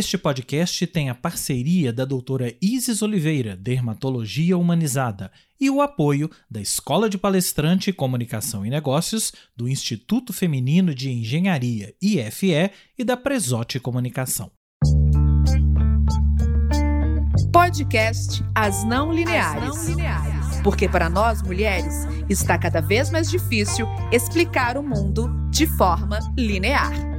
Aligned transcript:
Este 0.00 0.16
podcast 0.16 0.86
tem 0.86 1.10
a 1.10 1.14
parceria 1.14 1.92
da 1.92 2.06
doutora 2.06 2.56
Isis 2.58 3.02
Oliveira, 3.02 3.54
Dermatologia 3.54 4.56
Humanizada, 4.56 5.30
e 5.60 5.68
o 5.68 5.82
apoio 5.82 6.30
da 6.50 6.58
Escola 6.58 7.06
de 7.06 7.18
Palestrante, 7.18 7.92
Comunicação 7.92 8.64
e 8.64 8.70
Negócios, 8.70 9.30
do 9.54 9.68
Instituto 9.68 10.32
Feminino 10.32 10.94
de 10.94 11.10
Engenharia, 11.10 11.94
IFE, 12.00 12.70
e 12.96 13.04
da 13.04 13.14
Presote 13.14 13.78
Comunicação. 13.78 14.50
Podcast 17.52 18.42
As 18.54 18.82
Não 18.86 19.12
Lineares. 19.12 19.64
As 19.64 19.76
não 19.76 19.86
lineares. 19.86 20.60
Porque 20.64 20.88
para 20.88 21.10
nós 21.10 21.42
mulheres 21.42 22.06
está 22.26 22.56
cada 22.56 22.80
vez 22.80 23.10
mais 23.10 23.30
difícil 23.30 23.86
explicar 24.10 24.78
o 24.78 24.82
mundo 24.82 25.28
de 25.50 25.66
forma 25.66 26.20
linear. 26.38 27.09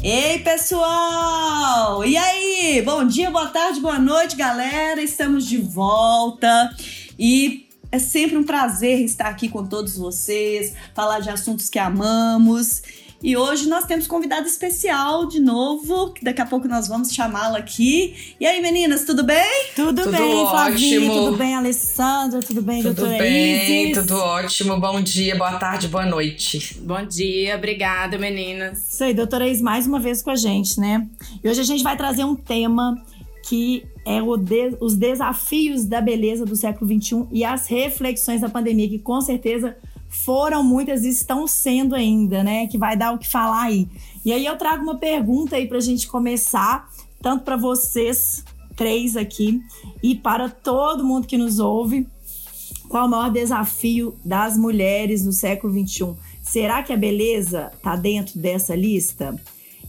Ei, 0.00 0.38
pessoal! 0.38 2.04
E 2.04 2.16
aí? 2.16 2.80
Bom 2.82 3.04
dia, 3.04 3.32
boa 3.32 3.48
tarde, 3.48 3.80
boa 3.80 3.98
noite, 3.98 4.36
galera. 4.36 5.02
Estamos 5.02 5.44
de 5.44 5.58
volta 5.58 6.70
e 7.18 7.68
é 7.90 7.98
sempre 7.98 8.36
um 8.36 8.44
prazer 8.44 9.00
estar 9.00 9.26
aqui 9.26 9.48
com 9.48 9.66
todos 9.66 9.96
vocês, 9.96 10.72
falar 10.94 11.18
de 11.18 11.30
assuntos 11.30 11.68
que 11.68 11.80
amamos. 11.80 12.80
E 13.20 13.36
hoje 13.36 13.68
nós 13.68 13.84
temos 13.84 14.06
convidado 14.06 14.46
especial 14.46 15.26
de 15.26 15.40
novo, 15.40 16.12
que 16.12 16.24
daqui 16.24 16.40
a 16.40 16.46
pouco 16.46 16.68
nós 16.68 16.86
vamos 16.86 17.12
chamá-la 17.12 17.58
aqui. 17.58 18.34
E 18.38 18.46
aí, 18.46 18.62
meninas, 18.62 19.04
tudo 19.04 19.24
bem? 19.24 19.72
Tudo, 19.74 20.04
tudo 20.04 20.16
bem, 20.16 20.46
Flavinha, 20.46 21.10
tudo 21.10 21.36
bem, 21.36 21.54
Alessandra, 21.56 22.40
tudo 22.40 22.62
bem, 22.62 22.80
tudo 22.80 22.94
doutora 22.94 23.18
bem, 23.18 23.88
Isis? 23.88 23.98
Tudo 23.98 24.18
ótimo, 24.18 24.78
bom 24.78 25.00
dia, 25.00 25.36
boa 25.36 25.58
tarde, 25.58 25.88
boa 25.88 26.06
noite. 26.06 26.78
Bom 26.80 27.04
dia, 27.04 27.56
obrigada, 27.56 28.16
meninas. 28.16 28.88
Isso 28.88 29.02
aí, 29.02 29.12
doutora 29.12 29.48
Isis, 29.48 29.62
mais 29.62 29.84
uma 29.84 29.98
vez 29.98 30.22
com 30.22 30.30
a 30.30 30.36
gente, 30.36 30.78
né? 30.78 31.04
E 31.42 31.48
hoje 31.48 31.60
a 31.60 31.64
gente 31.64 31.82
vai 31.82 31.96
trazer 31.96 32.22
um 32.22 32.36
tema 32.36 33.04
que 33.48 33.82
é 34.06 34.20
de, 34.20 34.76
os 34.80 34.94
desafios 34.94 35.86
da 35.86 36.00
beleza 36.00 36.44
do 36.44 36.54
século 36.54 36.88
XXI 36.88 37.26
e 37.32 37.44
as 37.44 37.66
reflexões 37.66 38.40
da 38.42 38.48
pandemia, 38.48 38.88
que 38.88 38.98
com 39.00 39.20
certeza 39.20 39.76
foram 40.08 40.62
muitas 40.62 41.04
e 41.04 41.08
estão 41.08 41.46
sendo 41.46 41.94
ainda, 41.94 42.42
né? 42.42 42.66
Que 42.66 42.78
vai 42.78 42.96
dar 42.96 43.12
o 43.12 43.18
que 43.18 43.28
falar 43.28 43.64
aí. 43.64 43.88
E 44.24 44.32
aí 44.32 44.44
eu 44.44 44.56
trago 44.56 44.82
uma 44.82 44.96
pergunta 44.96 45.56
aí 45.56 45.66
para 45.66 45.78
a 45.78 45.82
gente 45.82 46.06
começar, 46.08 46.88
tanto 47.20 47.44
para 47.44 47.56
vocês 47.56 48.44
três 48.76 49.16
aqui 49.16 49.60
e 50.02 50.14
para 50.14 50.48
todo 50.48 51.04
mundo 51.04 51.26
que 51.26 51.36
nos 51.36 51.58
ouve. 51.58 52.06
Qual 52.88 53.06
o 53.06 53.10
maior 53.10 53.30
desafio 53.30 54.16
das 54.24 54.56
mulheres 54.56 55.24
no 55.24 55.32
século 55.32 55.72
XXI? 55.72 56.14
Será 56.42 56.82
que 56.82 56.92
a 56.92 56.96
beleza 56.96 57.70
está 57.74 57.94
dentro 57.94 58.38
dessa 58.38 58.74
lista? 58.74 59.38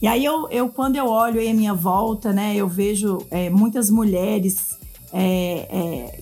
E 0.01 0.07
aí 0.07 0.25
eu, 0.25 0.49
eu 0.49 0.69
quando 0.69 0.97
eu 0.97 1.07
olho 1.07 1.39
aí 1.39 1.49
a 1.49 1.53
minha 1.53 1.73
volta, 1.73 2.33
né, 2.33 2.55
eu 2.55 2.67
vejo 2.67 3.25
é, 3.29 3.49
muitas 3.49 3.89
mulheres 3.89 4.77
é, 5.13 5.67
é, 5.69 6.19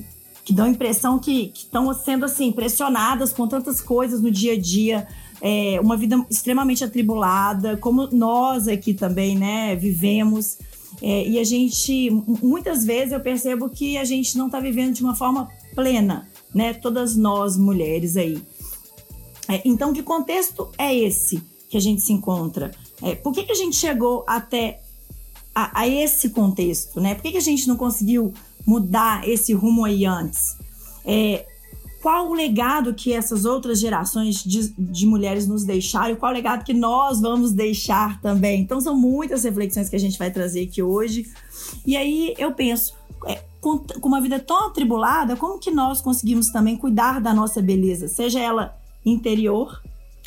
que 0.48 0.54
dão 0.54 0.66
a 0.66 0.70
impressão 0.70 1.20
que 1.20 1.52
estão 1.54 1.94
sendo 1.94 2.24
assim 2.24 2.54
pressionadas 2.54 3.34
com 3.34 3.46
tantas 3.50 3.82
coisas 3.82 4.22
no 4.22 4.32
dia 4.32 4.54
a 4.54 4.58
dia, 4.58 5.06
é, 5.42 5.78
uma 5.82 5.98
vida 5.98 6.26
extremamente 6.30 6.86
atribulada, 6.86 7.76
como 7.76 8.08
nós 8.14 8.66
aqui 8.66 8.94
também, 8.94 9.38
né, 9.38 9.76
vivemos. 9.76 10.58
É, 11.02 11.28
e 11.28 11.38
a 11.38 11.44
gente, 11.44 12.10
muitas 12.42 12.86
vezes 12.86 13.12
eu 13.12 13.20
percebo 13.20 13.70
que 13.70 13.98
a 13.98 14.06
gente 14.06 14.38
não 14.38 14.46
está 14.46 14.62
vivendo 14.62 14.94
de 14.94 15.04
uma 15.04 15.14
forma 15.14 15.50
plena, 15.76 16.30
né? 16.56 16.74
Todas 16.74 17.18
nós 17.18 17.58
mulheres 17.58 18.16
aí. 18.16 18.42
É, 19.50 19.62
então, 19.66 19.92
que 19.92 20.02
contexto 20.02 20.70
é 20.78 20.96
esse 20.96 21.44
que 21.68 21.76
a 21.76 21.82
gente 21.82 22.02
se 22.02 22.14
encontra? 22.14 22.72
É, 23.02 23.16
por 23.16 23.34
que, 23.34 23.44
que 23.44 23.52
a 23.52 23.56
gente 23.56 23.76
chegou 23.76 24.24
até 24.26 24.80
a, 25.54 25.82
a, 25.82 25.88
esse 25.90 26.30
contexto, 26.30 27.02
né? 27.02 27.16
Por 27.16 27.24
que, 27.24 27.34
que 27.34 27.38
a 27.38 27.42
gente 27.42 27.68
não 27.68 27.76
conseguiu 27.76 28.34
mudar 28.68 29.28
esse 29.28 29.54
rumo 29.54 29.86
aí 29.86 30.06
antes? 30.06 30.58
É, 31.06 31.46
qual 32.02 32.30
o 32.30 32.34
legado 32.34 32.94
que 32.94 33.12
essas 33.12 33.46
outras 33.46 33.80
gerações 33.80 34.44
de, 34.44 34.74
de, 34.78 35.06
mulheres 35.06 35.48
nos 35.48 35.64
deixaram 35.64 36.14
e 36.14 36.16
qual 36.16 36.32
o 36.32 36.36
legado 36.36 36.64
que 36.64 36.74
nós 36.74 37.20
vamos 37.20 37.52
deixar 37.52 38.22
também? 38.22 38.62
Então, 38.62 38.80
são 38.80 38.96
muitas 38.96 39.44
reflexões 39.44 39.90
que 39.90 39.96
a 39.96 40.00
gente 40.00 40.18
vai 40.20 40.30
trazer 40.30 40.64
aqui 40.64 40.84
hoje. 40.84 41.26
E 41.86 41.98
aí 41.98 42.36
eu 42.38 42.54
penso, 42.54 42.94
é, 43.26 43.42
com, 43.60 43.80
com 43.80 44.08
uma 44.08 44.22
vida 44.22 44.40
tão 44.40 44.68
atribulada, 44.68 45.36
como 45.36 45.60
que 45.60 45.72
nós 45.72 46.02
conseguimos 46.02 46.48
também 46.50 46.78
cuidar 46.78 47.20
da 47.20 47.34
nossa 47.34 47.62
beleza, 47.62 48.08
seja 48.08 48.40
ela 48.40 48.78
interior 49.06 49.82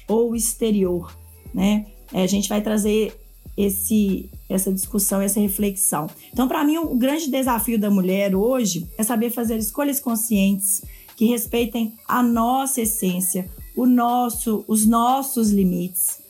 ou 0.09 0.34
exterior, 0.34 1.17
né? 1.55 1.87
É, 2.12 2.25
a 2.25 2.27
gente 2.27 2.49
vai 2.49 2.61
trazer 2.61 3.19
esse, 3.62 4.31
essa 4.48 4.72
discussão, 4.72 5.21
essa 5.21 5.41
reflexão. 5.41 6.09
Então, 6.32 6.48
para 6.48 6.65
mim, 6.65 6.78
o 6.78 6.97
grande 6.97 7.31
desafio 7.31 7.78
da 7.78 7.91
mulher 7.91 8.34
hoje 8.34 8.88
é 8.97 9.03
saber 9.03 9.31
fazer 9.31 9.56
escolhas 9.59 10.00
conscientes 10.00 10.82
que 11.16 11.26
respeitem 11.26 11.94
a 12.09 12.22
nossa 12.22 12.81
essência, 12.81 13.50
o 13.76 13.87
nosso, 13.87 14.65
os 14.66 14.87
nossos 14.87 15.50
limites. 15.50 16.21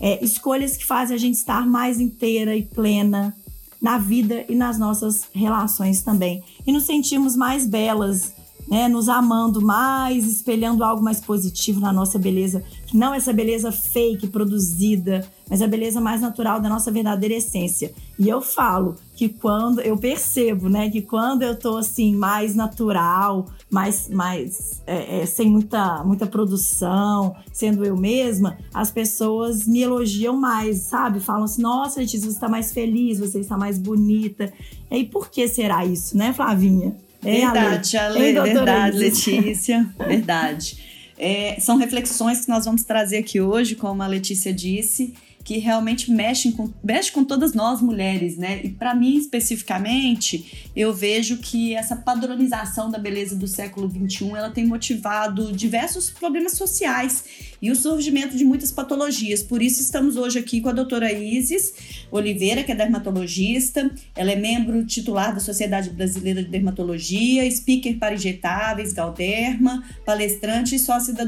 É, 0.00 0.22
escolhas 0.24 0.76
que 0.76 0.84
fazem 0.84 1.14
a 1.14 1.18
gente 1.18 1.36
estar 1.36 1.66
mais 1.66 2.00
inteira 2.00 2.56
e 2.56 2.62
plena 2.62 3.34
na 3.80 3.98
vida 3.98 4.44
e 4.48 4.54
nas 4.54 4.78
nossas 4.78 5.24
relações 5.32 6.02
também. 6.02 6.42
E 6.66 6.72
nos 6.72 6.84
sentirmos 6.84 7.36
mais 7.36 7.66
belas, 7.66 8.32
né, 8.68 8.88
nos 8.88 9.08
amando 9.08 9.60
mais, 9.60 10.26
espelhando 10.26 10.82
algo 10.82 11.02
mais 11.02 11.20
positivo 11.20 11.80
na 11.80 11.92
nossa 11.92 12.18
beleza, 12.18 12.64
que 12.86 12.96
não 12.96 13.14
essa 13.14 13.32
beleza 13.32 13.70
fake, 13.70 14.28
produzida, 14.28 15.26
mas 15.48 15.60
a 15.60 15.66
beleza 15.66 16.00
mais 16.00 16.20
natural 16.20 16.60
da 16.60 16.68
nossa 16.68 16.90
verdadeira 16.90 17.34
essência. 17.34 17.92
E 18.18 18.28
eu 18.28 18.40
falo 18.40 18.96
que 19.14 19.28
quando 19.28 19.80
eu 19.80 19.96
percebo, 19.96 20.68
né, 20.68 20.88
que 20.90 21.02
quando 21.02 21.42
eu 21.42 21.58
tô 21.58 21.76
assim 21.76 22.14
mais 22.14 22.54
natural, 22.54 23.46
mais, 23.70 24.08
mais 24.08 24.82
é, 24.86 25.20
é, 25.20 25.26
sem 25.26 25.50
muita, 25.50 26.02
muita 26.04 26.26
produção, 26.26 27.34
sendo 27.52 27.84
eu 27.84 27.96
mesma, 27.96 28.56
as 28.72 28.90
pessoas 28.90 29.66
me 29.66 29.82
elogiam 29.82 30.36
mais, 30.36 30.78
sabe? 30.78 31.20
Falam 31.20 31.44
assim: 31.44 31.62
Nossa, 31.62 32.00
Letícia, 32.00 32.28
você 32.28 32.34
está 32.34 32.48
mais 32.48 32.72
feliz, 32.72 33.18
você 33.18 33.40
está 33.40 33.56
mais 33.56 33.78
bonita. 33.78 34.52
E 34.90 34.94
aí, 34.94 35.04
por 35.04 35.28
que 35.28 35.46
será 35.48 35.84
isso, 35.84 36.16
né, 36.16 36.32
Flavinha? 36.32 36.96
Verdade, 37.24 37.96
Ale, 37.96 38.38
Ale 38.38 38.52
verdade, 38.52 38.96
Letícia, 38.96 39.86
verdade. 39.98 40.78
É, 41.18 41.56
são 41.60 41.76
reflexões 41.76 42.44
que 42.44 42.48
nós 42.48 42.64
vamos 42.64 42.82
trazer 42.82 43.18
aqui 43.18 43.40
hoje, 43.40 43.74
como 43.74 44.02
a 44.02 44.06
Letícia 44.06 44.52
disse, 44.52 45.14
que 45.44 45.58
realmente 45.58 46.10
mexem 46.10 46.50
com, 46.50 46.72
mexe 46.82 47.12
com 47.12 47.22
todas 47.22 47.52
nós 47.52 47.82
mulheres, 47.82 48.38
né? 48.38 48.62
E 48.64 48.70
para 48.70 48.94
mim 48.94 49.18
especificamente, 49.18 50.70
eu 50.74 50.92
vejo 50.92 51.36
que 51.36 51.74
essa 51.74 51.94
padronização 51.94 52.90
da 52.90 52.98
beleza 52.98 53.36
do 53.36 53.46
século 53.46 53.90
XXI 53.90 54.30
ela 54.30 54.50
tem 54.50 54.66
motivado 54.66 55.52
diversos 55.52 56.08
problemas 56.08 56.56
sociais 56.56 57.24
e 57.60 57.70
o 57.70 57.76
surgimento 57.76 58.36
de 58.36 58.44
muitas 58.44 58.72
patologias. 58.72 59.42
Por 59.42 59.60
isso 59.62 59.82
estamos 59.82 60.16
hoje 60.16 60.38
aqui 60.38 60.62
com 60.62 60.70
a 60.70 60.72
doutora 60.72 61.12
Isis 61.12 61.74
Oliveira, 62.10 62.62
que 62.64 62.72
é 62.72 62.74
dermatologista. 62.74 63.90
Ela 64.16 64.32
é 64.32 64.36
membro 64.36 64.84
titular 64.86 65.34
da 65.34 65.40
Sociedade 65.40 65.90
Brasileira 65.90 66.42
de 66.42 66.48
Dermatologia, 66.48 67.50
speaker 67.50 67.98
para 67.98 68.14
injetáveis, 68.14 68.94
Galderma, 68.94 69.84
palestrante 70.06 70.74
e 70.74 70.78
sócia 70.78 71.12
da 71.12 71.24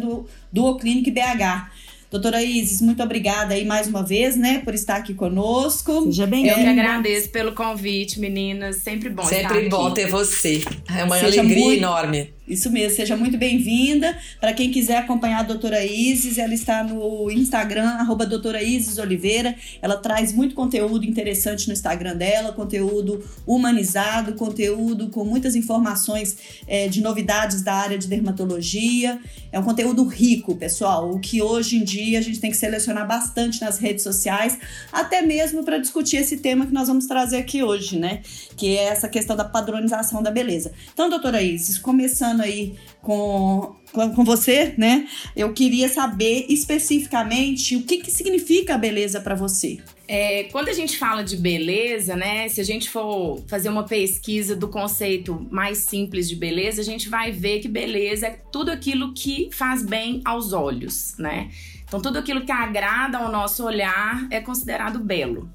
Duoclinic 0.50 1.10
BH. 1.10 1.85
Doutora 2.11 2.43
Isis, 2.43 2.81
muito 2.81 3.03
obrigada 3.03 3.55
aí 3.55 3.65
mais 3.65 3.89
uma 3.89 4.03
vez, 4.03 4.37
né, 4.37 4.61
por 4.65 4.75
estar 4.75 4.97
aqui 4.97 5.12
conosco. 5.12 6.05
Seja 6.05 6.27
bem-vinda. 6.27 6.56
Eu 6.56 6.62
que 6.62 6.81
agradeço 6.81 7.31
pelo 7.31 7.53
convite, 7.53 8.21
meninas. 8.21 8.77
Sempre 8.77 9.11
bom 9.11 9.25
Sempre 9.25 9.69
bom 9.69 9.91
ter 9.91 10.09
você. 10.09 10.62
É 10.89 11.03
uma 11.03 11.19
Seja 11.19 11.41
alegria 11.41 11.65
muito... 11.65 11.78
enorme. 11.78 12.35
Isso 12.46 12.70
mesmo, 12.70 12.94
seja 12.94 13.16
muito 13.16 13.36
bem-vinda. 13.36 14.16
Para 14.40 14.52
quem 14.52 14.70
quiser 14.70 14.98
acompanhar 14.98 15.40
a 15.40 15.43
doutora 15.43 15.84
Isis, 15.84 16.38
ela 16.38 16.54
está 16.54 16.84
no 16.84 17.28
Instagram, 17.28 17.88
arroba 17.88 18.25
doutora 18.25 18.62
Isis 18.62 18.98
Oliveira. 18.98 19.56
Ela 19.82 19.96
traz 19.96 20.32
muito 20.32 20.54
conteúdo 20.54 21.04
interessante 21.04 21.66
no 21.66 21.72
Instagram 21.72 22.14
dela, 22.14 22.52
conteúdo 22.52 23.25
humanizado, 23.44 24.34
conteúdo 24.34 25.08
com 25.08 25.25
muitas 25.25 25.56
informações 25.56 26.37
é, 26.69 26.87
de 26.87 27.00
novidades 27.00 27.62
da 27.62 27.75
área 27.75 27.98
de 27.98 28.06
dermatologia. 28.06 29.19
É 29.50 29.58
um 29.58 29.64
conteúdo 29.64 30.04
rico, 30.04 30.54
pessoal, 30.54 31.10
o 31.10 31.19
que 31.19 31.42
hoje 31.42 31.78
em 31.78 31.82
dia 31.82 32.20
a 32.20 32.22
gente 32.22 32.38
tem 32.38 32.52
que 32.52 32.56
selecionar 32.56 33.08
bastante 33.08 33.60
nas 33.60 33.78
redes 33.78 34.04
sociais, 34.04 34.56
até 34.92 35.20
mesmo 35.20 35.64
para 35.64 35.78
discutir 35.78 36.19
esse 36.19 36.37
tema 36.37 36.64
que 36.64 36.72
nós 36.72 36.87
vamos 36.87 37.06
trazer 37.06 37.38
aqui 37.38 37.62
hoje, 37.62 37.99
né? 37.99 38.20
Que 38.56 38.76
é 38.76 38.84
essa 38.84 39.08
questão 39.08 39.34
da 39.34 39.44
padronização 39.44 40.22
da 40.22 40.31
beleza. 40.31 40.72
Então, 40.92 41.10
doutora 41.10 41.42
Isis, 41.42 41.78
começando 41.78 42.36
conversando 42.37 42.43
aí 42.43 42.75
com, 43.00 43.77
com 43.93 44.25
você, 44.25 44.75
né? 44.77 45.09
Eu 45.35 45.53
queria 45.53 45.88
saber 45.88 46.47
especificamente 46.49 47.77
o 47.77 47.83
que, 47.83 47.99
que 47.99 48.11
significa 48.11 48.77
beleza 48.77 49.21
para 49.21 49.35
você. 49.35 49.79
É, 50.09 50.44
quando 50.44 50.69
a 50.69 50.73
gente 50.73 50.97
fala 50.99 51.23
de 51.23 51.37
beleza, 51.37 52.15
né? 52.15 52.49
Se 52.49 52.61
a 52.61 52.65
gente 52.65 52.91
for 52.91 53.43
fazer 53.49 53.69
uma 53.69 53.85
pesquisa 53.85 54.55
do 54.55 54.69
conceito 54.69 55.47
mais 55.50 55.79
simples 55.79 56.29
de 56.29 56.37
beleza, 56.37 56.81
a 56.81 56.85
gente 56.85 57.09
vai 57.09 57.33
ver 57.33 57.61
que 57.61 57.69
beleza 57.69 58.27
é 58.27 58.38
tudo 58.53 58.71
aquilo 58.71 59.12
que 59.15 59.49
faz 59.53 59.85
bem 59.85 60.21
aos 60.25 60.53
olhos, 60.53 61.17
né? 61.19 61.50
Então, 61.85 62.00
tudo 62.00 62.19
aquilo 62.19 62.44
que 62.44 62.50
agrada 62.50 63.19
ao 63.19 63.31
nosso 63.31 63.65
olhar 63.65 64.27
é 64.31 64.41
considerado 64.41 64.99
belo. 64.99 65.49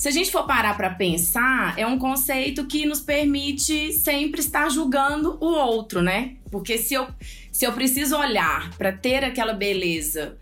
Se 0.00 0.08
a 0.08 0.10
gente 0.10 0.30
for 0.30 0.46
parar 0.46 0.78
para 0.78 0.88
pensar, 0.88 1.78
é 1.78 1.86
um 1.86 1.98
conceito 1.98 2.64
que 2.64 2.86
nos 2.86 3.02
permite 3.02 3.92
sempre 3.92 4.40
estar 4.40 4.70
julgando 4.70 5.36
o 5.42 5.44
outro, 5.44 6.00
né? 6.00 6.36
Porque 6.50 6.78
se 6.78 6.94
eu, 6.94 7.06
se 7.52 7.66
eu 7.66 7.72
preciso 7.74 8.16
olhar 8.16 8.70
para 8.78 8.92
ter 8.92 9.22
aquela 9.22 9.52
beleza 9.52 10.38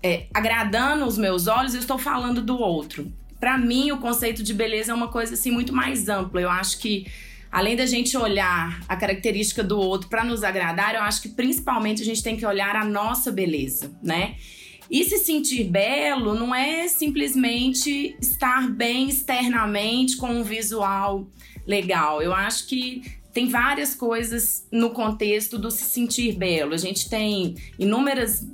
é, 0.00 0.26
agradando 0.32 1.04
os 1.06 1.18
meus 1.18 1.48
olhos, 1.48 1.74
eu 1.74 1.80
estou 1.80 1.98
falando 1.98 2.40
do 2.40 2.56
outro. 2.56 3.12
Para 3.40 3.58
mim, 3.58 3.90
o 3.90 3.98
conceito 3.98 4.44
de 4.44 4.54
beleza 4.54 4.92
é 4.92 4.94
uma 4.94 5.08
coisa 5.08 5.34
assim 5.34 5.50
muito 5.50 5.72
mais 5.72 6.08
ampla. 6.08 6.40
Eu 6.40 6.48
acho 6.48 6.78
que 6.78 7.04
além 7.50 7.74
da 7.74 7.86
gente 7.86 8.16
olhar 8.16 8.80
a 8.88 8.94
característica 8.94 9.64
do 9.64 9.76
outro 9.76 10.08
para 10.08 10.22
nos 10.22 10.44
agradar, 10.44 10.94
eu 10.94 11.02
acho 11.02 11.20
que 11.22 11.30
principalmente 11.30 12.00
a 12.00 12.04
gente 12.04 12.22
tem 12.22 12.36
que 12.36 12.46
olhar 12.46 12.76
a 12.76 12.84
nossa 12.84 13.32
beleza, 13.32 13.90
né? 14.00 14.36
E 14.90 15.04
se 15.04 15.18
sentir 15.18 15.64
belo 15.64 16.34
não 16.34 16.52
é 16.52 16.88
simplesmente 16.88 18.16
estar 18.20 18.68
bem 18.68 19.08
externamente 19.08 20.16
com 20.16 20.28
um 20.28 20.42
visual 20.42 21.28
legal. 21.64 22.20
Eu 22.20 22.34
acho 22.34 22.66
que 22.66 23.02
tem 23.32 23.48
várias 23.48 23.94
coisas 23.94 24.66
no 24.72 24.90
contexto 24.90 25.56
do 25.56 25.70
se 25.70 25.84
sentir 25.84 26.34
belo. 26.36 26.74
A 26.74 26.76
gente 26.76 27.08
tem 27.08 27.54
inúmeras 27.78 28.44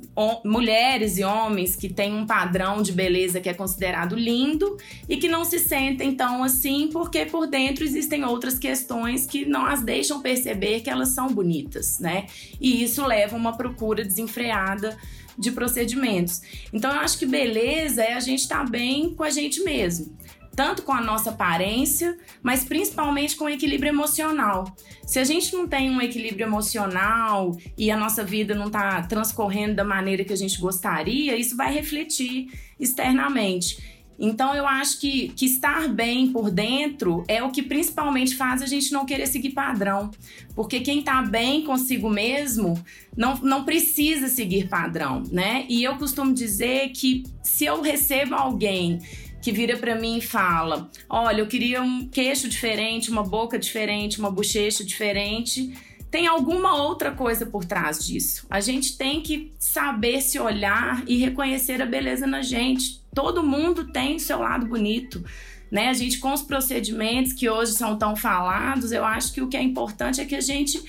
mulheres 0.45 1.17
e 1.17 1.23
homens 1.23 1.75
que 1.75 1.89
têm 1.89 2.13
um 2.13 2.25
padrão 2.25 2.83
de 2.83 2.91
beleza 2.91 3.41
que 3.41 3.49
é 3.49 3.53
considerado 3.53 4.15
lindo 4.15 4.77
e 5.09 5.17
que 5.17 5.27
não 5.27 5.43
se 5.43 5.57
sentem 5.57 6.15
tão 6.15 6.43
assim 6.43 6.89
porque 6.91 7.25
por 7.25 7.47
dentro 7.47 7.83
existem 7.83 8.23
outras 8.23 8.59
questões 8.59 9.25
que 9.25 9.45
não 9.45 9.65
as 9.65 9.81
deixam 9.81 10.21
perceber 10.21 10.81
que 10.81 10.89
elas 10.89 11.09
são 11.09 11.27
bonitas, 11.27 11.99
né? 11.99 12.27
E 12.61 12.83
isso 12.83 13.05
leva 13.05 13.35
a 13.35 13.39
uma 13.39 13.57
procura 13.57 14.03
desenfreada 14.03 14.95
de 15.37 15.51
procedimentos. 15.51 16.41
Então 16.73 16.91
eu 16.91 16.99
acho 16.99 17.17
que 17.17 17.25
beleza 17.25 18.03
é 18.03 18.13
a 18.13 18.19
gente 18.19 18.41
estar 18.41 18.63
tá 18.63 18.69
bem 18.69 19.13
com 19.13 19.23
a 19.23 19.29
gente 19.29 19.63
mesmo 19.63 20.17
tanto 20.57 20.81
com 20.81 20.91
a 20.91 20.99
nossa 20.99 21.29
aparência, 21.29 22.17
mas 22.41 22.65
principalmente 22.65 23.35
com 23.35 23.45
o 23.45 23.49
equilíbrio 23.49 23.89
emocional. 23.89 24.75
Se 25.05 25.19
a 25.19 25.23
gente 25.23 25.53
não 25.53 25.67
tem 25.67 25.91
um 25.91 26.01
equilíbrio 26.01 26.47
emocional 26.47 27.55
e 27.77 27.91
a 27.91 27.95
nossa 27.95 28.23
vida 28.23 28.55
não 28.55 28.65
está 28.65 29.03
transcorrendo 29.03 29.75
da 29.75 29.83
maneira 29.83 30.23
que 30.23 30.33
a 30.33 30.35
gente 30.35 30.59
gostaria, 30.59 31.37
isso 31.37 31.55
vai 31.55 31.71
refletir 31.71 32.47
externamente. 32.79 33.96
Então 34.19 34.55
eu 34.55 34.67
acho 34.67 34.99
que, 34.99 35.29
que 35.29 35.45
estar 35.45 35.87
bem 35.87 36.31
por 36.31 36.49
dentro 36.49 37.23
é 37.27 37.43
o 37.43 37.51
que 37.51 37.61
principalmente 37.61 38.35
faz 38.35 38.61
a 38.61 38.65
gente 38.65 38.91
não 38.91 39.05
querer 39.05 39.27
seguir 39.27 39.51
padrão. 39.51 40.09
Porque 40.55 40.79
quem 40.79 40.99
está 40.99 41.21
bem 41.21 41.63
consigo 41.63 42.09
mesmo 42.09 42.81
não, 43.15 43.35
não 43.37 43.63
precisa 43.63 44.27
seguir 44.27 44.67
padrão, 44.67 45.23
né? 45.31 45.65
E 45.69 45.83
eu 45.83 45.95
costumo 45.97 46.33
dizer 46.33 46.89
que 46.89 47.23
se 47.43 47.65
eu 47.65 47.81
recebo 47.81 48.33
alguém 48.33 48.99
que 49.41 49.51
vira 49.51 49.77
para 49.77 49.95
mim 49.95 50.17
e 50.17 50.21
fala: 50.21 50.89
Olha, 51.09 51.41
eu 51.41 51.47
queria 51.47 51.81
um 51.81 52.07
queixo 52.07 52.49
diferente, 52.49 53.11
uma 53.11 53.23
boca 53.23 53.57
diferente, 53.57 54.19
uma 54.19 54.31
bochecha 54.31 54.83
diferente. 54.83 55.73
Tem 56.09 56.25
alguma 56.25 56.75
outra 56.75 57.11
coisa 57.11 57.45
por 57.45 57.65
trás 57.65 58.05
disso. 58.05 58.47
A 58.49 58.61
gente 58.61 58.97
tem 58.97 59.21
que 59.21 59.53
saber 59.59 60.21
se 60.21 60.39
olhar 60.39 61.03
e 61.05 61.17
reconhecer 61.17 61.81
a 61.81 61.85
beleza 61.85 62.25
na 62.25 62.41
gente. 62.41 63.01
Todo 63.17 63.41
mundo 63.41 63.85
tem 63.85 64.19
seu 64.19 64.37
lado 64.37 64.67
bonito. 64.67 65.25
Né? 65.71 65.89
A 65.89 65.93
gente, 65.93 66.19
com 66.19 66.31
os 66.31 66.43
procedimentos 66.43 67.33
que 67.33 67.49
hoje 67.49 67.71
são 67.71 67.97
tão 67.97 68.15
falados, 68.15 68.91
eu 68.91 69.03
acho 69.03 69.33
que 69.33 69.41
o 69.41 69.47
que 69.47 69.57
é 69.57 69.63
importante 69.63 70.21
é 70.21 70.25
que 70.25 70.35
a 70.35 70.39
gente 70.39 70.79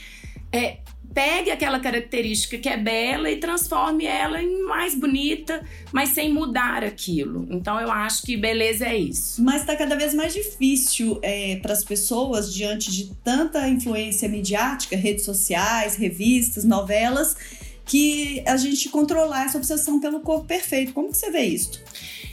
é, 0.52 0.76
pegue 1.14 1.50
aquela 1.50 1.80
característica 1.80 2.58
que 2.58 2.68
é 2.68 2.76
bela 2.76 3.30
e 3.30 3.36
transforme 3.36 4.04
ela 4.04 4.42
em 4.42 4.62
mais 4.64 4.94
bonita, 4.94 5.64
mas 5.90 6.10
sem 6.10 6.30
mudar 6.30 6.84
aquilo. 6.84 7.46
Então 7.48 7.80
eu 7.80 7.90
acho 7.90 8.20
que 8.24 8.36
beleza 8.36 8.84
é 8.84 8.98
isso. 8.98 9.42
Mas 9.42 9.62
está 9.62 9.74
cada 9.74 9.96
vez 9.96 10.12
mais 10.12 10.34
difícil 10.34 11.18
é, 11.22 11.56
para 11.62 11.72
as 11.72 11.82
pessoas, 11.82 12.52
diante 12.52 12.92
de 12.92 13.06
tanta 13.24 13.66
influência 13.66 14.28
midiática, 14.28 14.94
redes 14.94 15.24
sociais, 15.24 15.96
revistas, 15.96 16.62
novelas, 16.62 17.34
que 17.86 18.44
a 18.46 18.58
gente 18.58 18.90
controlar 18.90 19.46
essa 19.46 19.56
obsessão 19.56 19.98
pelo 19.98 20.20
corpo 20.20 20.44
perfeito. 20.44 20.92
Como 20.92 21.10
que 21.10 21.16
você 21.16 21.30
vê 21.30 21.44
isso? 21.46 21.82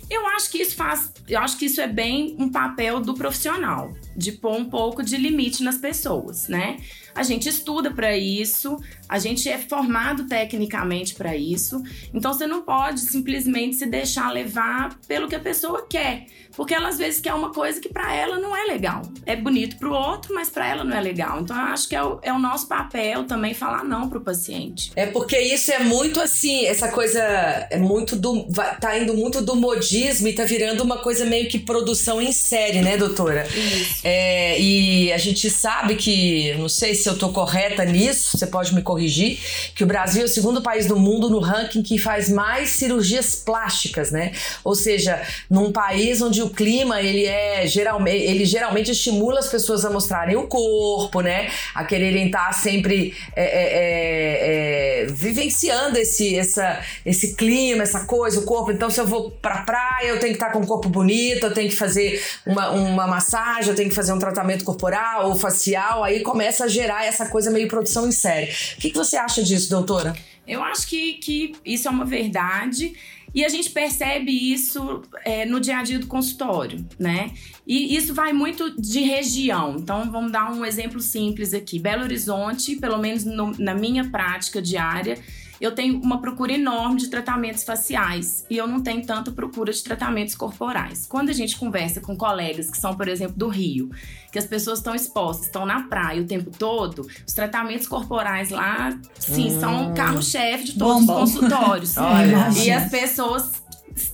Eu 0.10 0.28
acho 0.28 0.52
que 0.52 0.60
isso 0.62 0.76
faz, 0.76 1.12
eu 1.28 1.40
acho 1.40 1.58
que 1.58 1.66
isso 1.66 1.82
é 1.82 1.88
bem 1.88 2.36
um 2.38 2.50
papel 2.52 3.00
do 3.00 3.14
profissional, 3.14 3.94
de 4.16 4.32
pôr 4.32 4.56
um 4.56 4.66
pouco 4.66 5.04
de 5.04 5.18
limite 5.18 5.64
nas 5.64 5.78
pessoas, 5.78 6.48
né? 6.48 6.78
A 7.16 7.24
gente 7.24 7.48
estuda 7.48 7.92
para 7.92 8.16
isso, 8.18 8.78
a 9.08 9.18
gente 9.18 9.48
é 9.48 9.58
formado 9.58 10.28
tecnicamente 10.28 11.16
para 11.16 11.34
isso. 11.36 11.82
Então 12.14 12.34
você 12.34 12.46
não 12.46 12.62
pode 12.62 13.00
simplesmente 13.00 13.78
se 13.78 13.86
deixar 13.86 14.34
levar 14.34 15.00
pelo 15.08 15.30
que 15.30 15.36
a 15.36 15.40
pessoa 15.40 15.88
quer, 15.88 16.26
porque 16.58 16.74
ela 16.74 16.90
às 16.90 16.98
vezes 16.98 17.22
quer 17.22 17.34
uma 17.34 17.54
coisa 17.54 17.80
que 17.80 17.88
para 17.88 18.14
ela 18.14 18.38
não 18.38 18.54
é 18.54 18.66
legal. 18.66 19.02
É 19.26 19.34
bonito 19.34 19.78
para 19.78 19.88
o 19.88 19.94
outro, 19.94 20.36
mas 20.36 20.50
para 20.50 20.68
ela 20.68 20.84
não 20.84 20.96
é 20.96 21.00
legal. 21.00 21.40
Então 21.40 21.56
eu 21.56 21.64
acho 21.68 21.88
que 21.88 21.96
é 21.96 22.04
o, 22.04 22.20
é 22.22 22.34
o 22.34 22.40
nosso 22.40 22.68
papel 22.68 23.24
também 23.24 23.54
falar 23.54 23.86
não 23.86 24.10
para 24.10 24.18
o 24.18 24.22
paciente. 24.22 24.92
É 24.94 25.06
porque 25.06 25.40
isso 25.40 25.72
é 25.72 25.80
muito 25.80 26.20
assim, 26.20 26.66
essa 26.66 26.90
coisa 26.90 27.22
é 27.22 27.78
muito 27.78 28.18
do 28.18 28.46
tá 28.82 28.98
indo 29.00 29.14
muito 29.14 29.42
do 29.42 29.56
modismo 29.56 30.28
e 30.28 30.34
tá 30.34 30.44
virando 30.44 30.84
uma 30.84 30.98
coisa 30.98 31.24
meio 31.24 31.48
que 31.48 31.60
produção 31.60 32.22
em 32.22 32.34
série, 32.34 32.82
né, 32.82 32.98
doutora? 32.98 33.48
Isso. 33.48 34.05
É, 34.08 34.60
e 34.62 35.12
a 35.12 35.18
gente 35.18 35.50
sabe 35.50 35.96
que, 35.96 36.54
não 36.60 36.70
sei 36.70 36.94
se 36.94 37.10
eu 37.10 37.18
tô 37.18 37.30
correta 37.30 37.84
nisso, 37.84 38.38
você 38.38 38.46
pode 38.46 38.76
me 38.76 38.84
corrigir, 38.84 39.40
que 39.74 39.84
o 39.84 39.88
Brasil 39.88 40.22
é 40.22 40.26
o 40.26 40.28
segundo 40.28 40.62
país 40.62 40.86
do 40.86 40.96
mundo 40.96 41.28
no 41.28 41.40
ranking 41.40 41.82
que 41.82 41.98
faz 41.98 42.30
mais 42.30 42.70
cirurgias 42.70 43.36
plásticas, 43.36 44.12
né? 44.12 44.32
Ou 44.64 44.76
seja, 44.76 45.20
num 45.50 45.72
país 45.72 46.22
onde 46.22 46.44
o 46.44 46.52
clima 46.52 47.02
ele 47.02 47.26
é 47.26 47.66
geralmente, 47.66 48.24
ele 48.24 48.46
geralmente 48.46 48.92
estimula 48.92 49.40
as 49.40 49.48
pessoas 49.48 49.84
a 49.84 49.90
mostrarem 49.90 50.36
o 50.36 50.46
corpo, 50.46 51.22
né? 51.22 51.50
A 51.74 51.84
quererem 51.84 52.28
estar 52.28 52.54
sempre 52.54 53.16
é, 53.36 53.44
é, 53.44 53.64
é, 53.74 55.04
é, 55.04 55.06
vivenciando 55.08 55.98
esse, 55.98 56.38
essa, 56.38 56.80
esse 57.04 57.34
clima, 57.34 57.82
essa 57.82 58.02
coisa, 58.02 58.40
o 58.40 58.44
corpo. 58.44 58.72
Então, 58.72 58.88
se 58.92 59.02
eu 59.02 59.08
vou 59.08 59.32
pra 59.32 59.64
praia, 59.64 60.10
eu 60.10 60.20
tenho 60.20 60.34
que 60.34 60.44
estar 60.44 60.52
com 60.52 60.60
o 60.60 60.68
corpo 60.68 60.90
bonito, 60.90 61.48
eu 61.48 61.54
tenho 61.56 61.70
que 61.70 61.76
fazer 61.76 62.24
uma, 62.46 62.70
uma 62.70 63.08
massagem, 63.08 63.70
eu 63.70 63.76
tenho 63.76 63.90
que 63.90 63.95
fazer 63.96 64.14
um 64.14 64.20
tratamento 64.20 64.64
corporal 64.64 65.30
ou 65.30 65.36
facial, 65.36 66.04
aí 66.04 66.22
começa 66.22 66.66
a 66.66 66.68
gerar 66.68 67.06
essa 67.06 67.28
coisa 67.28 67.50
meio 67.50 67.68
produção 67.68 68.08
em 68.08 68.12
série. 68.12 68.52
O 68.78 68.82
que, 68.82 68.92
que 68.92 68.98
você 68.98 69.16
acha 69.16 69.42
disso, 69.44 69.70
doutora? 69.70 70.16
Eu 70.48 70.64
acho 70.64 70.88
que, 70.88 71.14
que 71.14 71.56
isso 71.66 71.88
é 71.88 71.92
uma 71.92 72.06
verdade. 72.06 72.94
E 73.34 73.44
a 73.44 73.50
gente 73.50 73.70
percebe 73.70 74.32
isso 74.32 75.02
é, 75.26 75.46
no 75.46 75.60
dia 75.60 75.80
a 75.80 75.84
dia 75.84 76.00
do 76.00 76.08
consultório, 76.08 76.86
né? 76.98 77.32
E 77.68 77.94
isso 77.94 78.14
vai 78.14 78.32
muito 78.32 78.80
de 78.80 79.02
região. 79.02 79.76
Então, 79.78 80.10
vamos 80.10 80.32
dar 80.32 80.54
um 80.54 80.64
exemplo 80.64 81.02
simples 81.02 81.54
aqui. 81.54 81.78
Belo 81.78 82.04
Horizonte, 82.04 82.78
pelo 82.78 82.98
menos 82.98 83.26
no, 83.26 83.52
na 83.60 83.76
minha 83.76 84.10
prática 84.10 84.62
diária, 84.62 85.20
eu 85.60 85.74
tenho 85.74 86.00
uma 86.02 86.20
procura 86.20 86.54
enorme 86.54 86.98
de 86.98 87.10
tratamentos 87.10 87.64
faciais 87.64 88.46
e 88.50 88.58
eu 88.58 88.68
não 88.68 88.82
tenho 88.82 89.06
tanta 89.06 89.32
procura 89.32 89.72
de 89.72 89.84
tratamentos 89.84 90.36
corporais. 90.36 91.06
Quando 91.06 91.30
a 91.30 91.34
gente 91.34 91.58
conversa 91.58 92.02
com 92.02 92.16
colegas 92.16 92.70
que 92.70 92.78
são, 92.78 92.96
por 92.96 93.08
exemplo, 93.08 93.36
do 93.38 93.48
Rio, 93.48 93.90
que 94.32 94.40
as 94.40 94.46
pessoas 94.46 94.80
estão 94.80 94.94
expostas, 94.94 95.46
estão 95.46 95.66
na 95.66 95.84
praia 95.84 96.22
o 96.22 96.26
tempo 96.26 96.52
todo, 96.58 97.08
os 97.26 97.34
tratamentos 97.34 97.88
corporais 97.88 98.50
lá, 98.50 98.98
sim, 99.18 99.56
hum. 99.56 99.60
são 99.60 99.94
carro-chefe 99.94 100.66
de 100.66 100.78
todos 100.78 101.06
bom, 101.06 101.24
os 101.24 101.32
bom. 101.32 101.40
consultórios. 101.40 101.96
Olha, 101.98 102.50
e 102.58 102.70
as 102.70 102.90
pessoas 102.90 103.65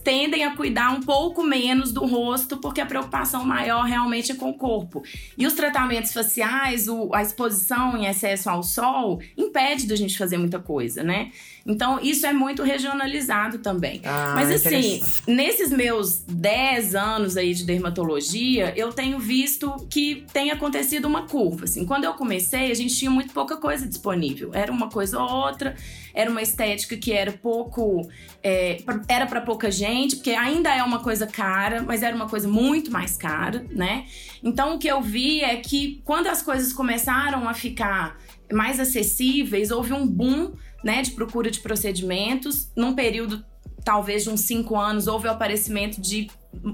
tendem 0.04 0.44
a 0.44 0.56
cuidar 0.56 0.92
um 0.92 1.02
pouco 1.02 1.44
menos 1.44 1.92
do 1.92 2.06
rosto, 2.06 2.58
porque 2.58 2.80
a 2.80 2.86
preocupação 2.86 3.44
maior 3.44 3.84
realmente 3.84 4.32
é 4.32 4.36
com 4.36 4.50
o 4.50 4.54
corpo. 4.54 5.04
E 5.38 5.48
os 5.48 5.54
tratamentos 5.54 6.14
faciais, 6.14 6.88
o, 6.88 7.14
a 7.14 7.22
exposição 7.22 7.98
em 7.98 8.06
excesso 8.06 8.50
ao 8.50 8.62
sol, 8.62 9.20
impede 9.36 9.88
da 9.88 9.96
gente 9.96 10.18
fazer 10.18 10.38
muita 10.38 10.60
coisa, 10.60 11.04
né? 11.04 11.32
Então, 11.66 12.00
isso 12.02 12.26
é 12.26 12.34
muito 12.34 12.64
regionalizado 12.64 13.60
também. 13.60 14.02
Ah, 14.04 14.34
Mas 14.36 14.52
assim, 14.52 15.02
nesses 15.28 15.72
meus 15.72 16.22
10 16.28 16.96
anos 16.96 17.38
aí 17.38 17.54
de 17.54 17.64
dermatologia, 17.64 18.74
eu 18.76 18.92
tenho 18.92 19.20
visto 19.20 19.88
que 19.90 20.26
tem 20.34 20.52
acontecido 20.52 21.06
uma 21.06 21.28
curva. 21.28 21.66
Assim, 21.66 21.86
quando 21.86 22.06
eu 22.06 22.14
comecei, 22.14 22.72
a 22.72 22.74
gente 22.74 22.96
tinha 22.96 23.12
muito 23.12 23.34
pouca 23.34 23.58
coisa 23.58 23.88
disponível. 23.88 24.52
Era 24.54 24.72
uma 24.72 24.90
coisa 24.90 25.20
ou 25.20 25.30
outra, 25.30 25.76
era 26.14 26.30
uma 26.30 26.42
estética 26.42 26.98
que 26.98 27.12
era 27.12 27.32
pouco. 27.32 28.10
É, 28.44 28.78
era 29.08 29.26
para 29.26 29.42
pouca 29.42 29.70
gente, 29.70 30.16
porque 30.16 30.32
ainda 30.32 30.74
é 30.74 30.84
uma 30.84 31.00
coisa 31.00 31.28
cara, 31.28 31.84
mas 31.84 32.04
era 32.04 32.16
uma 32.16 32.28
coisa 32.28 32.48
muito 32.48 32.92
mais 32.92 33.18
cara, 33.18 33.66
né? 33.72 34.06
Então 34.44 34.76
o 34.76 34.80
que 34.80 34.88
eu 34.88 35.02
vi 35.02 35.42
é 35.44 35.58
que 35.58 36.02
quando 36.04 36.28
as 36.28 36.42
coisas 36.42 36.74
começaram 36.74 37.48
a 37.48 37.54
ficar 37.54 38.18
mais 38.52 38.80
acessíveis, 38.80 39.72
houve 39.72 39.94
um 39.94 40.06
boom, 40.06 40.54
né, 40.84 41.02
de 41.02 41.12
procura 41.12 41.50
de 41.52 41.60
procedimentos 41.60 42.72
num 42.76 42.94
período 42.94 43.46
talvez 43.84 44.24
de 44.24 44.30
uns 44.30 44.42
cinco 44.42 44.78
anos 44.78 45.08
houve 45.08 45.28
o 45.28 45.32
aparecimento 45.32 46.00
de 46.00 46.30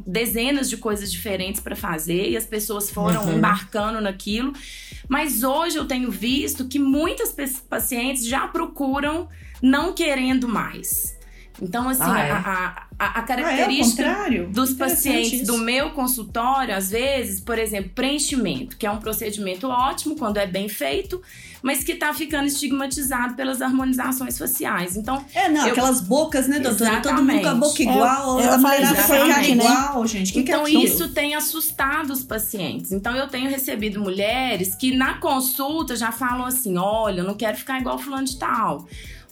dezenas 0.05 0.69
de 0.69 0.77
coisas 0.77 1.11
diferentes 1.11 1.61
para 1.61 1.75
fazer 1.75 2.29
e 2.29 2.37
as 2.37 2.45
pessoas 2.45 2.89
foram 2.89 3.25
uhum. 3.25 3.37
embarcando 3.37 4.01
naquilo. 4.01 4.53
Mas 5.07 5.43
hoje 5.43 5.77
eu 5.77 5.85
tenho 5.85 6.11
visto 6.11 6.67
que 6.67 6.79
muitas 6.79 7.33
pacientes 7.69 8.25
já 8.25 8.47
procuram 8.47 9.29
não 9.61 9.93
querendo 9.93 10.47
mais. 10.47 11.16
Então, 11.61 11.89
assim, 11.89 12.03
ah, 12.03 12.19
é? 12.19 12.31
a, 12.31 12.87
a, 12.99 13.19
a, 13.19 13.21
característica 13.23 14.03
ah, 14.05 14.33
é 14.33 14.43
dos 14.43 14.73
pacientes 14.73 15.41
isso. 15.41 15.45
do 15.45 15.57
meu 15.57 15.89
consultório, 15.91 16.75
às 16.75 16.91
vezes, 16.91 17.39
por 17.39 17.57
exemplo, 17.57 17.91
preenchimento, 17.95 18.77
que 18.77 18.85
é 18.85 18.91
um 18.91 18.97
procedimento 18.97 19.67
ótimo 19.67 20.15
quando 20.15 20.37
é 20.37 20.45
bem 20.45 20.69
feito, 20.69 21.21
mas 21.61 21.83
que 21.83 21.95
tá 21.95 22.13
ficando 22.13 22.47
estigmatizado 22.47 23.33
pelas 23.33 23.61
harmonizações 23.61 24.37
faciais. 24.37 24.95
Então. 24.95 25.23
É, 25.33 25.49
não, 25.49 25.65
eu... 25.65 25.71
aquelas 25.71 25.99
bocas, 25.99 26.47
né, 26.47 26.59
doutora? 26.59 26.91
Exatamente. 26.91 27.17
Todo 27.17 27.25
mundo 27.25 27.41
com 27.41 27.49
a 27.49 27.55
boca 27.55 27.81
igual, 27.81 28.39
é, 28.39 28.47
a 28.47 28.57
mulherada 28.57 29.25
né? 29.25 29.49
igual, 29.49 30.07
gente. 30.07 30.33
Que 30.33 30.39
então, 30.39 30.63
que 30.63 30.77
é 30.77 30.79
isso 30.79 31.09
tem 31.09 31.33
assustado 31.33 32.11
os 32.11 32.23
pacientes. 32.23 32.91
Então, 32.91 33.15
eu 33.15 33.27
tenho 33.27 33.49
recebido 33.49 33.99
mulheres 33.99 34.75
que 34.75 34.95
na 34.95 35.15
consulta 35.15 35.95
já 35.95 36.11
falam 36.11 36.45
assim: 36.45 36.77
olha, 36.77 37.21
eu 37.21 37.25
não 37.25 37.33
quero 37.33 37.57
ficar 37.57 37.79
igual 37.79 37.97
fulano 37.97 38.25
de 38.25 38.37
tal 38.37 38.85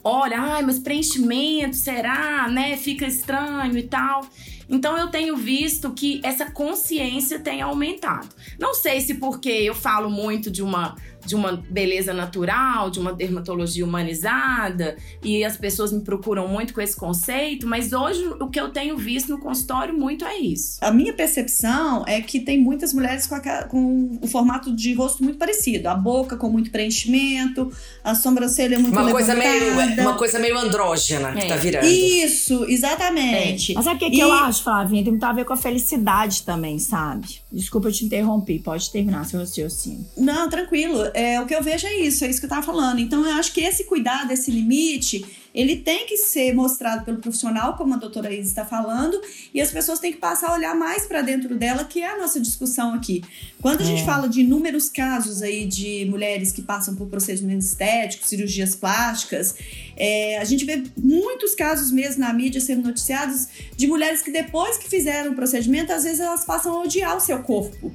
olha, 0.05 0.39
ai, 0.39 0.61
mas 0.61 0.77
preenchimento, 0.77 1.75
será, 1.75 2.47
né? 2.47 2.77
Fica 2.77 3.07
estranho 3.07 3.75
e 3.75 3.83
tal. 3.83 4.25
Então 4.69 4.97
eu 4.97 5.07
tenho 5.07 5.35
visto 5.35 5.91
que 5.91 6.21
essa 6.23 6.49
consciência 6.51 7.39
tem 7.39 7.61
aumentado. 7.61 8.29
Não 8.59 8.73
sei 8.73 9.01
se 9.01 9.15
porque 9.15 9.49
eu 9.49 9.73
falo 9.75 10.09
muito 10.09 10.49
de 10.49 10.61
uma 10.61 10.95
de 11.25 11.35
uma 11.35 11.63
beleza 11.69 12.13
natural, 12.13 12.89
de 12.89 12.99
uma 12.99 13.13
dermatologia 13.13 13.85
humanizada, 13.85 14.97
e 15.23 15.43
as 15.43 15.57
pessoas 15.57 15.91
me 15.91 16.01
procuram 16.01 16.47
muito 16.47 16.73
com 16.73 16.81
esse 16.81 16.95
conceito, 16.95 17.67
mas 17.67 17.93
hoje 17.93 18.25
o 18.39 18.49
que 18.49 18.59
eu 18.59 18.69
tenho 18.69 18.97
visto 18.97 19.29
no 19.29 19.39
consultório 19.39 19.97
muito 19.97 20.25
é 20.25 20.37
isso. 20.37 20.77
A 20.81 20.91
minha 20.91 21.13
percepção 21.13 22.03
é 22.07 22.21
que 22.21 22.39
tem 22.39 22.59
muitas 22.59 22.93
mulheres 22.93 23.27
com, 23.27 23.35
a, 23.35 23.63
com 23.63 24.19
o 24.21 24.27
formato 24.27 24.75
de 24.75 24.93
rosto 24.93 25.23
muito 25.23 25.37
parecido, 25.37 25.89
a 25.89 25.95
boca 25.95 26.37
com 26.37 26.49
muito 26.49 26.71
preenchimento, 26.71 27.71
a 28.03 28.15
sobrancelha 28.15 28.79
muito 28.79 28.97
uma 28.97 29.11
coisa 29.11 29.35
meio 29.35 29.73
Uma 30.01 30.17
coisa 30.17 30.39
meio 30.39 30.57
andrógena 30.57 31.29
é. 31.29 31.41
que 31.41 31.47
tá 31.47 31.55
virando. 31.55 31.85
Isso, 31.87 32.65
exatamente. 32.67 33.71
É. 33.71 33.75
Mas 33.75 33.85
sabe 33.85 33.97
o 33.97 33.99
que, 33.99 34.09
que 34.11 34.17
e... 34.17 34.19
eu 34.19 34.31
acho, 34.31 34.63
Flavinha? 34.63 35.03
Tem 35.03 35.11
muito 35.11 35.23
a 35.23 35.33
ver 35.33 35.45
com 35.45 35.53
a 35.53 35.57
felicidade 35.57 36.43
também, 36.43 36.79
sabe? 36.79 37.39
Desculpa 37.51 37.87
eu 37.87 37.91
te 37.91 38.05
interromper, 38.05 38.59
pode 38.59 38.91
terminar 38.91 39.25
seu 39.25 39.39
raciocínio. 39.39 40.05
Não, 40.17 40.49
tranquilo 40.49 40.99
é, 41.15 41.39
o 41.39 41.45
que 41.45 41.55
eu 41.55 41.63
vejo 41.63 41.87
é 41.87 41.95
isso, 42.01 42.25
é 42.25 42.29
isso 42.29 42.39
que 42.39 42.45
eu 42.45 42.49
estava 42.49 42.65
falando. 42.65 42.99
Então, 42.99 43.25
eu 43.25 43.31
acho 43.33 43.53
que 43.53 43.61
esse 43.61 43.85
cuidado, 43.85 44.31
esse 44.31 44.51
limite, 44.51 45.25
ele 45.53 45.77
tem 45.77 46.05
que 46.05 46.17
ser 46.17 46.53
mostrado 46.53 47.05
pelo 47.05 47.19
profissional, 47.19 47.77
como 47.77 47.93
a 47.93 47.97
doutora 47.97 48.33
Isa 48.33 48.49
está 48.49 48.65
falando, 48.65 49.19
e 49.53 49.61
as 49.61 49.71
pessoas 49.71 49.99
têm 49.99 50.11
que 50.11 50.17
passar 50.17 50.49
a 50.49 50.53
olhar 50.53 50.75
mais 50.75 51.05
para 51.05 51.21
dentro 51.21 51.55
dela, 51.55 51.85
que 51.85 52.01
é 52.01 52.11
a 52.11 52.17
nossa 52.17 52.37
discussão 52.41 52.93
aqui. 52.93 53.23
Quando 53.61 53.79
a 53.79 53.83
é. 53.83 53.87
gente 53.87 54.03
fala 54.03 54.27
de 54.27 54.41
inúmeros 54.41 54.89
casos 54.89 55.41
aí 55.41 55.65
de 55.65 56.05
mulheres 56.09 56.51
que 56.51 56.61
passam 56.61 56.93
por 56.93 57.07
procedimentos 57.07 57.67
estéticos, 57.67 58.27
cirurgias 58.27 58.75
plásticas, 58.75 59.55
é, 59.95 60.37
a 60.37 60.43
gente 60.43 60.65
vê 60.65 60.83
muitos 60.97 61.55
casos 61.55 61.89
mesmo 61.89 62.19
na 62.19 62.33
mídia 62.33 62.59
sendo 62.59 62.83
noticiados 62.83 63.47
de 63.77 63.87
mulheres 63.87 64.21
que 64.21 64.31
depois 64.31 64.77
que 64.77 64.89
fizeram 64.89 65.31
o 65.31 65.35
procedimento, 65.35 65.93
às 65.93 66.03
vezes 66.03 66.19
elas 66.19 66.43
passam 66.43 66.73
a 66.73 66.81
odiar 66.81 67.15
o 67.15 67.21
seu 67.21 67.41
corpo. 67.41 67.93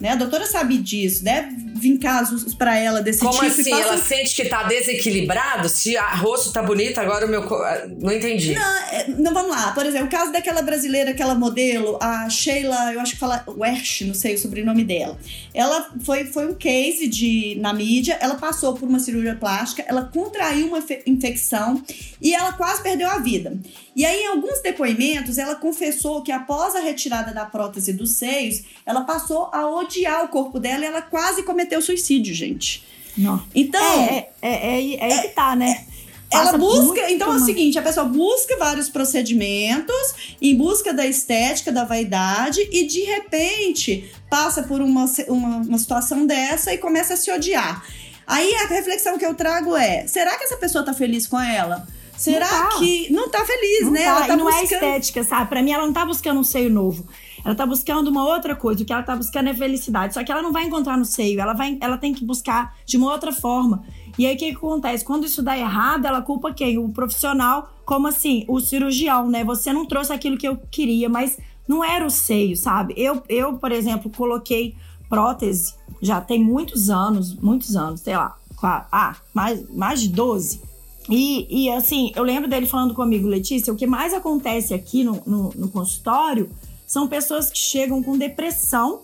Né? 0.00 0.10
A 0.10 0.14
doutora 0.14 0.46
sabe 0.46 0.78
disso, 0.78 1.24
deve 1.24 1.56
vir 1.74 1.98
casos 1.98 2.54
para 2.54 2.76
ela 2.78 3.00
desse 3.00 3.18
Como 3.18 3.32
tipo. 3.32 3.46
Como 3.46 3.60
assim? 3.60 3.72
Ela 3.72 3.98
sente 3.98 4.34
que 4.34 4.44
tá 4.44 4.62
desequilibrado? 4.64 5.68
Se 5.68 5.96
o 5.96 6.16
rosto 6.18 6.52
tá 6.52 6.62
bonito, 6.62 6.98
agora 6.98 7.26
o 7.26 7.28
meu. 7.28 7.42
Ah, 7.42 7.86
não 7.98 8.12
entendi. 8.12 8.54
Não, 8.54 8.76
é, 8.92 9.08
não, 9.08 9.34
vamos 9.34 9.50
lá. 9.50 9.72
Por 9.72 9.84
exemplo, 9.84 10.06
o 10.06 10.10
caso 10.10 10.30
daquela 10.30 10.62
brasileira, 10.62 11.10
aquela 11.10 11.34
modelo, 11.34 11.98
a 12.00 12.28
Sheila, 12.30 12.92
eu 12.92 13.00
acho 13.00 13.14
que 13.14 13.18
fala 13.18 13.42
Wersh, 13.48 14.02
não 14.04 14.14
sei 14.14 14.34
o 14.34 14.38
sobrenome 14.38 14.84
dela. 14.84 15.18
Ela 15.52 15.90
foi, 16.04 16.24
foi 16.26 16.46
um 16.46 16.54
case 16.54 17.08
de, 17.08 17.56
na 17.60 17.72
mídia, 17.72 18.18
ela 18.20 18.36
passou 18.36 18.74
por 18.74 18.88
uma 18.88 19.00
cirurgia 19.00 19.34
plástica, 19.34 19.84
ela 19.88 20.04
contraiu 20.04 20.68
uma 20.68 20.78
infecção 21.06 21.82
e 22.22 22.34
ela 22.34 22.52
quase 22.52 22.82
perdeu 22.82 23.08
a 23.10 23.18
vida. 23.18 23.58
E 23.98 24.06
aí, 24.06 24.22
em 24.22 24.26
alguns 24.28 24.60
depoimentos, 24.60 25.38
ela 25.38 25.56
confessou 25.56 26.22
que 26.22 26.30
após 26.30 26.76
a 26.76 26.78
retirada 26.78 27.34
da 27.34 27.44
prótese 27.44 27.92
dos 27.92 28.12
seios, 28.12 28.62
ela 28.86 29.00
passou 29.00 29.50
a 29.52 29.68
odiar 29.68 30.24
o 30.24 30.28
corpo 30.28 30.60
dela 30.60 30.84
e 30.84 30.86
ela 30.86 31.02
quase 31.02 31.42
cometeu 31.42 31.82
suicídio, 31.82 32.32
gente. 32.32 32.86
Não. 33.16 33.42
Então. 33.52 33.82
É, 34.04 34.28
é, 34.40 34.50
é, 34.50 34.94
é, 34.94 35.12
é 35.12 35.22
que 35.22 35.28
tá, 35.34 35.56
né? 35.56 35.84
ela 36.30 36.56
busca, 36.56 37.10
então 37.10 37.32
é 37.32 37.36
o 37.36 37.40
seguinte, 37.40 37.76
a 37.76 37.82
pessoa 37.82 38.06
busca 38.06 38.56
vários 38.58 38.88
procedimentos 38.88 40.36
em 40.40 40.54
busca 40.54 40.92
da 40.94 41.04
estética, 41.04 41.72
da 41.72 41.84
vaidade 41.84 42.60
e 42.70 42.86
de 42.86 43.00
repente 43.00 44.08
passa 44.30 44.62
por 44.62 44.80
uma, 44.80 45.06
uma, 45.26 45.56
uma 45.56 45.78
situação 45.78 46.24
dessa 46.24 46.72
e 46.72 46.78
começa 46.78 47.14
a 47.14 47.16
se 47.16 47.32
odiar. 47.32 47.82
Aí 48.24 48.54
a 48.54 48.66
reflexão 48.66 49.18
que 49.18 49.26
eu 49.26 49.34
trago 49.34 49.74
é: 49.74 50.06
será 50.06 50.36
que 50.36 50.44
essa 50.44 50.56
pessoa 50.56 50.84
tá 50.84 50.94
feliz 50.94 51.26
com 51.26 51.40
ela? 51.40 51.88
Será 52.18 52.48
tá. 52.48 52.78
que 52.78 53.12
não 53.12 53.28
tá 53.28 53.44
feliz, 53.44 53.84
não 53.84 53.92
né? 53.92 54.04
Tá. 54.04 54.10
Ela 54.10 54.26
tá 54.26 54.34
e 54.34 54.36
não 54.36 54.44
buscando... 54.44 54.60
é 54.60 54.64
estética, 54.64 55.24
sabe? 55.24 55.48
Pra 55.48 55.62
mim, 55.62 55.70
ela 55.70 55.86
não 55.86 55.92
tá 55.92 56.04
buscando 56.04 56.40
um 56.40 56.44
seio 56.44 56.68
novo. 56.68 57.06
Ela 57.44 57.54
tá 57.54 57.64
buscando 57.64 58.08
uma 58.08 58.26
outra 58.26 58.56
coisa. 58.56 58.82
O 58.82 58.84
que 58.84 58.92
ela 58.92 59.02
tá 59.02 59.14
buscando 59.14 59.48
é 59.48 59.54
felicidade. 59.54 60.14
Só 60.14 60.24
que 60.24 60.32
ela 60.32 60.42
não 60.42 60.52
vai 60.52 60.64
encontrar 60.64 60.98
no 60.98 61.04
seio. 61.04 61.40
Ela, 61.40 61.52
vai, 61.52 61.78
ela 61.80 61.96
tem 61.96 62.12
que 62.12 62.24
buscar 62.24 62.76
de 62.84 62.96
uma 62.96 63.12
outra 63.12 63.32
forma. 63.32 63.84
E 64.18 64.26
aí, 64.26 64.34
o 64.34 64.38
que, 64.38 64.50
que 64.50 64.56
acontece? 64.56 65.04
Quando 65.04 65.24
isso 65.24 65.42
dá 65.42 65.56
errado, 65.56 66.06
ela 66.06 66.20
culpa 66.20 66.52
quem? 66.52 66.76
O 66.76 66.88
profissional, 66.88 67.72
como 67.86 68.08
assim? 68.08 68.44
O 68.48 68.58
cirurgião, 68.58 69.28
né? 69.28 69.44
Você 69.44 69.72
não 69.72 69.86
trouxe 69.86 70.12
aquilo 70.12 70.36
que 70.36 70.48
eu 70.48 70.56
queria, 70.70 71.08
mas 71.08 71.38
não 71.68 71.84
era 71.84 72.04
o 72.04 72.10
seio, 72.10 72.56
sabe? 72.56 72.94
Eu, 72.96 73.22
eu 73.28 73.54
por 73.58 73.70
exemplo, 73.70 74.10
coloquei 74.10 74.74
prótese 75.08 75.74
já 76.00 76.20
tem 76.20 76.42
muitos 76.42 76.90
anos, 76.90 77.34
muitos 77.34 77.76
anos, 77.76 78.00
sei 78.00 78.16
lá, 78.16 78.36
ah, 78.62 79.16
mais, 79.34 79.68
mais 79.70 80.00
de 80.00 80.08
12. 80.08 80.67
E, 81.08 81.46
e 81.48 81.70
assim, 81.70 82.12
eu 82.14 82.22
lembro 82.22 82.48
dele 82.48 82.66
falando 82.66 82.94
comigo, 82.94 83.26
Letícia, 83.26 83.72
o 83.72 83.76
que 83.76 83.86
mais 83.86 84.12
acontece 84.12 84.74
aqui 84.74 85.02
no, 85.02 85.22
no, 85.26 85.50
no 85.54 85.68
consultório 85.70 86.50
são 86.86 87.08
pessoas 87.08 87.50
que 87.50 87.58
chegam 87.58 88.02
com 88.02 88.16
depressão, 88.16 89.02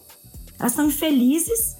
elas 0.58 0.72
estão 0.72 0.86
infelizes, 0.86 1.76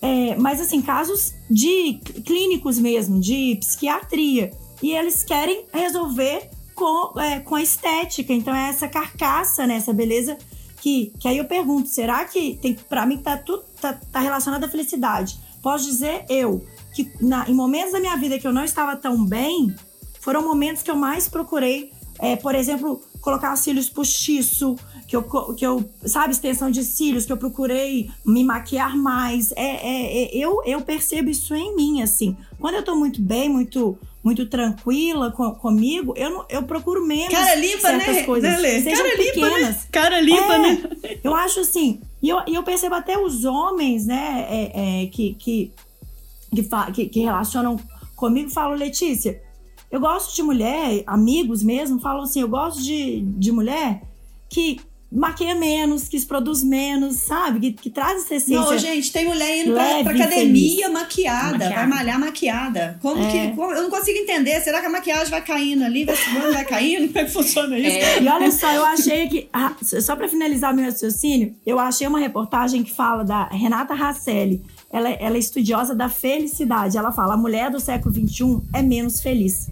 é, 0.00 0.34
mas 0.36 0.60
assim, 0.60 0.80
casos 0.82 1.34
de 1.50 2.00
clínicos 2.24 2.78
mesmo, 2.78 3.20
de 3.20 3.56
psiquiatria. 3.60 4.50
E 4.82 4.90
eles 4.90 5.22
querem 5.22 5.64
resolver 5.72 6.50
com, 6.74 7.18
é, 7.20 7.38
com 7.40 7.54
a 7.54 7.62
estética. 7.62 8.32
Então 8.32 8.54
é 8.54 8.68
essa 8.68 8.88
carcaça, 8.88 9.66
né? 9.66 9.76
Essa 9.76 9.92
beleza 9.92 10.36
que, 10.80 11.12
que 11.20 11.28
aí 11.28 11.38
eu 11.38 11.44
pergunto, 11.44 11.88
será 11.88 12.24
que 12.24 12.58
tem 12.60 12.74
para 12.74 13.06
mim 13.06 13.18
tá 13.18 13.36
tudo 13.36 13.62
tá, 13.80 13.92
tá 13.92 14.18
relacionado 14.18 14.64
à 14.64 14.68
felicidade? 14.68 15.38
Posso 15.62 15.84
dizer 15.84 16.24
eu 16.28 16.64
que 16.92 17.10
na, 17.20 17.48
em 17.48 17.54
momentos 17.54 17.92
da 17.92 18.00
minha 18.00 18.16
vida 18.16 18.38
que 18.38 18.46
eu 18.46 18.52
não 18.52 18.64
estava 18.64 18.96
tão 18.96 19.24
bem, 19.24 19.74
foram 20.20 20.42
momentos 20.42 20.82
que 20.82 20.90
eu 20.90 20.96
mais 20.96 21.28
procurei, 21.28 21.90
é, 22.18 22.36
por 22.36 22.54
exemplo, 22.54 23.02
colocar 23.20 23.54
cílios 23.56 23.88
postiço, 23.88 24.76
que 25.06 25.16
eu, 25.16 25.22
que 25.54 25.66
eu, 25.66 25.84
sabe, 26.06 26.32
extensão 26.32 26.70
de 26.70 26.84
cílios, 26.84 27.26
que 27.26 27.32
eu 27.32 27.36
procurei 27.36 28.10
me 28.24 28.44
maquiar 28.44 28.96
mais. 28.96 29.52
É, 29.52 29.62
é, 29.62 30.24
é, 30.24 30.36
eu, 30.36 30.62
eu 30.64 30.80
percebo 30.80 31.28
isso 31.28 31.54
em 31.54 31.74
mim, 31.74 32.02
assim. 32.02 32.36
Quando 32.58 32.76
eu 32.76 32.82
tô 32.82 32.94
muito 32.94 33.20
bem, 33.20 33.48
muito 33.48 33.98
muito 34.22 34.46
tranquila 34.46 35.32
com, 35.32 35.50
comigo, 35.50 36.14
eu, 36.16 36.30
não, 36.30 36.44
eu 36.48 36.62
procuro 36.62 37.04
menos 37.04 37.34
Cara 37.34 37.56
limpa, 37.56 37.80
certas 37.80 38.16
né? 38.16 38.22
coisas. 38.22 38.62
Né, 38.62 38.80
sejam 38.80 39.04
Cara 39.04 39.16
pequenas. 39.16 39.50
limpa, 39.50 39.60
né? 39.60 39.78
Cara 39.90 40.20
limpa, 40.20 40.54
é, 40.54 40.58
né? 40.58 40.82
Eu 41.24 41.34
acho 41.34 41.58
assim, 41.58 42.00
e 42.22 42.28
eu, 42.28 42.38
eu 42.46 42.62
percebo 42.62 42.94
até 42.94 43.18
os 43.18 43.44
homens, 43.44 44.06
né, 44.06 44.46
é, 44.48 45.02
é, 45.02 45.06
que, 45.06 45.34
que 45.34 45.72
que, 46.54 46.62
que, 46.92 47.06
que 47.06 47.20
relacionam 47.20 47.78
comigo 48.16 48.50
falam, 48.50 48.76
Letícia, 48.76 49.40
eu 49.90 50.00
gosto 50.00 50.34
de 50.34 50.42
mulher, 50.42 51.02
amigos 51.06 51.62
mesmo, 51.62 52.00
falam 52.00 52.22
assim, 52.22 52.40
eu 52.40 52.48
gosto 52.48 52.82
de, 52.82 53.20
de 53.20 53.50
mulher 53.52 54.02
que 54.48 54.80
maquia 55.12 55.54
menos, 55.54 56.08
que 56.08 56.18
se 56.18 56.24
produz 56.24 56.64
menos, 56.64 57.16
sabe? 57.16 57.60
Que, 57.60 57.72
que 57.72 57.90
traz 57.90 58.24
essa 58.24 58.36
essência. 58.36 58.60
Não, 58.60 58.78
gente, 58.78 59.12
tem 59.12 59.26
mulher 59.26 59.58
indo 59.58 59.74
pra, 59.74 60.02
pra 60.02 60.12
academia 60.12 60.88
maquiada, 60.88 61.52
maquiada, 61.52 61.74
vai 61.74 61.86
malhar 61.86 62.18
maquiada. 62.18 62.98
Como 63.02 63.22
é. 63.22 63.30
que. 63.30 63.54
Como, 63.54 63.72
eu 63.72 63.82
não 63.82 63.90
consigo 63.90 64.18
entender. 64.18 64.60
Será 64.62 64.80
que 64.80 64.86
a 64.86 64.90
maquiagem 64.90 65.30
vai 65.30 65.42
caindo 65.42 65.84
ali, 65.84 66.04
vai 66.04 66.16
subindo, 66.16 66.52
vai 66.52 66.64
caindo? 66.64 67.08
Como 67.12 67.18
é 67.18 67.24
que 67.24 67.30
funciona 67.30 67.78
isso? 67.78 67.96
É. 67.96 68.22
E 68.22 68.28
olha 68.28 68.50
só, 68.50 68.72
eu 68.72 68.84
achei 68.86 69.28
que. 69.28 69.48
Ah, 69.52 69.74
só 69.82 70.16
pra 70.16 70.28
finalizar 70.28 70.74
meu 70.74 70.86
raciocínio, 70.86 71.54
eu 71.66 71.78
achei 71.78 72.06
uma 72.06 72.18
reportagem 72.18 72.82
que 72.82 72.90
fala 72.90 73.22
da 73.22 73.48
Renata 73.48 73.94
Rasselli 73.94 74.62
ela, 74.92 75.08
ela 75.08 75.36
é 75.36 75.38
estudiosa 75.38 75.94
da 75.94 76.08
felicidade. 76.08 76.98
Ela 76.98 77.10
fala: 77.10 77.34
a 77.34 77.36
mulher 77.36 77.70
do 77.70 77.80
século 77.80 78.14
XXI 78.14 78.60
é 78.74 78.82
menos 78.82 79.20
feliz. 79.20 79.70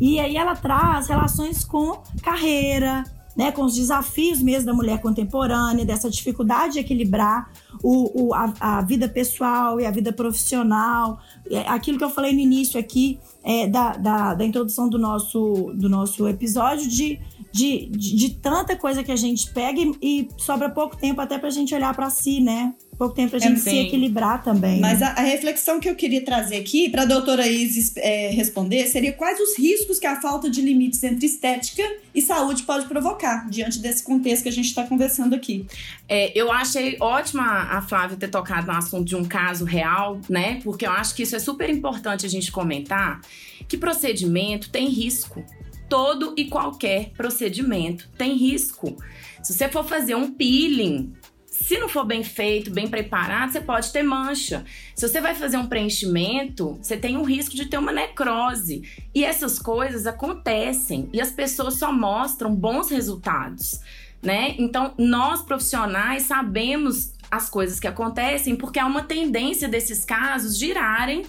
E 0.00 0.18
aí 0.18 0.36
ela 0.36 0.54
traz 0.54 1.08
relações 1.08 1.64
com 1.64 2.00
carreira, 2.22 3.04
né, 3.36 3.52
com 3.52 3.62
os 3.64 3.74
desafios 3.74 4.40
mesmo 4.40 4.66
da 4.66 4.74
mulher 4.74 5.00
contemporânea, 5.00 5.84
dessa 5.84 6.08
dificuldade 6.08 6.74
de 6.74 6.78
equilibrar 6.78 7.50
o, 7.82 8.28
o 8.28 8.34
a, 8.34 8.52
a, 8.60 8.82
vida 8.82 9.08
pessoal 9.08 9.80
e 9.80 9.86
a 9.86 9.90
vida 9.90 10.12
profissional. 10.12 11.20
É, 11.50 11.60
aquilo 11.68 11.98
que 11.98 12.04
eu 12.04 12.10
falei 12.10 12.32
no 12.32 12.40
início 12.40 12.78
aqui 12.78 13.18
é, 13.42 13.66
da, 13.66 13.96
da, 13.96 14.34
da 14.34 14.44
introdução 14.44 14.88
do 14.88 14.98
nosso, 14.98 15.72
do 15.74 15.88
nosso 15.88 16.26
episódio, 16.28 16.88
de, 16.88 17.20
de, 17.52 17.86
de, 17.86 18.16
de 18.16 18.30
tanta 18.30 18.76
coisa 18.76 19.02
que 19.02 19.12
a 19.12 19.16
gente 19.16 19.52
pega 19.52 19.80
e, 19.80 19.96
e 20.00 20.28
sobra 20.38 20.70
pouco 20.70 20.96
tempo 20.96 21.20
até 21.20 21.38
para 21.38 21.48
a 21.48 21.52
gente 21.52 21.74
olhar 21.74 21.94
para 21.94 22.08
si, 22.08 22.40
né? 22.40 22.74
Pouco 23.00 23.14
tempo 23.14 23.34
a 23.34 23.38
gente 23.38 23.56
é, 23.56 23.56
se 23.56 23.78
equilibrar 23.78 24.44
também. 24.44 24.78
Mas 24.78 25.00
né? 25.00 25.06
a, 25.06 25.22
a, 25.22 25.24
reflexão 25.24 25.80
que 25.80 25.88
eu 25.88 25.94
queria 25.94 26.22
trazer 26.22 26.56
aqui 26.56 26.90
para 26.90 27.02
a 27.02 27.04
doutora 27.06 27.48
Isis 27.48 27.96
é, 27.96 28.28
responder 28.28 28.86
seria 28.88 29.10
quais 29.14 29.40
os 29.40 29.58
riscos 29.58 29.98
que 29.98 30.06
a 30.06 30.20
falta 30.20 30.50
de 30.50 30.60
limites 30.60 31.02
entre 31.02 31.24
estética 31.24 31.82
e 32.14 32.20
saúde 32.20 32.62
pode 32.64 32.84
provocar 32.84 33.48
diante 33.48 33.78
desse 33.78 34.02
contexto 34.02 34.42
que 34.42 34.50
a 34.50 34.52
gente 34.52 34.66
está 34.66 34.84
conversando 34.84 35.34
aqui. 35.34 35.64
É, 36.06 36.38
eu 36.38 36.52
achei 36.52 36.98
ótima 37.00 37.42
a 37.42 37.80
Flávia 37.80 38.18
ter 38.18 38.28
tocado 38.28 38.66
no 38.66 38.74
assunto 38.74 39.06
de 39.06 39.16
um 39.16 39.24
caso 39.24 39.64
real, 39.64 40.20
né? 40.28 40.60
Porque 40.62 40.86
eu 40.86 40.90
acho 40.90 41.14
que 41.14 41.22
isso 41.22 41.34
é 41.34 41.38
super 41.38 41.70
importante 41.70 42.26
a 42.26 42.28
gente 42.28 42.52
comentar 42.52 43.22
que 43.66 43.78
procedimento 43.78 44.68
tem 44.68 44.88
risco. 44.88 45.42
Todo 45.88 46.34
e 46.36 46.44
qualquer 46.44 47.12
procedimento 47.16 48.10
tem 48.18 48.36
risco. 48.36 48.94
Se 49.42 49.54
você 49.54 49.70
for 49.70 49.84
fazer 49.84 50.14
um 50.14 50.30
peeling, 50.30 51.14
se 51.60 51.78
não 51.78 51.88
for 51.88 52.04
bem 52.04 52.24
feito, 52.24 52.70
bem 52.70 52.88
preparado, 52.88 53.52
você 53.52 53.60
pode 53.60 53.92
ter 53.92 54.02
mancha. 54.02 54.64
Se 54.94 55.06
você 55.06 55.20
vai 55.20 55.34
fazer 55.34 55.56
um 55.56 55.66
preenchimento, 55.66 56.78
você 56.82 56.96
tem 56.96 57.16
o 57.16 57.22
risco 57.22 57.54
de 57.54 57.66
ter 57.66 57.78
uma 57.78 57.92
necrose. 57.92 58.82
E 59.14 59.24
essas 59.24 59.58
coisas 59.58 60.06
acontecem 60.06 61.08
e 61.12 61.20
as 61.20 61.30
pessoas 61.30 61.74
só 61.74 61.92
mostram 61.92 62.54
bons 62.54 62.90
resultados, 62.90 63.80
né? 64.22 64.54
Então, 64.58 64.94
nós 64.98 65.42
profissionais 65.42 66.24
sabemos 66.24 67.12
as 67.30 67.48
coisas 67.48 67.78
que 67.78 67.86
acontecem 67.86 68.56
porque 68.56 68.78
há 68.78 68.86
uma 68.86 69.02
tendência 69.02 69.68
desses 69.68 70.04
casos 70.04 70.58
girarem 70.58 71.24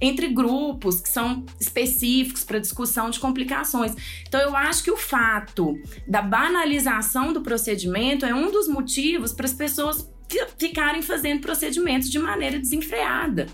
entre 0.00 0.28
grupos 0.28 1.00
que 1.00 1.08
são 1.08 1.44
específicos 1.60 2.44
para 2.44 2.58
discussão 2.58 3.10
de 3.10 3.20
complicações. 3.20 3.94
Então, 4.26 4.40
eu 4.40 4.56
acho 4.56 4.82
que 4.82 4.90
o 4.90 4.96
fato 4.96 5.78
da 6.06 6.22
banalização 6.22 7.32
do 7.32 7.40
procedimento 7.40 8.26
é 8.26 8.34
um 8.34 8.50
dos 8.50 8.68
motivos 8.68 9.32
para 9.32 9.46
as 9.46 9.52
pessoas 9.52 10.12
ficarem 10.58 11.02
fazendo 11.02 11.40
procedimentos 11.40 12.10
de 12.10 12.18
maneira 12.18 12.58
desenfreada. 12.58 13.46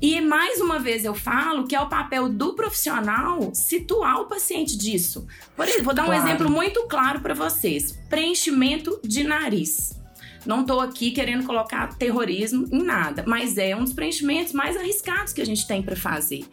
E 0.00 0.20
mais 0.20 0.60
uma 0.60 0.78
vez 0.78 1.04
eu 1.04 1.14
falo 1.14 1.66
que 1.66 1.74
é 1.74 1.80
o 1.80 1.88
papel 1.88 2.28
do 2.28 2.54
profissional 2.54 3.52
situar 3.52 4.20
o 4.20 4.26
paciente 4.26 4.76
disso. 4.76 5.26
Por 5.56 5.66
exemplo, 5.66 5.86
vou 5.86 5.94
dar 5.94 6.04
um 6.04 6.06
claro. 6.06 6.24
exemplo 6.24 6.50
muito 6.50 6.86
claro 6.86 7.20
para 7.20 7.34
vocês: 7.34 7.98
preenchimento 8.08 9.00
de 9.02 9.24
nariz. 9.24 9.98
Não 10.46 10.62
estou 10.62 10.80
aqui 10.80 11.10
querendo 11.10 11.44
colocar 11.44 11.94
terrorismo 11.96 12.66
em 12.72 12.82
nada, 12.82 13.24
mas 13.26 13.58
é 13.58 13.74
um 13.74 13.84
dos 13.84 13.92
preenchimentos 13.92 14.52
mais 14.52 14.76
arriscados 14.76 15.32
que 15.32 15.40
a 15.40 15.46
gente 15.46 15.66
tem 15.66 15.82
para 15.82 15.96
fazer. 15.96 16.44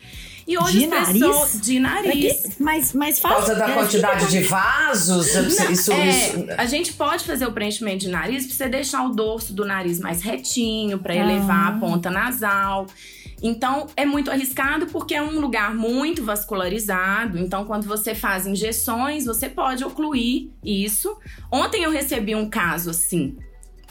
E 0.48 0.58
hoje 0.60 0.80
de 0.80 0.94
as 0.94 1.12
pessoas 1.12 1.54
nariz? 1.54 1.62
de 1.62 1.80
nariz. 1.80 2.58
Mas, 2.60 2.94
mas 2.94 3.20
faz. 3.20 3.34
Por 3.34 3.46
causa 3.46 3.56
da 3.56 3.74
quantidade 3.74 4.30
de 4.30 4.42
vasos? 4.42 5.34
Não, 5.34 5.72
isso, 5.72 5.92
é, 5.92 6.08
isso... 6.24 6.46
A 6.56 6.66
gente 6.66 6.94
pode 6.94 7.24
fazer 7.24 7.48
o 7.48 7.52
preenchimento 7.52 8.00
de 8.00 8.10
nariz 8.10 8.46
para 8.46 8.56
você 8.56 8.70
deixar 8.70 9.04
o 9.06 9.10
dorso 9.10 9.54
do 9.54 9.66
nariz 9.66 10.00
mais 10.00 10.22
retinho, 10.22 11.00
para 11.00 11.16
elevar 11.16 11.74
ah. 11.74 11.76
a 11.76 11.80
ponta 11.80 12.12
nasal. 12.12 12.86
Então, 13.42 13.88
é 13.98 14.06
muito 14.06 14.32
arriscado 14.32 14.86
porque 14.88 15.16
é 15.16 15.22
um 15.22 15.40
lugar 15.40 15.74
muito 15.74 16.24
vascularizado. 16.24 17.40
Então, 17.40 17.66
quando 17.66 17.88
você 17.88 18.14
faz 18.14 18.46
injeções, 18.46 19.26
você 19.26 19.50
pode 19.50 19.84
ocluir 19.84 20.50
isso. 20.64 21.18
Ontem 21.52 21.84
eu 21.84 21.92
recebi 21.92 22.36
um 22.36 22.50
caso 22.50 22.92
assim 22.92 23.36